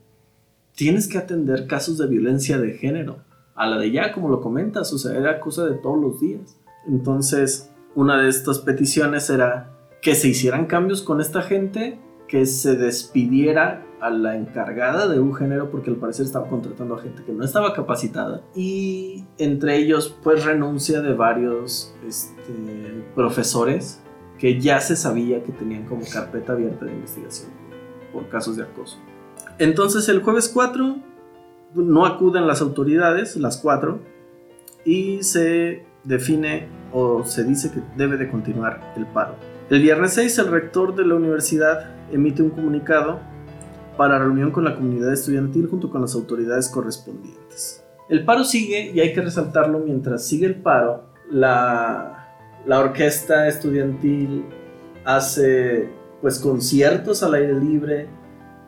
tienes 0.75 1.07
que 1.07 1.17
atender 1.17 1.67
casos 1.67 1.97
de 1.97 2.07
violencia 2.07 2.57
de 2.57 2.73
género? 2.73 3.17
A 3.53 3.67
la 3.67 3.77
de 3.77 3.91
ya, 3.91 4.11
como 4.11 4.29
lo 4.29 4.41
comentas, 4.41 4.91
o 4.91 4.97
sea, 4.97 5.15
era 5.15 5.39
cosa 5.39 5.65
de 5.65 5.75
todos 5.75 5.99
los 5.99 6.19
días. 6.19 6.57
Entonces, 6.87 7.69
una 7.93 8.21
de 8.21 8.29
estas 8.29 8.59
peticiones 8.59 9.29
era 9.29 9.74
que 10.05 10.13
se 10.13 10.27
hicieran 10.27 10.67
cambios 10.67 11.01
con 11.01 11.19
esta 11.19 11.41
gente 11.41 11.97
que 12.27 12.45
se 12.45 12.75
despidiera 12.75 13.83
a 13.99 14.11
la 14.11 14.35
encargada 14.35 15.07
de 15.07 15.19
un 15.19 15.33
género 15.33 15.71
porque 15.71 15.89
al 15.89 15.95
parecer 15.95 16.27
estaba 16.27 16.47
contratando 16.47 16.93
a 16.93 17.01
gente 17.01 17.23
que 17.23 17.31
no 17.31 17.43
estaba 17.43 17.73
capacitada 17.73 18.43
y 18.53 19.25
entre 19.39 19.77
ellos 19.77 20.15
pues 20.21 20.45
renuncia 20.45 21.01
de 21.01 21.15
varios 21.15 21.95
este, 22.07 22.53
profesores 23.15 23.99
que 24.37 24.61
ya 24.61 24.79
se 24.79 24.95
sabía 24.95 25.41
que 25.41 25.51
tenían 25.51 25.85
como 25.85 26.03
carpeta 26.05 26.53
abierta 26.53 26.85
de 26.85 26.91
investigación 26.91 27.49
por 28.13 28.29
casos 28.29 28.57
de 28.57 28.61
acoso. 28.61 28.99
Entonces 29.57 30.07
el 30.07 30.21
jueves 30.21 30.49
4 30.49 30.97
no 31.73 32.05
acuden 32.05 32.45
las 32.45 32.61
autoridades, 32.61 33.37
las 33.37 33.57
cuatro, 33.57 34.01
y 34.85 35.23
se 35.23 35.83
define 36.03 36.67
o 36.93 37.23
se 37.23 37.43
dice 37.43 37.71
que 37.71 37.81
debe 37.97 38.17
de 38.17 38.29
continuar 38.29 38.93
el 38.97 39.07
paro. 39.07 39.54
El 39.69 39.81
viernes 39.81 40.13
6 40.13 40.37
el 40.39 40.47
rector 40.47 40.95
de 40.95 41.05
la 41.05 41.15
universidad 41.15 41.89
emite 42.11 42.43
un 42.43 42.51
comunicado 42.51 43.19
para 43.97 44.19
reunión 44.19 44.51
con 44.51 44.63
la 44.63 44.75
comunidad 44.75 45.11
estudiantil 45.11 45.67
junto 45.67 45.89
con 45.89 46.01
las 46.01 46.13
autoridades 46.13 46.69
correspondientes. 46.69 47.83
El 48.07 48.23
paro 48.25 48.43
sigue 48.43 48.91
y 48.93 48.99
hay 48.99 49.13
que 49.13 49.21
resaltarlo 49.21 49.79
mientras 49.79 50.27
sigue 50.27 50.45
el 50.45 50.55
paro, 50.55 51.09
la, 51.31 52.35
la 52.67 52.79
orquesta 52.79 53.47
estudiantil 53.47 54.45
hace 55.03 55.89
pues 56.21 56.37
conciertos 56.37 57.23
al 57.23 57.33
aire 57.33 57.53
libre. 57.59 58.07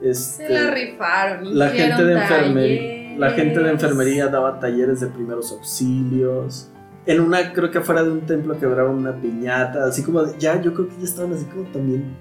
Este, 0.02 0.48
Se 0.48 0.54
la 0.54 0.72
rifaron. 0.72 1.58
La 1.58 1.70
gente, 1.70 2.04
de 2.04 2.14
enfermería, 2.14 3.18
la 3.20 3.30
gente 3.32 3.60
de 3.60 3.70
enfermería 3.70 4.28
daba 4.28 4.60
talleres 4.60 5.02
de 5.02 5.08
primeros 5.08 5.52
auxilios. 5.52 6.72
En 7.08 7.22
una, 7.22 7.54
creo 7.54 7.72
que 7.72 7.80
afuera 7.80 8.04
de 8.04 8.12
un 8.12 8.26
templo 8.26 8.60
quebraron 8.60 8.98
una 8.98 9.16
piñata, 9.16 9.86
así 9.86 10.04
como, 10.04 10.26
ya, 10.38 10.62
yo 10.62 10.74
creo 10.74 10.90
que 10.90 10.98
ya 10.98 11.06
estaban 11.06 11.34
así 11.34 11.46
como 11.46 11.64
también 11.70 12.16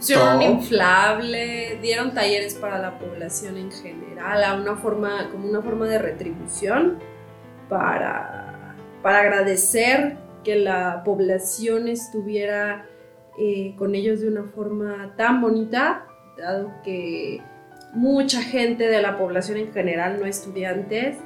Pusieron 0.00 0.36
un 0.36 0.42
inflable, 0.42 1.78
dieron 1.82 2.14
talleres 2.14 2.54
para 2.54 2.78
la 2.78 2.98
población 2.98 3.58
en 3.58 3.70
general, 3.70 4.42
a 4.42 4.54
una 4.54 4.76
forma, 4.76 5.28
como 5.30 5.46
una 5.46 5.60
forma 5.60 5.86
de 5.88 5.98
retribución 5.98 6.98
para, 7.68 8.74
para 9.02 9.20
agradecer 9.20 10.16
que 10.42 10.56
la 10.56 11.02
población 11.04 11.86
estuviera 11.86 12.86
eh, 13.38 13.74
con 13.76 13.94
ellos 13.94 14.22
de 14.22 14.28
una 14.28 14.44
forma 14.44 15.12
tan 15.18 15.42
bonita, 15.42 16.06
dado 16.38 16.72
que 16.82 17.42
mucha 17.92 18.40
gente 18.40 18.88
de 18.88 19.02
la 19.02 19.18
población 19.18 19.58
en 19.58 19.70
general, 19.70 20.18
no 20.18 20.24
estudiantes, 20.24 21.18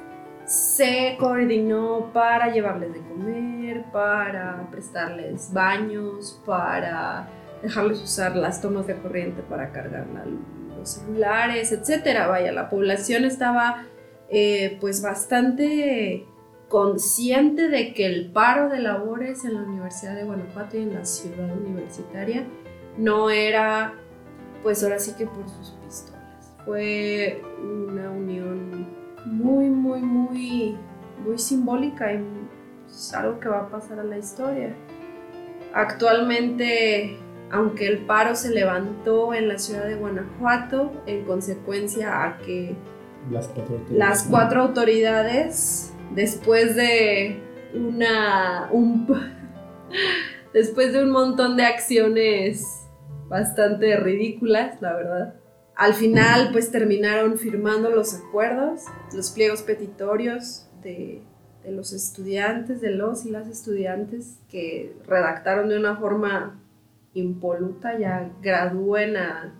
se 0.45 1.15
coordinó 1.19 2.11
para 2.13 2.51
llevarles 2.51 2.93
de 2.93 2.99
comer, 2.99 3.83
para 3.91 4.67
prestarles 4.69 5.51
baños, 5.51 6.41
para 6.45 7.27
dejarles 7.61 8.01
usar 8.01 8.35
las 8.35 8.61
tomas 8.61 8.85
de 8.85 8.95
corriente 8.95 9.41
para 9.41 9.71
cargar 9.71 10.05
los 10.77 10.89
celulares, 10.89 11.71
etcétera. 11.71 12.27
Vaya, 12.27 12.51
la 12.51 12.69
población 12.69 13.25
estaba 13.25 13.85
eh, 14.29 14.77
pues 14.79 15.01
bastante 15.01 16.25
consciente 16.69 17.69
de 17.69 17.93
que 17.93 18.05
el 18.05 18.31
paro 18.31 18.69
de 18.69 18.79
labores 18.79 19.45
en 19.45 19.55
la 19.55 19.61
Universidad 19.61 20.15
de 20.15 20.23
Guanajuato 20.23 20.77
y 20.77 20.81
en 20.81 20.93
la 20.93 21.05
ciudad 21.05 21.55
universitaria 21.57 22.43
no 22.97 23.29
era 23.29 23.93
pues 24.63 24.83
ahora 24.83 24.99
sí 24.99 25.13
que 25.17 25.25
por 25.25 25.47
sus 25.47 25.71
pistolas. 25.83 26.55
Fue 26.65 27.41
una 27.61 28.09
unión 28.09 29.04
muy, 29.25 29.69
muy, 29.69 30.01
muy, 30.01 30.77
muy 31.25 31.37
simbólica 31.37 32.13
y 32.13 32.23
es 32.87 33.13
algo 33.13 33.39
que 33.39 33.49
va 33.49 33.61
a 33.61 33.69
pasar 33.69 33.99
a 33.99 34.03
la 34.03 34.17
historia. 34.17 34.75
Actualmente 35.73 37.19
aunque 37.51 37.87
el 37.87 37.99
paro 37.99 38.35
se 38.35 38.53
levantó 38.53 39.33
en 39.33 39.47
la 39.47 39.57
ciudad 39.57 39.85
de 39.85 39.95
Guanajuato 39.95 40.91
en 41.05 41.25
consecuencia 41.25 42.23
a 42.23 42.37
que 42.39 42.75
las 43.89 44.27
cuatro 44.29 44.61
autoridades, 44.61 45.93
después 46.13 46.75
de 46.75 47.39
una 47.73 48.69
un, 48.71 49.07
después 50.53 50.93
de 50.93 51.03
un 51.03 51.11
montón 51.11 51.57
de 51.57 51.63
acciones 51.63 52.87
bastante 53.27 53.97
ridículas, 53.97 54.79
la 54.81 54.93
verdad. 54.95 55.35
Al 55.75 55.93
final, 55.93 56.49
pues 56.51 56.71
terminaron 56.71 57.37
firmando 57.37 57.89
los 57.89 58.13
acuerdos, 58.13 58.83
los 59.13 59.31
pliegos 59.31 59.61
petitorios 59.61 60.67
de, 60.81 61.21
de 61.65 61.71
los 61.71 61.91
estudiantes, 61.91 62.79
de 62.79 62.91
los 62.91 63.25
y 63.25 63.31
las 63.31 63.47
estudiantes 63.47 64.39
que 64.49 64.95
redactaron 65.05 65.67
de 65.67 65.77
una 65.77 65.97
forma 65.97 66.61
impoluta 67.15 67.97
ya 67.97 68.29
gradúen 68.41 69.17
a, 69.17 69.53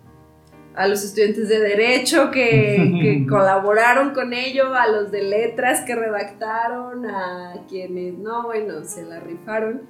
los 0.88 1.02
estudiantes 1.04 1.48
de 1.48 1.58
derecho 1.58 2.30
que, 2.30 3.24
colaboraron 3.28 4.12
con 4.12 4.32
ello, 4.32 4.74
a 4.74 4.86
los 4.88 5.10
de 5.10 5.22
letras 5.22 5.80
que 5.80 5.96
redactaron, 5.96 7.06
a 7.06 7.64
quienes 7.68 8.14
no, 8.14 8.44
bueno, 8.44 8.84
se 8.84 9.04
la 9.04 9.18
rifaron. 9.20 9.82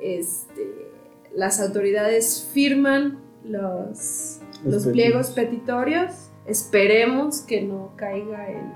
Este, 0.00 0.90
las 1.34 1.60
autoridades 1.60 2.50
firman 2.52 3.20
los, 3.44 4.40
los 4.64 4.86
pliegos 4.86 5.30
petitorios. 5.30 6.30
Esperemos 6.46 7.40
que 7.42 7.62
no 7.62 7.92
caiga 7.96 8.50
en 8.50 8.72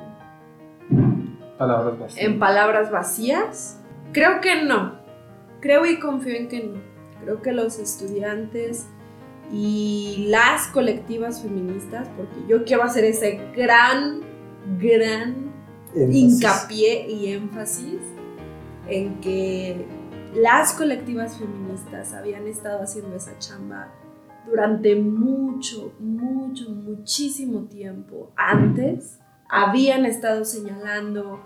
palabras 1.58 1.98
vacías. 1.98 2.24
En 2.24 2.38
palabras 2.38 2.90
vacías. 2.90 3.80
Creo 4.12 4.40
que 4.40 4.62
no. 4.62 4.94
Creo 5.60 5.84
y 5.86 5.98
confío 5.98 6.34
en 6.34 6.48
que 6.48 6.64
no. 6.64 6.80
Creo 7.22 7.42
que 7.42 7.52
los 7.52 7.78
estudiantes 7.78 8.86
y 9.52 10.26
las 10.28 10.68
colectivas 10.68 11.42
feministas, 11.42 12.08
porque 12.16 12.36
yo 12.48 12.64
quiero 12.64 12.82
hacer 12.82 13.04
ese 13.04 13.40
gran, 13.54 14.20
gran 14.78 15.52
hincapié 15.94 17.08
y 17.08 17.32
énfasis 17.32 18.00
en 18.88 19.20
que 19.20 19.86
las 20.34 20.72
colectivas 20.72 21.38
feministas 21.38 22.12
habían 22.12 22.46
estado 22.46 22.82
haciendo 22.82 23.16
esa 23.16 23.38
chamba 23.38 23.92
durante 24.46 24.94
mucho, 24.96 25.92
mucho, 25.98 26.70
muchísimo 26.70 27.64
tiempo 27.64 28.32
antes, 28.36 29.18
habían 29.48 30.06
estado 30.06 30.44
señalando 30.44 31.40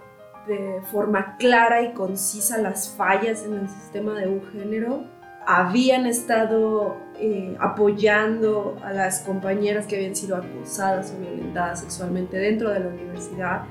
de 0.46 0.80
forma 0.90 1.36
clara 1.36 1.82
y 1.82 1.92
concisa 1.92 2.58
las 2.58 2.94
fallas 2.96 3.44
en 3.44 3.54
el 3.54 3.68
sistema 3.68 4.14
de 4.14 4.28
un 4.28 4.42
género 4.52 5.04
habían 5.46 6.06
estado 6.06 6.96
eh, 7.18 7.56
apoyando 7.58 8.76
a 8.84 8.92
las 8.92 9.20
compañeras 9.20 9.86
que 9.86 9.96
habían 9.96 10.14
sido 10.14 10.36
acusadas 10.36 11.14
o 11.16 11.20
violentadas 11.20 11.80
sexualmente 11.80 12.36
dentro 12.36 12.70
de 12.70 12.80
la 12.80 12.88
universidad 12.88 13.62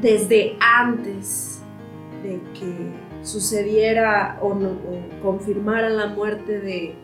desde 0.00 0.56
antes 0.60 1.62
de 2.22 2.40
que 2.58 2.92
sucediera 3.22 4.38
o, 4.40 4.54
no, 4.54 4.78
confirmaran 5.22 5.96
la 5.96 6.06
muerte 6.06 6.60
de, 6.60 6.96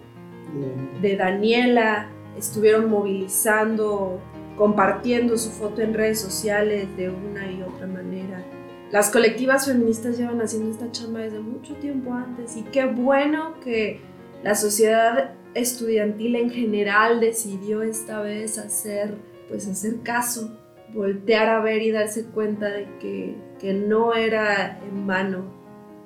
de 1.01 1.17
Daniela, 1.17 2.09
estuvieron 2.37 2.91
movilizando, 2.91 4.21
compartiendo 4.57 5.37
su 5.37 5.51
foto 5.51 5.83
en 5.83 5.95
redes 5.95 6.21
sociales 6.21 6.89
de 6.97 7.11
una 7.11 7.51
y 7.51 7.63
otra 7.63 7.87
manera. 7.87 8.45
Las 8.91 9.11
colectivas 9.11 9.67
feministas 9.67 10.19
llevan 10.19 10.41
haciendo 10.41 10.71
esta 10.71 10.91
chamba 10.93 11.21
desde 11.21 11.41
mucho 11.41 11.75
tiempo 11.75 12.13
antes 12.13 12.57
y 12.57 12.63
qué 12.63 12.85
bueno 12.87 13.59
que 13.61 14.01
la 14.43 14.55
sociedad 14.55 15.33
estudiantil 15.55 16.37
en 16.37 16.51
general 16.51 17.21
decidió 17.21 17.83
esta 17.83 18.21
vez 18.21 18.59
hacer, 18.59 19.15
pues 19.49 19.67
hacer 19.67 20.01
caso, 20.03 20.57
voltear 20.93 21.49
a 21.49 21.61
ver 21.61 21.83
y 21.83 21.91
darse 21.91 22.27
cuenta 22.27 22.69
de 22.69 22.87
que, 23.01 23.55
no 23.73 24.15
era 24.15 24.79
en 24.81 25.07
vano 25.07 25.47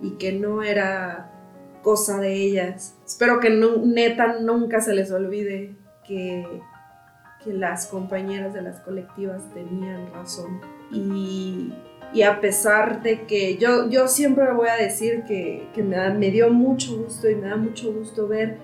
y 0.00 0.12
que 0.12 0.30
no 0.30 0.62
era 0.62 1.27
cosa 1.88 2.20
de 2.20 2.34
ellas. 2.34 2.94
Espero 3.06 3.40
que 3.40 3.48
neta 3.48 4.40
nunca 4.40 4.82
se 4.82 4.92
les 4.92 5.10
olvide 5.10 5.74
que, 6.06 6.46
que 7.42 7.54
las 7.54 7.86
compañeras 7.86 8.52
de 8.52 8.60
las 8.60 8.80
colectivas 8.80 9.42
tenían 9.54 10.12
razón. 10.12 10.60
Y, 10.92 11.72
a 12.22 12.42
pesar 12.42 13.02
de 13.02 13.22
que 13.22 13.56
yo, 13.56 13.88
yo 13.88 14.06
siempre 14.06 14.52
voy 14.52 14.68
a 14.68 14.74
decir 14.74 15.24
que, 15.24 15.66
me, 15.76 16.10
me, 16.10 16.30
dio 16.30 16.50
mucho 16.50 16.94
gusto 17.04 17.30
y 17.30 17.36
me 17.36 17.48
da 17.48 17.56
mucho 17.56 17.90
gusto 17.90 18.28
ver 18.28 18.58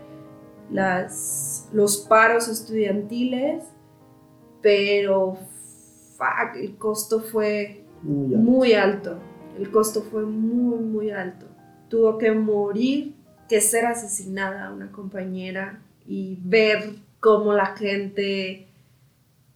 las, 0.70 1.70
los 1.72 1.97
paros 2.07 2.49
estudiantiles, 2.49 3.64
pero 4.61 5.39
el 6.57 6.77
costo 6.77 7.20
fue 7.20 7.87
muy 8.03 8.75
alto. 8.75 9.16
El 9.59 9.70
costo 9.70 10.03
fue 10.03 10.27
muy, 10.27 10.79
muy 10.81 11.11
alto. 11.11 11.54
Tuvo 11.95 12.18
que 12.18 12.32
morir, 12.32 13.14
que 13.49 13.61
ser 13.61 13.86
asesinada 13.86 14.72
una 14.72 14.90
compañera 14.90 15.80
y 16.05 16.40
ver 16.42 16.97
cómo 17.20 17.53
la 17.53 17.66
gente 17.76 18.66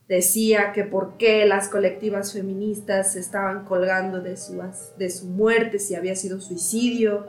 decía 0.06 0.70
que 0.72 0.84
por 0.84 1.16
qué 1.16 1.46
las 1.46 1.68
colectivas 1.68 2.32
feministas 2.32 3.14
se 3.14 3.18
estaban 3.18 3.64
colgando 3.64 4.20
de 4.20 4.36
su, 4.36 4.62
de 4.96 5.10
su 5.10 5.26
muerte, 5.26 5.80
si 5.80 5.96
había 5.96 6.14
sido 6.14 6.40
suicidio, 6.40 7.26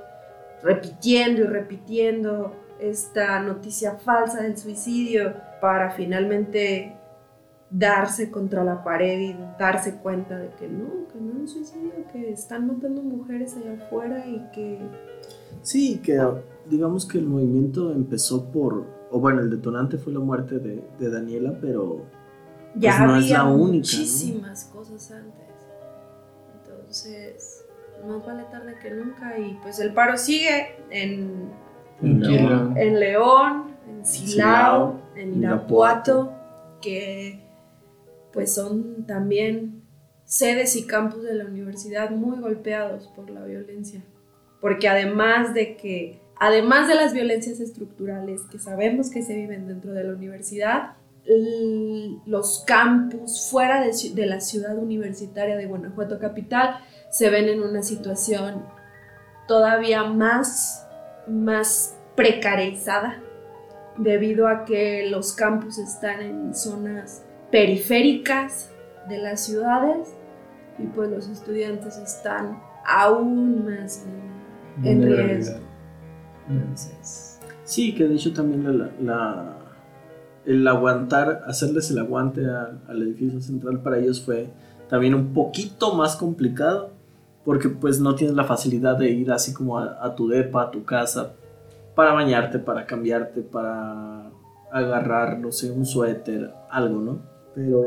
repitiendo 0.62 1.42
y 1.42 1.48
repitiendo 1.48 2.56
esta 2.80 3.40
noticia 3.40 3.96
falsa 3.96 4.44
del 4.44 4.60
suicidio 4.60 5.34
para 5.60 5.90
finalmente 5.90 6.99
darse 7.72 8.32
contra 8.32 8.64
la 8.64 8.84
pared 8.84 9.20
y 9.20 9.36
darse 9.60 9.98
cuenta 9.98 10.38
de 10.38 10.50
que 10.56 10.68
no, 10.68 11.08
que 11.12 11.20
no 11.20 11.44
es 11.44 11.56
un 11.56 11.66
suicidio, 11.66 11.92
que 12.12 12.32
están 12.32 12.68
matando 12.68 13.02
mujeres 13.04 13.56
allá 13.58 13.74
afuera 13.74 14.26
y 14.28 14.44
que... 14.54 14.80
Sí, 15.62 16.00
que 16.04 16.20
digamos 16.70 17.06
que 17.06 17.18
el 17.20 17.26
movimiento 17.26 17.92
empezó 17.92 18.46
por, 18.52 18.86
o 19.12 19.20
bueno, 19.20 19.42
el 19.42 19.50
detonante 19.50 19.98
fue 19.98 20.14
la 20.14 20.20
muerte 20.20 20.60
de, 20.60 20.84
de 20.98 21.10
Daniela, 21.10 21.58
pero 21.62 22.06
ya 22.76 22.92
pues 22.98 23.08
no 23.08 23.14
había 23.16 23.26
es 23.26 23.32
la 23.32 23.46
única. 23.46 23.76
muchísimas 23.76 24.64
cosas 24.66 25.12
antes. 25.12 25.50
Entonces, 26.64 27.66
más 28.08 28.26
vale 28.26 28.44
tarde 28.52 28.76
que 28.82 28.92
nunca 28.92 29.38
y 29.38 29.60
pues 29.62 29.80
el 29.80 29.94
paro 29.94 30.18
sigue 30.18 30.78
en, 30.90 31.52
En 32.02 32.20
León. 32.22 32.78
en 32.78 33.00
León, 33.00 33.64
en 33.88 34.06
Silao, 34.06 35.02
en 35.16 35.40
Irapuato, 35.40 36.32
que 36.82 37.49
pues 38.32 38.54
son 38.54 39.06
también 39.06 39.84
sedes 40.26 40.76
y 40.76 40.86
campus 40.86 41.24
de 41.24 41.34
la 41.34 41.46
universidad 41.46 42.12
muy 42.12 42.40
golpeados 42.40 43.08
por 43.16 43.30
la 43.30 43.44
violencia. 43.46 44.04
Porque 44.62 44.88
además 44.88 45.54
de 45.54 45.76
que, 45.76 46.22
además 46.40 46.88
de 46.88 46.96
las 46.96 47.14
violencias 47.14 47.60
estructurales 47.60 48.42
que 48.52 48.60
sabemos 48.60 49.10
que 49.10 49.24
se 49.24 49.36
viven 49.36 49.68
dentro 49.68 49.94
de 49.94 50.04
la 50.04 50.14
universidad, 50.14 50.94
los 52.26 52.64
campus 52.66 53.50
fuera 53.50 53.84
de 53.84 54.26
la 54.26 54.40
ciudad 54.40 54.78
universitaria 54.78 55.58
de 55.58 55.66
Guanajuato 55.68 56.18
Capital 56.18 56.80
se 57.12 57.30
ven 57.30 57.50
en 57.50 57.62
una 57.62 57.84
situación 57.84 58.66
todavía 59.48 60.04
más, 60.04 60.88
más 61.28 61.96
precarizada 62.16 63.22
debido 63.98 64.48
a 64.48 64.66
que 64.66 65.08
los 65.08 65.34
campus 65.34 65.78
están 65.78 66.22
en 66.22 66.56
zonas 66.56 67.24
periféricas 67.52 68.70
de 69.08 69.18
las 69.18 69.42
ciudades 69.46 70.10
y 70.78 70.84
pues 70.84 71.10
los 71.10 71.28
estudiantes 71.28 71.98
están 71.98 72.60
aún 72.86 73.66
más 73.66 74.06
en, 74.84 75.02
riesgo. 75.04 75.60
Entonces, 76.50 77.40
Sí, 77.64 77.94
que 77.94 78.08
de 78.08 78.16
hecho 78.16 78.34
también 78.34 78.80
la, 78.80 78.90
la- 79.02 79.56
el 80.46 80.68
aguantar, 80.68 81.44
hacerles 81.46 81.92
el 81.92 82.00
aguante 82.00 82.44
al, 82.46 82.82
al 82.88 83.02
edificio 83.04 83.40
central 83.42 83.82
para 83.82 84.00
ellos 84.00 84.22
fue 84.22 84.50
también 84.90 85.14
un 85.14 85.34
poquito 85.34 85.94
más 85.94 86.16
complicado, 86.16 86.90
porque 87.46 87.70
pues 87.70 88.00
no 88.00 88.16
tienes 88.16 88.36
la 88.36 88.44
facilidad 88.46 88.98
de 88.98 89.12
ir 89.12 89.32
así 89.32 89.54
como 89.54 89.78
a, 89.78 90.04
a 90.04 90.16
tu 90.16 90.28
depa, 90.28 90.64
a 90.64 90.72
tu 90.72 90.84
casa, 90.86 91.34
para 91.94 92.14
bañarte, 92.14 92.58
para 92.58 92.88
cambiarte, 92.88 93.42
para 93.42 94.32
agarrar, 94.72 95.38
no 95.38 95.52
sé, 95.52 95.70
un 95.70 95.86
suéter, 95.86 96.52
algo, 96.72 97.00
¿no? 97.02 97.20
Pero, 97.56 97.84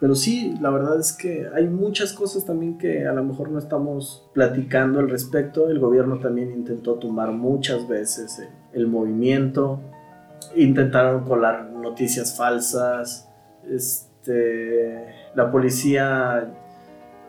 pero 0.00 0.14
sí, 0.14 0.54
la 0.60 0.70
verdad 0.70 0.98
es 0.98 1.12
que 1.12 1.48
hay 1.54 1.68
muchas 1.68 2.12
cosas 2.12 2.44
también 2.44 2.78
que 2.78 3.06
a 3.06 3.12
lo 3.12 3.22
mejor 3.22 3.50
no 3.50 3.58
estamos 3.58 4.28
platicando 4.32 5.00
al 5.00 5.08
respecto. 5.08 5.68
El 5.68 5.78
gobierno 5.78 6.18
también 6.18 6.50
intentó 6.52 6.94
tumbar 6.94 7.32
muchas 7.32 7.86
veces 7.86 8.38
el, 8.38 8.80
el 8.80 8.86
movimiento, 8.86 9.80
intentaron 10.56 11.24
colar 11.24 11.70
noticias 11.70 12.36
falsas, 12.36 13.28
este, 13.70 15.06
la 15.34 15.50
policía 15.50 16.48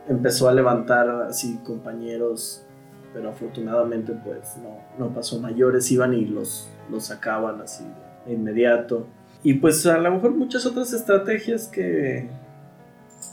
empezó 0.07 0.47
a 0.47 0.53
levantar 0.53 1.09
así 1.28 1.59
compañeros, 1.65 2.65
pero 3.13 3.30
afortunadamente 3.30 4.13
pues 4.23 4.57
no, 4.57 5.05
no 5.05 5.13
pasó 5.13 5.39
mayores, 5.39 5.91
iban 5.91 6.13
y 6.13 6.26
los, 6.26 6.69
los 6.89 7.05
sacaban 7.05 7.61
así 7.61 7.86
de 8.26 8.34
inmediato. 8.34 9.07
Y 9.46 9.54
pues 9.54 9.86
a 9.86 10.00
lo 10.00 10.12
mejor 10.12 10.32
muchas 10.32 10.66
otras 10.66 10.91
estrategias 10.91 11.68
que, 11.68 12.28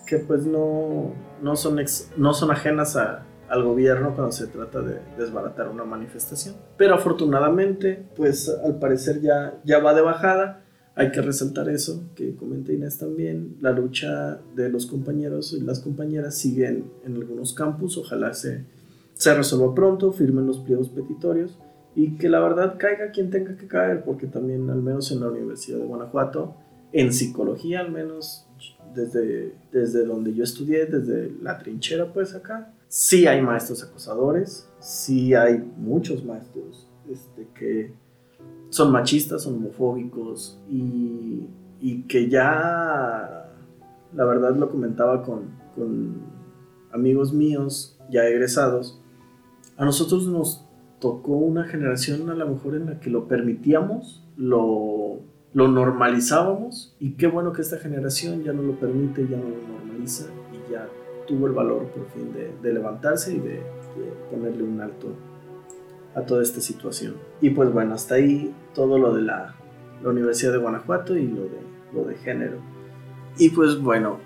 que 0.06 0.18
pues 0.18 0.44
no, 0.44 1.14
no, 1.40 1.56
son, 1.56 1.78
ex- 1.78 2.10
no 2.18 2.34
son 2.34 2.50
ajenas 2.50 2.96
a- 2.96 3.24
al 3.48 3.64
gobierno 3.64 4.14
cuando 4.14 4.30
se 4.30 4.46
trata 4.46 4.82
de 4.82 4.98
desbaratar 5.16 5.68
una 5.70 5.84
manifestación. 5.84 6.54
Pero 6.76 6.94
afortunadamente, 6.96 8.04
pues 8.14 8.46
al 8.48 8.78
parecer 8.78 9.22
ya, 9.22 9.58
ya 9.64 9.78
va 9.78 9.94
de 9.94 10.02
bajada. 10.02 10.60
Hay 10.94 11.10
que 11.12 11.22
resaltar 11.22 11.70
eso, 11.70 12.04
que 12.14 12.36
comenta 12.36 12.72
Inés 12.74 12.98
también. 12.98 13.56
La 13.62 13.72
lucha 13.72 14.38
de 14.54 14.68
los 14.68 14.84
compañeros 14.84 15.54
y 15.54 15.62
las 15.62 15.80
compañeras 15.80 16.34
sigue 16.36 16.66
en, 16.66 17.16
algunos 17.16 17.54
campus. 17.54 17.96
Ojalá 17.96 18.34
se, 18.34 18.66
se 19.14 19.34
resuelva 19.34 19.74
pronto, 19.74 20.12
firmen 20.12 20.46
los 20.46 20.58
pliegos 20.58 20.90
petitorios 20.90 21.58
y 21.94 22.16
que 22.16 22.28
la 22.28 22.40
verdad 22.40 22.76
caiga 22.78 23.10
quien 23.10 23.30
tenga 23.30 23.56
que 23.56 23.66
caer, 23.66 24.04
porque 24.04 24.26
también, 24.26 24.68
al 24.70 24.82
menos 24.82 25.10
en 25.12 25.20
la 25.20 25.28
Universidad 25.28 25.78
de 25.78 25.84
Guanajuato, 25.84 26.54
en 26.92 27.12
psicología, 27.12 27.80
al 27.80 27.90
menos 27.90 28.46
desde, 28.94 29.54
desde 29.72 30.04
donde 30.04 30.34
yo 30.34 30.44
estudié, 30.44 30.86
desde 30.86 31.32
la 31.42 31.58
trinchera, 31.58 32.12
pues 32.12 32.34
acá, 32.34 32.72
sí 32.88 33.26
hay 33.26 33.40
maestros 33.42 33.82
acosadores, 33.82 34.68
sí 34.78 35.34
hay 35.34 35.58
muchos 35.76 36.24
maestros 36.24 36.88
este, 37.10 37.48
que 37.54 37.92
son 38.70 38.90
machistas, 38.90 39.42
son 39.42 39.54
homofóbicos 39.54 40.58
y, 40.70 41.46
y 41.80 42.02
que 42.02 42.28
ya, 42.28 43.50
la 44.14 44.24
verdad 44.24 44.56
lo 44.56 44.70
comentaba 44.70 45.22
con, 45.22 45.50
con 45.74 46.22
amigos 46.90 47.32
míos 47.32 47.98
ya 48.10 48.26
egresados, 48.26 49.00
a 49.76 49.84
nosotros 49.84 50.26
nos 50.26 50.66
tocó 51.02 51.32
una 51.32 51.64
generación 51.64 52.30
a 52.30 52.34
lo 52.34 52.48
mejor 52.48 52.76
en 52.76 52.86
la 52.86 53.00
que 53.00 53.10
lo 53.10 53.26
permitíamos, 53.26 54.24
lo, 54.36 55.18
lo 55.52 55.66
normalizábamos 55.66 56.94
y 57.00 57.14
qué 57.14 57.26
bueno 57.26 57.52
que 57.52 57.60
esta 57.60 57.78
generación 57.78 58.44
ya 58.44 58.52
no 58.52 58.62
lo 58.62 58.78
permite, 58.78 59.26
ya 59.28 59.36
no 59.36 59.48
lo 59.48 59.78
normaliza 59.78 60.26
y 60.52 60.70
ya 60.70 60.88
tuvo 61.26 61.48
el 61.48 61.54
valor 61.54 61.88
por 61.88 62.06
fin 62.10 62.32
de, 62.32 62.52
de 62.62 62.72
levantarse 62.72 63.34
y 63.34 63.40
de, 63.40 63.54
de 63.54 64.12
ponerle 64.30 64.62
un 64.62 64.80
alto 64.80 65.08
a 66.14 66.20
toda 66.20 66.40
esta 66.40 66.60
situación. 66.60 67.14
Y 67.40 67.50
pues 67.50 67.72
bueno, 67.72 67.94
hasta 67.94 68.14
ahí 68.14 68.54
todo 68.72 68.96
lo 68.96 69.12
de 69.12 69.22
la, 69.22 69.56
la 70.04 70.08
Universidad 70.08 70.52
de 70.52 70.58
Guanajuato 70.58 71.16
y 71.16 71.26
lo 71.26 71.42
de, 71.42 71.58
lo 71.92 72.04
de 72.04 72.14
género. 72.14 72.58
Y 73.38 73.50
pues 73.50 73.80
bueno, 73.80 74.18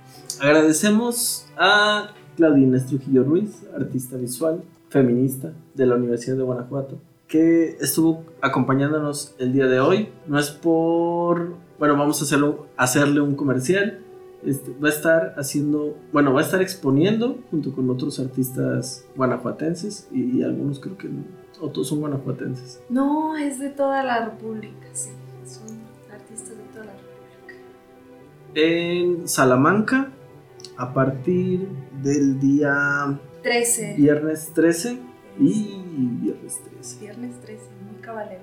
agradecemos 0.42 1.46
a 1.56 2.10
Claudina 2.36 2.84
Trujillo 2.84 3.24
Ruiz, 3.24 3.62
artista 3.74 4.18
visual, 4.18 4.62
feminista 4.96 5.52
de 5.74 5.84
la 5.84 5.96
Universidad 5.96 6.36
de 6.36 6.42
Guanajuato, 6.42 6.98
que 7.28 7.76
estuvo 7.80 8.24
acompañándonos 8.40 9.34
el 9.38 9.52
día 9.52 9.66
de 9.66 9.78
hoy. 9.78 10.08
No 10.26 10.38
es 10.38 10.50
por... 10.50 11.54
Bueno, 11.78 11.98
vamos 11.98 12.20
a 12.22 12.24
hacerlo, 12.24 12.66
hacerle 12.78 13.20
un 13.20 13.34
comercial. 13.34 14.00
Este, 14.42 14.72
va 14.82 14.88
a 14.88 14.92
estar 14.92 15.34
haciendo, 15.36 15.96
bueno, 16.12 16.32
va 16.32 16.40
a 16.40 16.44
estar 16.44 16.62
exponiendo 16.62 17.38
junto 17.50 17.72
con 17.72 17.90
otros 17.90 18.18
artistas 18.20 19.04
guanajuatenses 19.16 20.08
y, 20.12 20.42
algunos 20.42 20.78
creo 20.78 20.96
que 20.96 21.08
no, 21.08 21.24
otros 21.60 21.88
son 21.88 22.00
guanajuatenses. 22.00 22.80
no, 22.88 23.36
es 23.36 23.58
de 23.58 23.70
toda 23.70 24.02
la 24.04 24.24
República, 24.24 24.86
sí. 24.92 25.10
Son 25.44 25.78
artistas 26.12 26.50
de 26.50 26.64
toda 26.72 26.86
la 26.86 26.92
República. 26.92 27.54
En 28.54 29.28
Salamanca, 29.28 30.10
a 30.76 30.92
partir 30.92 31.68
del 32.02 32.38
día 32.40 33.18
13. 33.42 33.94
viernes 33.96 34.52
13 34.54 34.98
y 35.38 35.82
viernes 36.20 36.60
13. 36.64 37.00
Viernes 37.00 37.40
13, 37.40 37.62
muy 37.90 38.00
cabalero. 38.00 38.42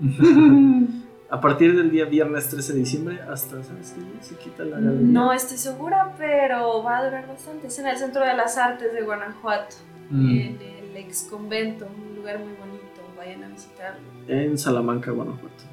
A 1.28 1.40
partir 1.40 1.74
del 1.76 1.90
día 1.90 2.04
viernes 2.04 2.48
13 2.48 2.72
de 2.74 2.78
diciembre 2.78 3.18
hasta, 3.28 3.60
¿sabes 3.64 3.92
qué? 3.96 4.24
Se 4.24 4.36
quita 4.36 4.64
la 4.64 4.76
galería. 4.78 5.08
No 5.08 5.32
estoy 5.32 5.56
segura, 5.58 6.14
pero 6.16 6.84
va 6.84 6.98
a 6.98 7.04
durar 7.04 7.26
bastante. 7.26 7.66
Es 7.66 7.76
en 7.80 7.88
el 7.88 7.96
Centro 7.96 8.24
de 8.24 8.34
las 8.36 8.56
Artes 8.56 8.92
de 8.92 9.02
Guanajuato, 9.02 9.74
Mm. 10.08 10.30
en 10.30 10.58
el 10.62 10.96
ex 10.96 11.24
convento, 11.24 11.84
un 11.86 12.14
lugar 12.14 12.38
muy 12.38 12.54
bonito. 12.54 12.84
Vayan 13.18 13.42
a 13.42 13.48
visitarlo. 13.48 13.98
En 14.28 14.56
Salamanca, 14.56 15.10
Guanajuato. 15.10 15.64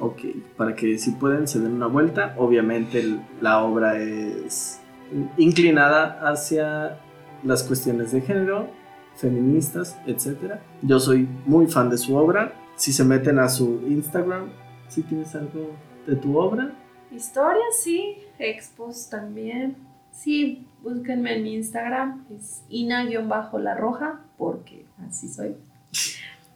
Ok, 0.00 0.20
para 0.56 0.74
que 0.74 0.98
si 0.98 1.12
pueden 1.12 1.46
se 1.46 1.60
den 1.60 1.72
una 1.74 1.86
vuelta. 1.86 2.34
Obviamente 2.38 3.18
la 3.40 3.62
obra 3.62 3.98
es 3.98 4.80
inclinada 5.36 6.20
hacia 6.28 6.98
las 7.42 7.62
cuestiones 7.62 8.12
de 8.12 8.20
género, 8.20 8.68
feministas, 9.16 9.98
etc. 10.06 10.54
Yo 10.82 10.98
soy 10.98 11.28
muy 11.46 11.66
fan 11.66 11.90
de 11.90 11.98
su 11.98 12.16
obra. 12.16 12.54
Si 12.76 12.92
se 12.92 13.04
meten 13.04 13.38
a 13.38 13.48
su 13.48 13.82
Instagram, 13.86 14.50
si 14.88 15.02
tienes 15.02 15.34
algo 15.34 15.70
de 16.06 16.16
tu 16.16 16.36
obra, 16.38 16.72
Historias, 17.14 17.80
sí. 17.80 18.16
Expos 18.40 19.08
también. 19.08 19.76
Sí, 20.10 20.66
búsquenme 20.82 21.36
en 21.36 21.42
mi 21.44 21.54
Instagram. 21.54 22.24
Es 22.36 22.64
ina-la 22.68 23.74
roja, 23.76 24.20
porque 24.36 24.84
así 25.06 25.28
soy. 25.28 25.54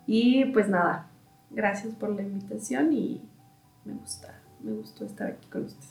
Y 0.07 0.47
pues 0.47 0.69
nada, 0.69 1.07
gracias 1.51 1.95
por 1.95 2.11
la 2.15 2.23
invitación 2.23 2.93
y 2.93 3.21
me 3.85 3.95
gusta, 3.95 4.41
me 4.63 4.73
gustó 4.73 5.05
estar 5.05 5.29
aquí 5.29 5.47
con 5.49 5.65
ustedes. 5.65 5.89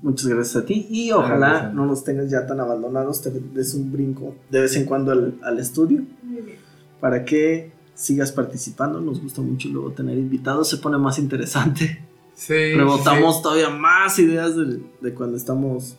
Muchas 0.00 0.28
gracias 0.28 0.62
a 0.62 0.66
ti 0.66 0.86
y 0.90 1.10
ojalá 1.10 1.72
no 1.72 1.84
nos 1.84 2.04
tengas 2.04 2.30
ya 2.30 2.46
tan 2.46 2.60
abandonados, 2.60 3.20
te 3.20 3.30
des 3.30 3.74
un 3.74 3.90
brinco 3.90 4.36
de 4.48 4.60
vez 4.60 4.76
en 4.76 4.84
cuando 4.84 5.10
al, 5.10 5.38
al 5.42 5.58
estudio 5.58 6.04
Muy 6.22 6.40
bien. 6.42 6.58
para 7.00 7.24
que 7.24 7.72
sigas 7.94 8.30
participando. 8.30 9.00
Nos 9.00 9.20
gusta 9.20 9.42
mucho 9.42 9.68
luego 9.68 9.90
tener 9.90 10.16
invitados, 10.16 10.68
se 10.70 10.76
pone 10.78 10.98
más 10.98 11.18
interesante. 11.18 12.04
Sí. 12.34 12.74
Rebotamos 12.74 13.38
sí. 13.38 13.42
todavía 13.42 13.70
más 13.70 14.16
ideas 14.20 14.54
de, 14.54 14.80
de 15.00 15.14
cuando 15.14 15.36
estamos 15.36 15.96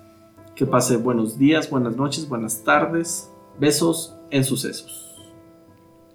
Que 0.55 0.67
pase 0.67 0.97
buenos 0.97 1.37
días, 1.37 1.69
buenas 1.69 1.97
noches, 1.97 2.29
buenas 2.29 2.63
tardes. 2.63 3.31
Besos 3.59 4.17
en 4.31 4.45
sucesos. 4.45 5.17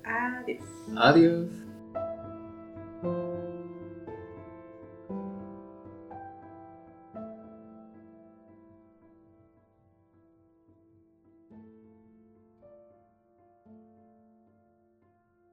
Adiós. 0.04 0.64
Adiós. 0.96 1.59